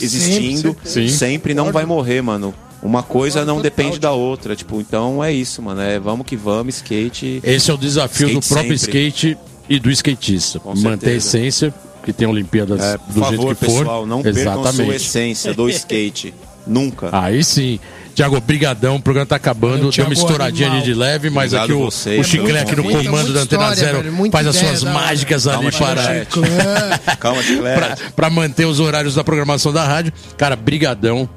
existindo, 0.00 0.68
sempre. 0.84 0.88
Sim. 0.90 1.08
sempre 1.08 1.54
não 1.54 1.70
vai 1.72 1.84
morrer, 1.84 2.22
mano. 2.22 2.54
Uma 2.82 3.02
coisa 3.02 3.44
não 3.44 3.60
depende 3.60 3.98
da 3.98 4.12
outra, 4.12 4.54
tipo, 4.54 4.78
então 4.80 5.22
é 5.24 5.32
isso, 5.32 5.62
mano, 5.62 5.80
é 5.80 5.98
vamos 5.98 6.26
que 6.26 6.36
vamos, 6.36 6.76
skate. 6.76 7.40
Esse 7.42 7.70
é 7.70 7.74
o 7.74 7.78
desafio 7.78 8.28
Skate 8.28 8.34
do 8.48 8.54
próprio 8.54 8.78
sempre. 8.78 8.98
skate 9.08 9.38
e 9.68 9.78
do 9.78 9.90
skatista. 9.90 10.60
Com 10.60 10.74
Manter 10.76 11.10
a 11.10 11.14
essência, 11.14 11.72
que 12.04 12.12
tem 12.12 12.28
Olimpíadas 12.28 12.80
É, 12.82 12.92
do 12.98 12.98
por 12.98 13.12
jeito 13.28 13.36
favor, 13.36 13.56
que 13.56 13.64
for. 13.64 13.78
pessoal, 13.78 14.06
não 14.06 14.22
percam 14.22 14.42
sua 14.42 14.52
Exatamente. 14.62 14.96
essência 14.96 15.54
do 15.54 15.68
skate. 15.70 16.34
Nunca. 16.66 17.08
Aí 17.12 17.42
sim. 17.42 17.78
Tiago, 18.14 18.40
brigadão. 18.40 18.96
O 18.96 19.00
programa 19.00 19.26
tá 19.26 19.36
acabando. 19.36 19.90
Deu 19.90 20.04
uma 20.04 20.12
estouradinha 20.12 20.68
animal. 20.68 20.84
ali 20.84 20.92
de 20.92 20.98
leve, 20.98 21.30
mas 21.30 21.52
Obrigado 21.52 21.64
aqui 21.64 21.72
o, 21.72 21.90
vocês, 21.90 22.18
o 22.18 22.56
aqui 22.56 22.76
no 22.76 22.84
comando 22.84 23.32
da 23.32 23.40
Antena 23.40 23.72
história, 23.72 23.74
Zero 23.74 24.02
velho, 24.02 24.30
faz 24.30 24.46
as 24.46 24.56
suas 24.56 24.82
mágicas 24.84 25.46
ali 25.46 25.70
Calma, 25.70 25.94
para, 25.94 26.02
Chiclete. 26.02 27.16
Calma, 27.18 27.42
Chiclete. 27.42 27.78
pra, 27.78 27.96
pra 28.14 28.30
manter 28.30 28.64
os 28.66 28.80
horários 28.80 29.14
da 29.14 29.24
programação 29.24 29.72
da 29.72 29.84
rádio. 29.84 30.12
Cara, 30.36 30.54
brigadão. 30.56 31.28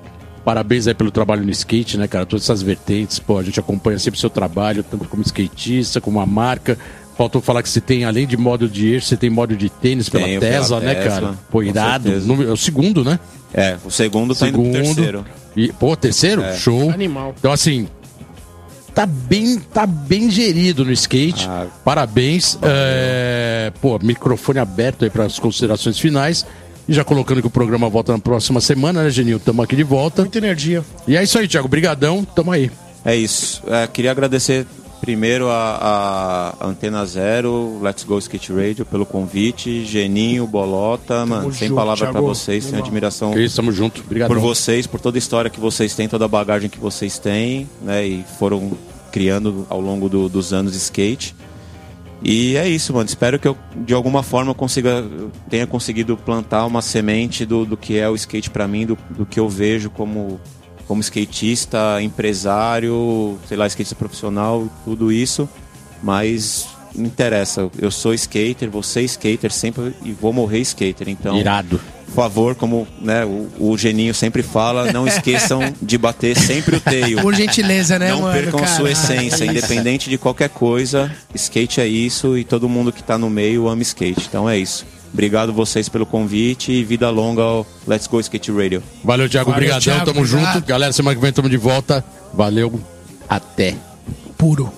Parabéns 0.45 0.88
aí 0.88 0.93
pelo 0.93 1.11
trabalho 1.11 1.43
no 1.43 1.51
skate, 1.51 1.97
né, 1.97 2.07
cara? 2.07 2.25
Todas 2.25 2.45
essas 2.45 2.61
vertentes, 2.61 3.19
pô, 3.19 3.38
a 3.38 3.43
gente 3.43 3.59
acompanha 3.59 3.99
sempre 3.99 4.17
o 4.17 4.21
seu 4.21 4.30
trabalho, 4.30 4.82
tanto 4.82 5.03
como 5.03 5.21
skatista, 5.21 5.99
como 5.99 6.21
a 6.21 6.25
marca. 6.25 6.78
Faltou 7.18 7.41
falar 7.41 7.63
que 7.63 7.70
você 7.70 7.82
tem, 7.82 8.05
além 8.05 8.28
de 8.28 8.38
modo 8.38 8.70
de 8.70 8.89
eixo, 8.93 9.07
você 9.07 9.18
tem 9.18 9.30
modo 9.30 9.55
de 9.55 9.70
tênis 9.70 10.07
pela 10.07 10.26
Tenho, 10.26 10.39
pela 10.39 10.51
Tesla, 10.51 10.80
né, 10.80 10.93
Tesla, 10.93 11.22
cara? 11.22 11.34
Pô, 11.49 11.63
irado. 11.63 12.11
Número- 12.22 12.49
É 12.49 12.53
o 12.53 12.57
segundo, 12.57 13.03
né? 13.03 13.20
É, 13.53 13.76
o 13.84 13.89
segundo 13.89 14.36
tá 14.36 14.47
indo 14.47 14.61
pro 14.61 14.72
terceiro. 14.72 15.26
E, 15.55 15.72
pô, 15.72 15.95
terceiro? 15.95 16.43
É. 16.43 16.55
Show. 16.55 16.91
Animal. 16.91 17.34
Então, 17.39 17.51
assim, 17.51 17.88
tá 18.93 19.07
bem, 19.07 19.57
tá 19.57 19.88
bem 19.88 20.30
gerido 20.30 20.86
no 20.86 20.91
skate. 20.91 21.47
Ah. 21.49 21.65
Parabéns. 21.84 22.57
É, 22.61 23.72
pô, 23.82 23.97
microfone 23.99 24.59
aberto 24.59 25.03
aí 25.03 25.09
para 25.09 25.24
as 25.26 25.39
considerações 25.39 25.97
finais. 25.97 26.45
E 26.88 26.93
já 26.93 27.03
colocando 27.03 27.41
que 27.41 27.47
o 27.47 27.49
programa 27.49 27.89
volta 27.89 28.11
na 28.13 28.20
próxima 28.20 28.61
semana, 28.61 29.03
né, 29.03 29.09
Genil? 29.09 29.39
Tamo 29.39 29.61
aqui 29.63 29.76
de 29.76 29.84
volta. 29.84 30.22
Muita 30.22 30.38
energia. 30.38 30.84
E 31.07 31.18
é 31.18 31.24
isso 31.24 31.38
aí, 31.39 31.47
Thiago. 31.47 31.68
Brigadão. 31.68 32.24
Tamo 32.24 32.51
aí. 32.51 32.70
É 33.03 33.15
isso. 33.15 33.63
É, 33.68 33.88
queria 33.88 34.11
agradecer 34.11 34.65
primeiro 35.01 35.49
a, 35.49 36.53
a 36.59 36.67
Antena 36.67 37.05
Zero, 37.05 37.79
Let's 37.81 38.03
Go 38.03 38.17
Skate 38.19 38.51
Radio 38.51 38.85
pelo 38.85 39.05
convite, 39.05 39.85
Geninho, 39.85 40.45
Bolota, 40.47 41.25
mano, 41.25 41.53
sem 41.53 41.73
palavra 41.73 42.05
pra 42.05 42.13
Thiago. 42.13 42.27
vocês, 42.27 42.65
Animal. 42.65 42.83
admiração 42.83 43.33
É 43.33 43.41
isso, 43.41 43.55
tamo 43.55 43.71
junto. 43.71 44.03
Brigadão. 44.03 44.35
por 44.35 44.41
vocês, 44.41 44.87
por 44.87 44.99
toda 44.99 45.17
a 45.17 45.19
história 45.19 45.49
que 45.49 45.59
vocês 45.59 45.93
têm, 45.95 46.07
toda 46.07 46.25
a 46.25 46.27
bagagem 46.27 46.69
que 46.69 46.79
vocês 46.79 47.17
têm, 47.19 47.69
né, 47.81 48.05
e 48.05 48.23
foram 48.39 48.71
criando 49.11 49.65
ao 49.69 49.79
longo 49.81 50.09
do- 50.09 50.27
dos 50.29 50.51
anos 50.53 50.71
de 50.73 50.77
skate. 50.79 51.35
E 52.23 52.57
é 52.57 52.67
isso, 52.67 52.91
mano. 52.93 53.05
Espero 53.07 53.37
que 53.37 53.47
eu, 53.47 53.55
de 53.85 53.93
alguma 53.93 54.23
forma, 54.23 54.51
consiga, 54.53 55.05
tenha 55.49 55.67
conseguido 55.67 56.17
plantar 56.17 56.65
uma 56.65 56.81
semente 56.81 57.45
do, 57.45 57.63
do 57.63 57.77
que 57.77 57.97
é 57.99 58.09
o 58.09 58.15
skate 58.15 58.49
pra 58.49 58.67
mim, 58.67 58.87
do, 58.87 58.97
do 59.11 59.23
que 59.25 59.39
eu 59.39 59.47
vejo 59.47 59.91
como, 59.91 60.39
como 60.88 61.01
skatista, 61.01 62.01
empresário, 62.01 63.38
sei 63.47 63.57
lá, 63.57 63.67
skatista 63.67 63.95
profissional, 63.95 64.67
tudo 64.85 65.11
isso. 65.11 65.47
Mas 66.01 66.67
não 66.95 67.05
interessa. 67.05 67.69
Eu 67.77 67.91
sou 67.91 68.13
skater, 68.13 68.69
você 68.69 69.01
é 69.01 69.03
skater 69.03 69.51
sempre 69.51 69.93
e 70.03 70.11
vou 70.11 70.31
morrer 70.33 70.59
skater. 70.59 71.07
Então, 71.09 71.38
Irado. 71.38 71.79
por 72.05 72.13
favor, 72.13 72.55
como 72.55 72.88
né, 73.01 73.25
o, 73.25 73.47
o 73.59 73.77
Geninho 73.77 74.13
sempre 74.13 74.41
fala, 74.41 74.91
não 74.91 75.05
esqueçam 75.07 75.61
de 75.81 75.97
bater 75.97 76.38
sempre 76.38 76.77
o 76.77 76.79
teio. 76.79 77.21
Por 77.21 77.33
gentileza, 77.35 77.99
né, 77.99 78.11
Não 78.11 78.21
mano? 78.21 78.33
percam 78.33 78.59
Caralho. 78.59 78.77
sua 78.77 78.91
essência, 78.91 79.45
independente 79.45 80.09
de 80.09 80.17
qualquer 80.17 80.49
coisa. 80.49 81.11
Skate 81.33 81.81
é 81.81 81.88
isso 81.88 82.38
e 82.38 82.43
todo 82.43 82.69
mundo 82.69 82.91
que 82.91 83.03
tá 83.03 83.17
no 83.17 83.29
meio 83.29 83.67
ama 83.67 83.81
skate. 83.81 84.25
Então 84.27 84.49
é 84.49 84.57
isso. 84.57 84.85
Obrigado 85.14 85.51
vocês 85.53 85.89
pelo 85.89 86.05
convite 86.05 86.72
e 86.72 86.84
vida 86.84 87.10
longa 87.10 87.41
ao 87.41 87.66
Let's 87.88 88.08
Go 88.08 88.20
Skate 88.20 88.51
Radio. 88.51 88.84
Valeu, 89.03 89.28
Thiago. 89.30 89.49
Valeu, 89.49 89.60
Brigadão. 89.60 89.82
Thiago, 89.82 90.05
Tamo 90.05 90.20
obrigado. 90.22 90.53
junto. 90.53 90.68
Galera, 90.68 90.93
semana 90.93 91.16
que 91.16 91.22
vem 91.22 91.32
tamo 91.32 91.49
de 91.49 91.58
volta. 91.58 92.03
Valeu. 92.34 92.80
Até. 93.28 93.76
Puro. 94.38 94.72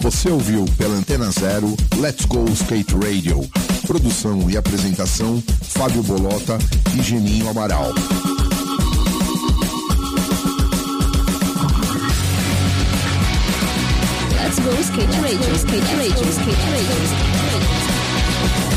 Você 0.00 0.28
ouviu 0.28 0.64
pela 0.76 0.94
Antena 0.94 1.30
Zero 1.30 1.74
Let's 1.96 2.26
Go 2.26 2.44
Skate 2.50 2.94
Radio. 2.94 3.40
Produção 3.86 4.50
e 4.50 4.56
apresentação 4.56 5.42
Fábio 5.62 6.02
Bolota 6.02 6.58
e 6.98 7.02
Geninho 7.02 7.48
Amaral. 7.48 7.92
Let's 14.56 14.66
go 14.66 14.82
skate 14.82 15.08
radio, 15.20 15.56
skate 15.56 15.98
radio, 15.98 16.30
skate 16.30 16.64
skate. 16.70 18.73